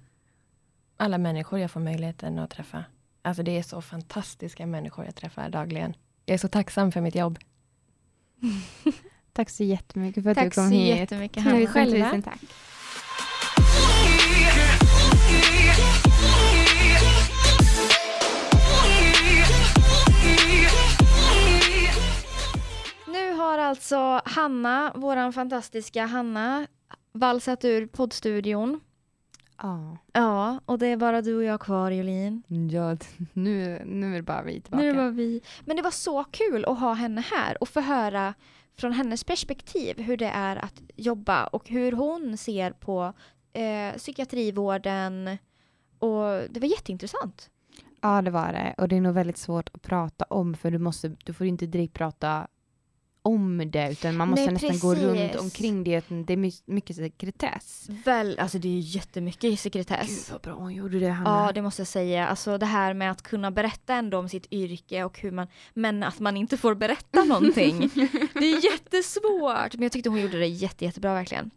alla 0.96 1.18
människor 1.18 1.58
jag 1.58 1.70
får 1.70 1.80
möjligheten 1.80 2.38
att 2.38 2.50
träffa. 2.50 2.84
Alltså 3.22 3.42
det 3.42 3.58
är 3.58 3.62
så 3.62 3.82
fantastiska 3.82 4.66
människor 4.66 5.04
jag 5.04 5.14
träffar 5.14 5.48
dagligen. 5.48 5.94
Jag 6.26 6.34
är 6.34 6.38
så 6.38 6.48
tacksam 6.48 6.92
för 6.92 7.00
mitt 7.00 7.14
jobb. 7.14 7.38
Tack 9.32 9.50
så 9.50 9.64
jättemycket 9.64 10.22
för 10.22 10.30
att 10.30 10.36
Tack 10.36 10.44
du 10.44 10.50
kom 10.50 10.68
så 10.68 10.74
hit. 10.74 10.96
jättemycket 10.96 11.42
Hanna. 11.42 11.56
Tusen, 11.56 11.72
själva. 11.72 12.06
tusen 12.06 12.22
tack. 12.22 12.40
Har 23.52 23.58
alltså 23.58 24.20
Hanna, 24.24 24.92
våran 24.94 25.32
fantastiska 25.32 26.06
Hanna, 26.06 26.66
valsat 27.12 27.64
ur 27.64 27.86
poddstudion. 27.86 28.80
Ja, 29.62 29.98
Ja, 30.12 30.60
och 30.66 30.78
det 30.78 30.86
är 30.86 30.96
bara 30.96 31.22
du 31.22 31.36
och 31.36 31.44
jag 31.44 31.60
kvar 31.60 31.90
Jolin. 31.90 32.42
ja 32.70 32.96
nu, 33.32 33.82
nu 33.86 34.12
är 34.12 34.16
det 34.16 34.22
bara 34.22 34.42
vi 34.42 34.60
tillbaka. 34.60 34.84
Nu 34.84 34.92
var 34.92 35.10
vi. 35.10 35.40
Men 35.64 35.76
det 35.76 35.82
var 35.82 35.90
så 35.90 36.24
kul 36.24 36.64
att 36.64 36.78
ha 36.78 36.92
henne 36.92 37.20
här 37.20 37.62
och 37.62 37.68
få 37.68 37.80
höra 37.80 38.34
från 38.76 38.92
hennes 38.92 39.24
perspektiv 39.24 40.00
hur 40.00 40.16
det 40.16 40.30
är 40.34 40.56
att 40.56 40.82
jobba 40.96 41.46
och 41.46 41.68
hur 41.68 41.92
hon 41.92 42.36
ser 42.36 42.72
på 42.72 43.12
eh, 43.52 43.96
psykiatrivården. 43.96 45.38
Och 45.98 46.42
det 46.50 46.60
var 46.60 46.68
jätteintressant. 46.68 47.50
Ja, 48.00 48.22
det 48.22 48.30
var 48.30 48.52
det. 48.52 48.74
Och 48.78 48.88
det 48.88 48.96
är 48.96 49.00
nog 49.00 49.14
väldigt 49.14 49.38
svårt 49.38 49.70
att 49.72 49.82
prata 49.82 50.24
om 50.24 50.54
för 50.54 50.70
du, 50.70 50.78
måste, 50.78 51.08
du 51.24 51.32
får 51.32 51.46
inte 51.46 51.66
direkt 51.66 51.94
prata 51.94 52.48
om 53.24 53.70
det 53.70 53.92
utan 53.92 54.16
man 54.16 54.28
måste 54.28 54.44
Nej, 54.44 54.52
nästan 54.52 54.78
gå 54.78 54.94
runt 54.94 55.16
precis. 55.18 55.40
omkring 55.40 55.84
det. 55.84 56.04
Det 56.08 56.32
är 56.32 56.36
my- 56.36 56.52
mycket 56.66 56.96
sekretess. 56.96 57.86
Väl, 58.04 58.38
alltså 58.38 58.58
det 58.58 58.68
är 58.68 58.72
ju 58.72 58.78
jättemycket 58.80 59.60
sekretess. 59.60 60.30
vad 60.32 60.40
bra 60.40 60.52
hon 60.54 60.74
gjorde 60.74 60.98
det 60.98 61.08
Hanna. 61.08 61.46
Ja, 61.46 61.52
det 61.52 61.62
måste 61.62 61.80
jag 61.80 61.86
säga. 61.88 62.26
Alltså 62.26 62.58
det 62.58 62.66
här 62.66 62.94
med 62.94 63.10
att 63.10 63.22
kunna 63.22 63.50
berätta 63.50 63.94
ändå 63.94 64.18
om 64.18 64.28
sitt 64.28 64.46
yrke 64.52 65.04
och 65.04 65.18
hur 65.20 65.30
man, 65.30 65.46
men 65.74 66.02
att 66.02 66.20
man 66.20 66.36
inte 66.36 66.56
får 66.56 66.74
berätta 66.74 67.24
någonting. 67.28 67.90
det 68.34 68.44
är 68.52 68.64
jättesvårt. 68.72 69.74
Men 69.74 69.82
jag 69.82 69.92
tyckte 69.92 70.10
hon 70.10 70.20
gjorde 70.20 70.38
det 70.38 70.46
jätte, 70.46 70.84
jättebra 70.84 71.14
verkligen. 71.14 71.50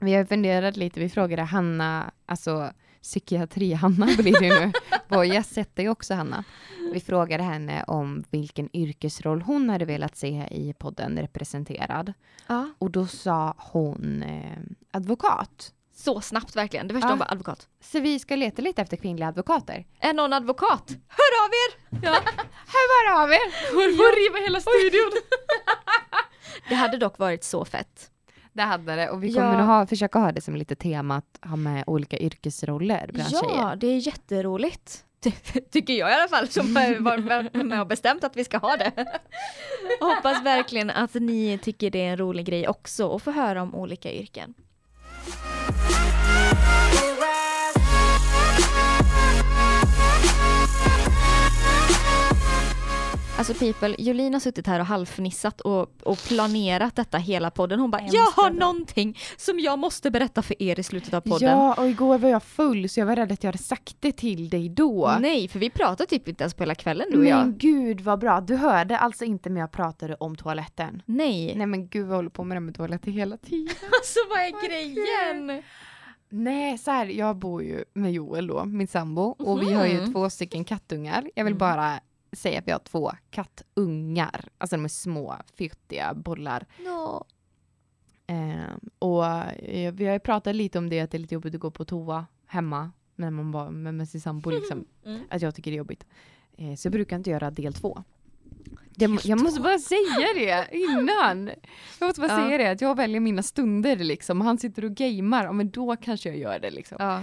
Vi 0.00 0.14
har 0.14 0.24
funderat 0.24 0.76
lite, 0.76 1.00
vi 1.00 1.08
frågade 1.08 1.42
Hanna, 1.42 2.10
alltså 2.26 2.70
psykiatri-Hanna 3.06 4.06
blir 4.18 4.40
det 4.40 4.72
nu. 5.10 5.24
Gäst 5.24 5.58
heter 5.58 5.82
ju 5.82 5.88
också 5.88 6.14
Hanna. 6.14 6.44
Vi 6.92 7.00
frågade 7.00 7.42
henne 7.42 7.84
om 7.86 8.24
vilken 8.30 8.76
yrkesroll 8.76 9.42
hon 9.42 9.70
hade 9.70 9.84
velat 9.84 10.16
se 10.16 10.48
i 10.50 10.74
podden 10.78 11.18
representerad. 11.18 12.12
Ja. 12.46 12.68
Och 12.78 12.90
då 12.90 13.06
sa 13.06 13.54
hon 13.58 14.22
eh, 14.22 14.58
advokat. 14.90 15.72
Så 15.94 16.20
snabbt 16.20 16.56
verkligen. 16.56 16.88
Det 16.88 16.94
första 16.94 17.06
Ja. 17.06 17.12
hon 17.12 17.18
bara 17.18 17.28
advokat. 17.32 17.68
Så 17.80 18.00
vi 18.00 18.18
ska 18.18 18.36
leta 18.36 18.62
lite 18.62 18.82
efter 18.82 18.96
kvinnliga 18.96 19.28
advokater. 19.28 19.86
Är 20.00 20.12
någon 20.12 20.32
advokat? 20.32 20.88
Hör 21.08 21.44
av 21.44 21.50
er! 21.50 22.00
Ja. 22.06 22.12
Här 22.66 23.14
var 23.14 23.28
vi! 23.28 23.38
Hon 23.72 23.96
får 23.96 24.24
riva 24.24 24.44
hela 24.46 24.60
studion. 24.60 25.12
det 26.68 26.74
hade 26.74 26.96
dock 26.96 27.18
varit 27.18 27.44
så 27.44 27.64
fett. 27.64 28.10
Det 28.56 28.62
hade 28.62 28.96
det 28.96 29.10
och 29.10 29.22
vi 29.22 29.28
Ja. 29.28 29.34
kommer 29.42 29.58
att 29.60 29.66
ha, 29.66 29.86
försöka 29.86 30.18
ha 30.18 30.32
det 30.32 30.40
som 30.40 30.56
lite 30.56 30.74
tema 30.74 31.16
att 31.16 31.48
ha 31.48 31.56
med 31.56 31.84
olika 31.86 32.18
yrkesroller 32.18 33.10
bland 33.12 33.30
ja, 33.32 33.40
tjejer. 33.40 33.76
det 33.76 33.86
är 33.86 34.06
jätteroligt. 34.06 35.04
Ty- 35.22 35.60
Tycker 35.70 35.92
jag 35.94 36.10
i 36.10 36.14
alla 36.14 36.28
fall 36.28 36.48
som 36.48 36.76
har 36.76 37.00
varit 37.00 37.54
med 37.66 37.80
och 37.80 37.86
bestämt 37.86 38.24
att 38.24 38.36
vi 38.36 38.44
ska 38.44 38.58
ha 38.58 38.76
det. 38.76 38.92
Hoppas 40.00 40.42
verkligen 40.44 40.90
att 40.90 41.14
ni 41.14 41.58
tycker 41.62 41.90
det 41.90 41.98
är 42.06 42.10
en 42.10 42.16
rolig 42.16 42.46
grej 42.46 42.68
också 42.68 43.06
och 43.06 43.22
få 43.22 43.30
höra 43.30 43.62
om 43.62 43.74
olika 43.74 44.12
yrken. 44.12 44.54
Alltså 53.38 53.54
people, 53.54 53.94
Jolin 53.98 54.32
har 54.32 54.40
suttit 54.40 54.66
här 54.66 54.80
och 54.80 54.86
halvfnissat 54.86 55.60
och, 55.60 55.90
och 56.02 56.18
planerat 56.18 56.96
detta 56.96 57.18
hela 57.18 57.50
podden. 57.50 57.80
Hon 57.80 57.90
bara, 57.90 58.02
Jag 58.02 58.14
jag 58.14 58.22
har 58.22 58.50
berätta." 58.50 58.66
någonting 58.66 59.18
som 59.36 59.60
jag 59.60 59.78
måste 59.78 60.10
berätta 60.10 60.42
för 60.42 60.62
er 60.62 60.80
i 60.80 60.82
slutet 60.82 61.14
av 61.14 61.20
podden. 61.20 61.50
Ja, 61.50 61.74
och 61.74 61.88
igår 61.88 62.18
var 62.18 62.28
jag 62.28 62.42
full 62.42 62.88
så 62.88 63.00
jag 63.00 63.06
var 63.06 63.16
rädd 63.16 63.32
att 63.32 63.44
jag 63.44 63.48
hade 63.48 63.58
sagt 63.64 63.96
det 64.00 64.12
till 64.12 64.48
dig 64.48 64.68
då. 64.68 65.16
Nej, 65.20 65.48
för 65.48 65.58
vi 65.58 65.70
pratar 65.70 66.04
typ 66.06 66.28
inte 66.28 66.44
ens 66.44 66.54
på 66.54 66.62
hela 66.62 66.74
kvällen 66.74 67.06
du 67.12 67.18
och 67.18 67.24
jag. 67.26 67.38
Men 67.38 67.58
gud 67.58 68.00
vad 68.00 68.18
bra. 68.18 68.40
Du 68.40 68.56
hörde 68.56 68.98
alltså 68.98 69.24
inte 69.24 69.48
när 69.50 69.60
jag 69.60 69.72
pratade 69.72 70.14
om 70.14 70.36
toaletten. 70.36 71.02
Nej. 71.06 71.54
Nej 71.56 71.66
men 71.66 71.88
gud 71.88 72.08
jag 72.10 72.14
håller 72.14 72.30
på 72.30 72.44
med 72.44 72.56
det 72.56 72.60
med 72.60 72.74
toaletter 72.76 73.10
hela 73.10 73.36
tiden. 73.36 73.74
Alltså 73.82 74.18
vad 74.30 74.38
är 74.38 74.68
grejen? 74.68 75.62
Nej 76.28 76.78
så 76.78 76.90
här, 76.90 77.06
jag 77.06 77.36
bor 77.36 77.62
ju 77.62 77.84
med 77.94 78.12
Joel 78.12 78.46
då, 78.46 78.64
min 78.64 78.88
sambo. 78.88 79.22
Och 79.22 79.62
vi 79.62 79.72
har 79.72 79.86
ju 79.86 80.00
Mhm. 80.00 80.12
två 80.12 80.30
stycken 80.30 80.64
kattungar. 80.64 81.30
Jag 81.34 81.44
vill 81.44 81.52
Mm. 81.52 81.58
bara 81.58 82.00
säga 82.36 82.58
att 82.58 82.66
vi 82.68 82.72
har 82.72 82.78
två 82.78 83.12
kattungar. 83.30 84.48
Alltså 84.58 84.76
de 84.76 84.84
är 84.84 84.88
små, 84.88 85.36
fjuttiga 85.56 86.14
bollar. 86.14 86.66
No. 86.84 87.24
Eh, 88.26 88.76
och 88.98 89.26
eh, 89.64 89.92
vi 89.94 90.06
har 90.06 90.12
ju 90.12 90.18
pratat 90.20 90.56
lite 90.56 90.78
om 90.78 90.88
det, 90.88 91.00
att 91.00 91.10
det 91.10 91.16
är 91.16 91.20
lite 91.20 91.34
jobbigt 91.34 91.54
att 91.54 91.60
gå 91.60 91.70
på 91.70 91.84
toa 91.84 92.26
hemma. 92.46 92.92
När 93.16 93.30
man 93.30 93.50
bara 93.52 93.70
med, 93.70 93.94
med 93.94 94.08
sin 94.08 94.20
sambo 94.20 94.50
liksom. 94.50 94.84
Mm. 95.06 95.20
Att 95.30 95.42
jag 95.42 95.54
tycker 95.54 95.70
det 95.70 95.74
är 95.74 95.78
jobbigt. 95.78 96.06
Eh, 96.56 96.74
så 96.74 96.86
jag 96.86 96.92
brukar 96.92 97.16
inte 97.16 97.30
göra 97.30 97.50
del 97.50 97.74
två. 97.74 98.02
Det, 98.90 99.24
jag 99.24 99.40
måste 99.42 99.60
bara 99.60 99.78
säga 99.78 100.26
det 100.34 100.68
innan. 100.76 101.50
Jag 102.00 102.06
måste 102.06 102.20
bara 102.20 102.30
Ja. 102.40 102.44
säga 102.46 102.58
det, 102.58 102.66
att 102.70 102.80
jag 102.80 102.96
väljer 102.96 103.20
mina 103.20 103.42
stunder 103.42 103.96
liksom. 103.96 104.40
Han 104.40 104.58
sitter 104.58 104.84
och 104.84 104.90
gamer, 104.94 105.44
ja, 105.44 105.52
men 105.52 105.70
då 105.70 105.96
kanske 105.96 106.28
jag 106.28 106.38
gör 106.38 106.58
det 106.58 106.70
liksom. 106.70 106.96
Ja, 107.00 107.22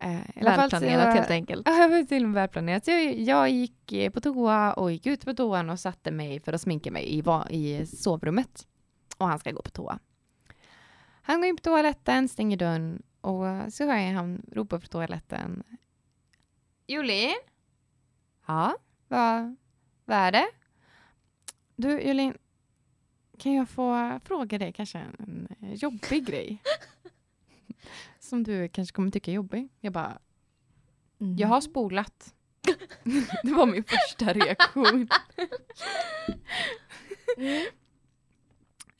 Eh, 0.00 0.20
så- 0.34 0.44
välplanerat 0.44 1.14
helt 1.14 1.30
enkelt. 1.30 1.62
Ja, 1.68 1.88
var 1.88 2.04
till 2.04 2.22
och 2.24 2.28
med 2.28 2.42
välplanerat. 2.42 2.86
Jag, 2.86 3.18
jag 3.20 3.50
gick 3.50 3.92
eh, 3.92 4.10
på 4.10 4.20
toa 4.20 4.72
och 4.72 4.92
gick 4.92 5.06
ut 5.06 5.24
på 5.24 5.34
toan 5.34 5.70
och 5.70 5.80
satte 5.80 6.10
mig 6.10 6.40
för 6.40 6.52
att 6.52 6.60
sminka 6.60 6.90
mig 6.90 7.04
i, 7.04 7.22
i 7.50 7.86
sovrummet. 7.86 8.66
Och 9.16 9.26
han 9.28 9.38
ska 9.38 9.50
gå 9.50 9.62
på 9.62 9.70
toa. 9.70 9.98
Han 11.22 11.40
går 11.40 11.48
in 11.48 11.56
på 11.56 11.62
toaletten, 11.62 12.28
stänger 12.28 12.56
dörren 12.56 13.02
och 13.20 13.72
så 13.72 13.84
hör 13.84 13.96
jag 13.96 14.12
han 14.12 14.42
ropa 14.52 14.80
på 14.80 14.86
toaletten. 14.86 15.62
Jolin? 16.86 17.34
Ja, 18.46 18.76
vad, 19.08 19.56
vad 20.04 20.16
är 20.16 20.32
det? 20.32 20.46
Du 21.76 22.00
Jolin, 22.00 22.34
kan 23.38 23.54
jag 23.54 23.68
få 23.68 24.20
fråga 24.24 24.58
dig 24.58 24.72
kanske 24.72 24.98
en 24.98 25.48
jobbig 25.60 26.26
grej? 26.26 26.62
Som 28.28 28.42
du 28.42 28.68
kanske 28.68 28.94
kommer 28.94 29.10
tycka 29.10 29.30
är 29.30 29.34
jobbig. 29.34 29.68
Jag 29.80 29.92
bara, 29.92 30.18
Mm. 31.20 31.36
jag 31.36 31.48
har 31.48 31.60
spolat. 31.60 32.34
det 33.42 33.52
var 33.52 33.66
min 33.66 33.84
första 33.84 34.32
reaktion. 34.32 35.08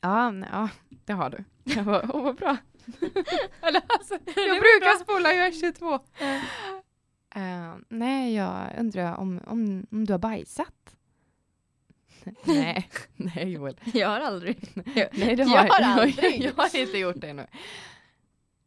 ja, 0.01 0.31
nej, 0.31 0.49
ja, 0.51 0.69
det 1.05 1.13
har 1.13 1.29
du. 1.29 1.43
Jag 1.63 1.85
bara, 1.85 2.11
åh 2.13 2.23
vad 2.23 2.35
bra. 2.35 2.57
Eller, 3.61 3.81
alltså, 3.87 4.13
jag 4.35 4.59
brukar 4.59 5.03
spola, 5.03 5.33
jag 5.33 5.47
är 5.47 5.51
22. 5.51 5.93
Eh, 7.35 7.75
nej, 7.89 8.35
jag 8.35 8.69
undrar 8.79 9.15
om, 9.15 9.41
om, 9.47 9.85
om 9.91 10.05
du 10.05 10.13
har 10.13 10.19
bajsat? 10.19 10.95
nej, 12.43 12.89
nej 13.15 13.51
Joel. 13.51 13.79
Jag 13.93 14.07
har 14.09 14.19
aldrig. 14.19 14.71
Nej, 14.85 15.09
det 15.11 15.43
Jag 15.43 15.45
har 15.47 15.57
har 15.57 16.01
aldrig. 16.01 16.41
jag 16.41 16.53
har 16.53 16.75
inte 16.75 16.97
gjort 16.97 17.15
det 17.21 17.27
ännu. 17.29 17.47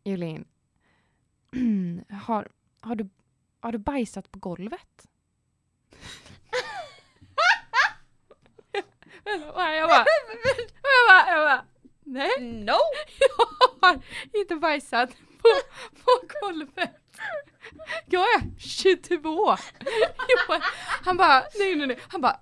Jolin, 0.05 0.45
har, 2.17 2.49
har, 2.81 2.95
du, 2.95 3.09
har 3.61 3.73
du 3.73 3.79
bajsat 3.79 4.33
på 4.33 4.39
golvet? 4.39 5.07
jag 9.25 9.55
bara, 9.55 9.77
jag 9.77 9.89
bara, 9.89 10.05
jag 11.29 11.47
bara, 11.47 11.65
nej, 12.05 12.31
No! 12.41 12.73
jag 13.19 13.47
har 13.81 14.01
inte 14.33 14.57
bajsat 14.57 15.11
på, 15.43 15.49
på 16.05 16.11
golvet. 16.41 16.91
Jag 18.07 18.35
är 18.35 18.41
22. 18.59 19.57
Joel, 20.29 20.63
han 21.05 21.17
bara, 21.17 21.45
nej 21.59 21.77
nej 21.77 21.87
nej, 21.87 21.99
han 22.09 22.21
bara, 22.21 22.41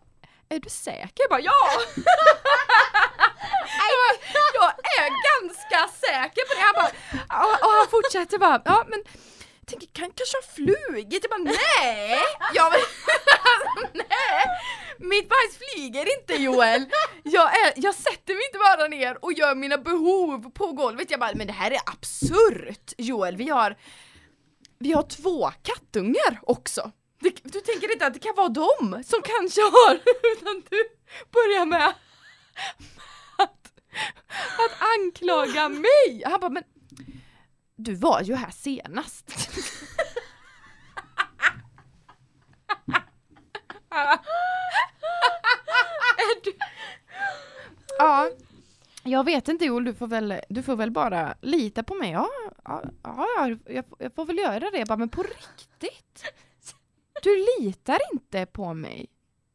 är 0.49 0.59
du 0.61 0.69
säker? 0.71 1.13
Jag 1.17 1.31
bara, 1.31 1.41
ja! 1.41 1.53
jag, 4.35 4.61
bara, 4.61 4.75
jag 4.97 5.07
är 5.07 5.13
ganska 5.31 5.89
säker 6.07 6.43
på 6.49 6.55
det. 6.55 6.61
Han 6.61 6.75
bara, 6.75 6.91
och, 7.45 7.53
och 7.65 7.71
han 7.79 7.89
fortsätter 7.91 8.39
bara, 8.39 8.63
ja 8.65 8.85
men 8.89 9.03
tänker 9.71 9.87
kan 9.87 10.11
kanske 10.11 10.37
ha 10.37 10.55
flugit. 10.55 11.25
Jag 11.25 11.31
bara, 11.31 11.53
nej! 11.53 12.19
Jag 12.55 12.73
bara, 12.73 12.83
nej! 13.95 14.45
Mitt 14.99 15.29
bajs 15.29 15.59
flyger 15.59 16.19
inte 16.19 16.43
Joel! 16.43 16.87
Jag, 17.23 17.67
är, 17.67 17.73
jag 17.77 17.95
sätter 17.95 18.35
mig 18.35 18.43
inte 18.47 18.59
bara 18.59 18.89
ner 18.89 19.25
och 19.25 19.33
gör 19.33 19.55
mina 19.55 19.79
behov 19.79 20.51
på 20.51 20.73
golvet. 20.73 21.11
Jag 21.11 21.21
bara, 21.21 21.35
men 21.35 21.47
det 21.47 21.53
här 21.53 21.71
är 21.71 21.81
absurt 21.87 22.93
Joel. 22.99 23.37
Vi 23.37 23.49
har, 23.49 23.77
vi 24.79 24.93
har 24.93 25.03
två 25.03 25.51
kattungar 25.63 26.41
också. 26.43 26.91
Du, 27.21 27.31
du 27.43 27.61
tänker 27.61 27.93
inte 27.93 28.07
att 28.07 28.15
det 28.15 28.21
kan 28.21 28.35
vara 28.37 28.49
dem 28.49 29.03
som 29.07 29.23
kanske 29.23 29.61
har, 29.61 29.95
utan 30.33 30.63
du 30.71 30.89
börjar 31.31 31.67
med 31.67 31.87
att, 33.37 33.73
att 34.59 34.83
anklaga 34.99 35.69
mig. 35.69 36.23
Han 36.25 36.41
bara, 36.41 36.51
men 36.51 36.65
du 37.85 37.95
var 37.95 38.23
ju 38.23 38.35
här 38.35 38.51
senast. 38.51 39.51
Ja, 47.99 48.31
jag 49.05 49.25
vet 49.25 49.49
inte 49.49 49.65
Joel, 49.65 49.85
du 49.85 49.95
får 49.95 50.07
väl, 50.07 50.41
du 50.49 50.63
får 50.63 50.77
väl 50.77 50.91
bara 50.91 51.35
lita 51.41 51.83
på 51.83 51.95
mig. 51.95 52.11
Ja, 52.11 52.29
ja, 52.65 52.85
ja 53.03 53.49
jag, 53.67 53.85
jag 53.99 54.15
får 54.15 54.25
väl 54.25 54.39
göra 54.39 54.71
det. 54.71 54.79
Jag 54.79 54.89
bara, 54.89 54.97
men 54.97 55.09
på 55.09 55.23
riktigt? 55.23 56.25
Du 57.23 57.47
litar 57.61 57.99
inte 58.13 58.47
på 58.47 58.75
mig? 58.75 59.07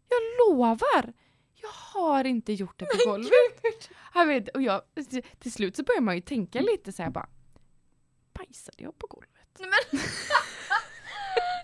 Jag 0.10 0.50
lovar! 0.50 1.14
Jag 1.62 1.70
har 1.70 2.24
inte 2.24 2.54
gjort 2.54 2.80
det 2.80 2.86
på 2.86 3.10
golvet. 3.10 3.90
Jag 4.14 4.26
vet, 4.26 4.50
och 4.50 4.62
jag, 4.62 4.82
till 5.40 5.52
slut 5.52 5.76
så 5.76 5.84
börjar 5.84 6.02
man 6.02 6.16
ju 6.16 6.22
tänka 6.22 6.62
lite 6.62 6.92
så 6.92 7.04
här 7.04 7.10
bara, 7.10 7.30
bajsade 8.40 8.84
jag 8.84 8.98
på 9.00 9.08
golvet? 9.08 9.32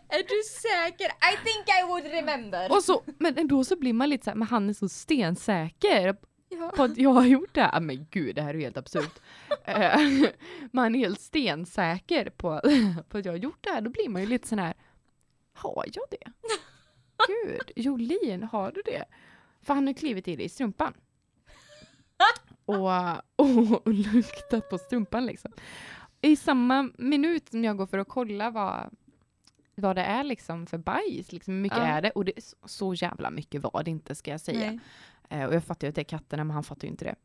Är 0.10 0.18
du 0.24 0.44
säker? 0.62 1.06
I 1.06 1.38
think 1.46 1.68
I 1.84 1.88
would 1.88 2.04
remember. 2.06 2.72
Och 2.72 2.84
så, 2.84 3.04
men 3.20 3.38
ändå 3.38 3.64
så 3.64 3.76
blir 3.76 3.94
man 3.94 4.10
lite 4.10 4.24
så 4.24 4.30
här, 4.30 4.38
men 4.38 4.48
han 4.48 4.70
är 4.70 4.74
så 4.74 4.90
stensäker 4.90 6.16
Ja. 6.50 6.72
på 6.76 6.84
att 6.84 6.98
jag 6.98 7.10
har 7.10 7.26
gjort 7.26 7.54
det 7.54 7.62
här. 7.62 7.78
Ah, 7.78 7.80
Men 7.80 8.08
gud, 8.12 8.36
det 8.36 8.42
här 8.42 8.50
är 8.50 8.54
ju 8.54 8.62
helt 8.64 8.78
absurt. 8.78 9.20
Eh, 9.66 10.00
man 10.72 10.96
är 10.96 11.00
helt 11.00 11.22
stensäker 11.22 12.30
på, 12.30 12.62
på 13.10 13.18
att 13.18 13.26
jag 13.26 13.32
har 13.34 13.38
gjort 13.38 13.58
det 13.64 13.70
här. 13.70 13.82
Då 13.82 13.90
blir 13.90 14.10
man 14.10 14.22
ju 14.22 14.28
lite 14.28 14.48
sån 14.48 14.60
här, 14.60 14.74
har 15.54 15.86
jag 15.94 16.04
det? 16.12 16.32
Gud, 17.28 17.72
Jolin, 17.76 18.44
har 18.44 18.72
du 18.72 18.82
det? 18.86 19.06
För 19.62 19.74
han 19.74 19.88
har 19.88 19.94
klivit 19.94 20.28
i 20.28 20.36
det 20.36 20.44
i 20.44 20.50
strumpan. 20.50 20.94
Och, 22.66 22.90
och, 23.36 23.88
och 23.88 23.94
luktat 23.94 24.70
på 24.70 24.78
strumpan 24.78 25.26
liksom. 25.26 25.52
I 26.22 26.36
samma 26.36 26.90
minut 26.98 27.50
som 27.50 27.64
jag 27.64 27.78
går 27.78 27.86
för 27.86 27.98
att 27.98 28.08
kolla 28.08 28.50
vad, 28.50 28.96
vad 29.76 29.96
det 29.96 30.02
är 30.04 30.24
liksom 30.24 30.66
för 30.68 30.78
bajs, 30.78 31.32
liksom, 31.32 31.54
hur 31.54 31.62
mycket 31.62 31.78
Ja. 31.78 31.84
är 31.86 32.02
det? 32.02 32.12
Och 32.12 32.26
det 32.26 32.38
är 32.38 32.42
så, 32.42 32.56
så 32.66 32.94
jävla 32.94 33.30
mycket 33.30 33.62
var 33.62 33.84
det 33.84 33.92
inte 33.92 34.16
ska 34.16 34.32
jag 34.32 34.42
säga. 34.42 34.80
Eh, 35.30 35.46
och 35.46 35.54
jag 35.56 35.64
fattar 35.64 35.88
ju 35.88 35.90
att 35.90 35.96
det 35.96 36.02
är 36.02 36.04
katterna, 36.04 36.44
men 36.44 36.54
han 36.54 36.64
fattar 36.64 36.82
ju 36.84 36.92
inte 36.92 37.06
det. 37.06 37.16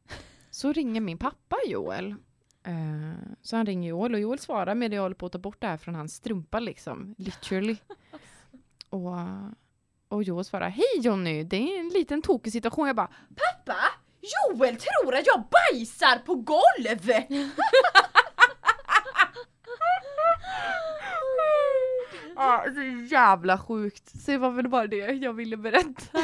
Så 0.50 0.72
ringer 0.72 1.00
min 1.00 1.18
pappa 1.18 1.56
Joel. 1.66 2.14
Eh, 2.62 3.34
så 3.42 3.56
han 3.56 3.66
ringer 3.66 3.88
Joel 3.90 4.14
och 4.14 4.20
Joel 4.20 4.38
svarar 4.38 4.74
med 4.74 4.92
jag 4.92 5.02
håller 5.02 5.14
på 5.16 5.26
att 5.26 5.32
ta 5.32 5.38
bort 5.38 5.60
det 5.60 5.66
här 5.66 5.76
från 5.76 5.94
hans 5.94 6.14
strumpa 6.14 6.60
liksom. 6.60 7.14
Literally. 7.18 7.76
och, 8.90 9.12
och 10.08 10.22
Joel 10.22 10.44
svarar, 10.44 10.68
hej 10.68 10.84
Jonny, 11.00 11.44
det 11.44 11.56
är 11.56 11.80
en 11.80 11.88
liten 11.88 12.22
tokig 12.22 12.52
situation. 12.52 12.86
Jag 12.86 12.96
bara, 12.96 13.10
pappa! 13.36 13.76
Joel 14.20 14.76
tror 14.76 15.14
att 15.14 15.26
jag 15.26 15.44
bajsar 15.50 16.18
på 16.18 16.34
golv! 16.34 17.10
Ja, 22.36 22.64
så 22.74 22.82
jävla 23.14 23.58
sjukt. 23.58 24.20
Så 24.20 24.30
det 24.30 24.38
var 24.38 24.50
väl 24.50 24.68
bara 24.68 24.86
det 24.86 24.96
jag 24.96 25.32
ville 25.32 25.56
berätta. 25.56 26.18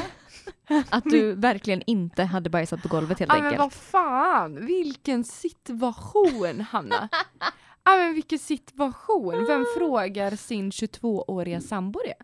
Att 0.90 1.04
du 1.04 1.34
verkligen 1.34 1.82
inte 1.86 2.22
hade 2.24 2.50
bajsat 2.50 2.82
på 2.82 2.88
golvet 2.88 3.18
helt 3.18 3.32
Ja 3.32 3.36
men 3.36 3.44
enkelt. 3.44 3.58
vad 3.60 3.72
fan, 3.72 4.66
vilken 4.66 5.24
situation 5.24 6.60
Hanna! 6.60 7.08
Ja 7.84 7.96
men 7.96 8.14
vilken 8.14 8.38
situation, 8.38 9.46
vem 9.46 9.66
frågar 9.78 10.30
sin 10.36 10.70
22-åriga 10.70 11.60
sambo 11.60 12.00
det? 12.04 12.14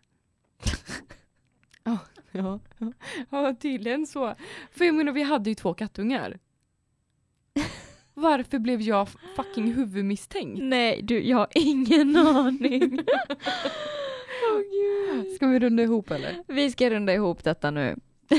Ja, 1.84 1.99
ja, 2.30 2.61
ja. 2.78 2.92
ja 3.30 3.55
tydligen 3.61 4.07
så. 4.07 4.34
För 4.72 4.84
jag 4.84 4.94
menar 4.94 5.12
vi 5.12 5.22
hade 5.22 5.51
ju 5.51 5.55
två 5.55 5.74
kattungar. 5.74 6.38
Varför 8.19 8.59
blev 8.59 8.81
jag 8.81 9.09
fucking 9.37 9.73
huvudmisstänkt? 9.73 10.61
Nej 10.62 11.03
du, 11.03 11.23
jag 11.23 11.37
har 11.37 11.49
ingen 11.55 12.16
aning. 12.16 13.01
Ska 15.37 15.47
vi 15.47 15.59
runda 15.59 15.83
ihop 15.83 16.11
eller? 16.11 16.35
Vi 16.47 16.71
ska 16.71 16.91
runda 16.91 17.14
ihop 17.14 17.45
detta 17.45 17.71
nu. 17.71 17.97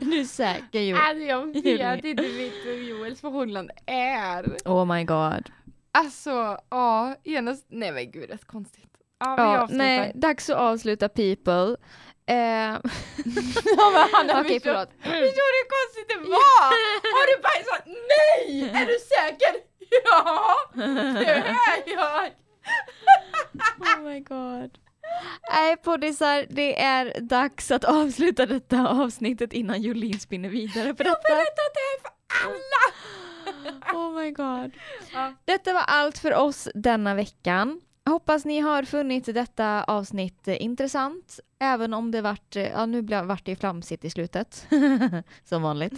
Är 0.00 0.24
säker 0.24 0.80
ju. 0.80 0.96
Alltså 0.96 1.24
jag 1.24 1.46
vet 1.46 2.04
inte 2.04 2.22
vilket 2.22 2.88
Joels 2.88 3.20
förhållande 3.20 3.74
är. 3.86 4.56
Oh 4.64 4.94
my 4.94 5.04
god. 5.04 5.50
Alltså, 5.92 6.58
ja, 6.70 7.16
genast, 7.24 7.66
nej 7.68 7.92
men 7.92 8.10
gud 8.10 8.28
det 8.28 8.34
är 8.34 8.38
så 8.38 8.46
konstigt. 8.46 8.88
Ja, 9.18 9.34
Ja, 9.38 9.68
nej, 9.70 10.12
dags 10.14 10.50
att 10.50 10.56
avsluta 10.56 11.08
people. 11.08 11.76
Eh, 12.26 12.36
ja, 13.76 13.90
men 13.90 14.08
Hanna, 14.12 14.40
Okej, 14.40 14.60
förstår- 14.60 14.72
förlåt. 14.72 14.88
Förstår 15.02 15.48
du 15.52 15.58
hur 15.60 15.68
konstigt 15.76 16.08
det 16.08 16.30
var? 16.30 16.68
Har 17.16 17.26
du 17.36 17.42
bajsat? 17.42 17.86
Nej! 17.86 18.82
Är 18.82 18.86
du 18.86 18.98
säker? 18.98 19.72
Ja, 20.04 20.56
det 20.74 21.30
är 21.30 21.94
jag! 21.94 22.30
oh 23.78 23.98
my 24.02 24.20
god. 24.20 24.78
Nej 25.52 25.76
poddisar, 25.76 26.46
det 26.50 26.80
är 26.82 27.20
dags 27.20 27.70
att 27.70 27.84
avsluta 27.84 28.46
detta 28.46 28.88
avsnittet 28.88 29.52
innan 29.52 29.82
Jolin 29.82 30.20
spinner 30.20 30.48
vidare 30.48 30.94
på 30.94 31.02
detta. 31.02 31.20
Berätta 31.28 31.62
det 31.74 31.80
här 31.88 32.00
för 32.02 32.10
alla! 32.48 33.98
Oh 33.98 34.10
my 34.20 34.30
god. 34.30 34.72
Ja. 35.12 35.34
Detta 35.44 35.72
var 35.72 35.82
allt 35.86 36.18
för 36.18 36.34
oss 36.34 36.68
denna 36.74 37.14
veckan. 37.14 37.80
Hoppas 38.04 38.44
ni 38.44 38.60
har 38.60 38.82
funnit 38.82 39.24
detta 39.24 39.84
avsnitt 39.84 40.48
eh, 40.48 40.62
intressant. 40.62 41.40
Även 41.58 41.94
om 41.94 42.10
det 42.10 42.22
vart, 42.22 42.56
eh, 42.56 42.62
ja 42.62 42.86
nu 42.86 43.02
vart 43.02 43.44
det 43.44 43.56
flamsigt 43.56 44.04
i 44.04 44.10
slutet. 44.10 44.66
Som 45.44 45.62
vanligt. 45.62 45.92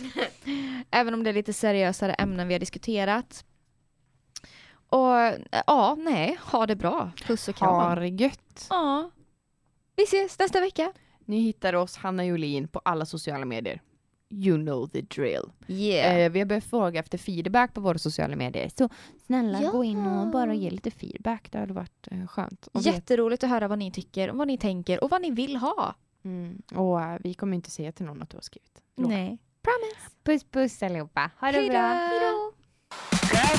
Även 0.91 1.15
om 1.15 1.25
det 1.25 1.31
är 1.31 1.35
lite 1.35 1.53
seriösare 1.53 2.15
ämnen 2.15 2.49
vi 2.49 2.55
har 2.55 2.59
diskuterat. 2.61 3.45
Och 4.89 5.17
eh, 5.19 5.41
ja, 5.67 5.95
nej, 5.99 6.39
ha 6.41 6.67
det 6.67 6.77
bra. 6.77 7.11
Puss 7.27 7.49
och 7.49 7.55
kram. 7.55 7.75
Ha 7.75 7.95
det 7.95 8.09
gött! 8.09 8.67
Ja. 8.71 9.11
Vi 9.97 10.03
ses 10.03 10.39
nästa 10.39 10.61
vecka. 10.61 10.93
Ni 11.25 11.41
hittar 11.41 11.75
oss, 11.75 11.97
Hanna 11.97 12.25
Jolin, 12.25 12.69
på 12.69 12.79
alla 12.85 13.07
sociala 13.07 13.45
medier 13.45 13.81
you 14.35 14.57
know 14.57 14.87
the 14.87 15.01
drill. 15.01 15.53
Yeah. 15.67 16.19
Eh, 16.19 16.33
vi 16.33 16.39
har 16.39 16.47
börjat 16.47 16.65
fråga 16.65 17.01
efter 17.01 17.19
feedback 17.19 17.75
på 17.75 17.81
våra 17.81 17.99
sociala 17.99 18.37
medier. 18.37 18.71
Så 18.79 18.89
snälla 19.27 19.63
ja. 19.63 19.71
gå 19.71 19.85
in 19.85 20.07
och 20.07 20.31
bara 20.31 20.55
ge 20.55 20.71
lite 20.71 20.91
feedback. 20.91 21.53
Det 21.53 21.59
hade 21.59 21.73
varit 21.73 22.09
eh, 22.11 22.27
skönt. 22.27 22.69
Och 22.73 22.81
Jätteroligt 22.81 23.43
vet. 23.43 23.49
att 23.49 23.51
höra 23.51 23.69
vad 23.69 23.79
ni 23.79 23.93
tycker, 23.93 24.29
vad 24.29 24.47
ni 24.47 24.59
tänker 24.59 25.05
och 25.05 25.11
vad 25.11 25.23
ni 25.23 25.31
vill 25.31 25.57
ha. 25.57 25.95
Mm. 26.25 26.63
Och 26.75 27.01
eh, 27.03 27.19
vi 27.21 27.35
kommer 27.35 27.57
inte 27.57 27.71
säga 27.71 27.93
till 27.93 28.07
någon 28.07 28.23
att 28.23 28.31
du 28.31 28.37
har 28.37 28.43
skrivit. 28.43 28.81
Låt. 28.97 29.09
Nej. 29.09 29.39
Promise. 29.63 30.11
Puss 30.25 30.45
puss 30.45 30.83
allihopa. 30.83 31.31
Ha 31.41 31.53
det 31.53 31.59
Hejdå. 31.59 31.73
bra. 31.73 31.81
Hejdå. 31.81 32.53
Girl 33.33 33.59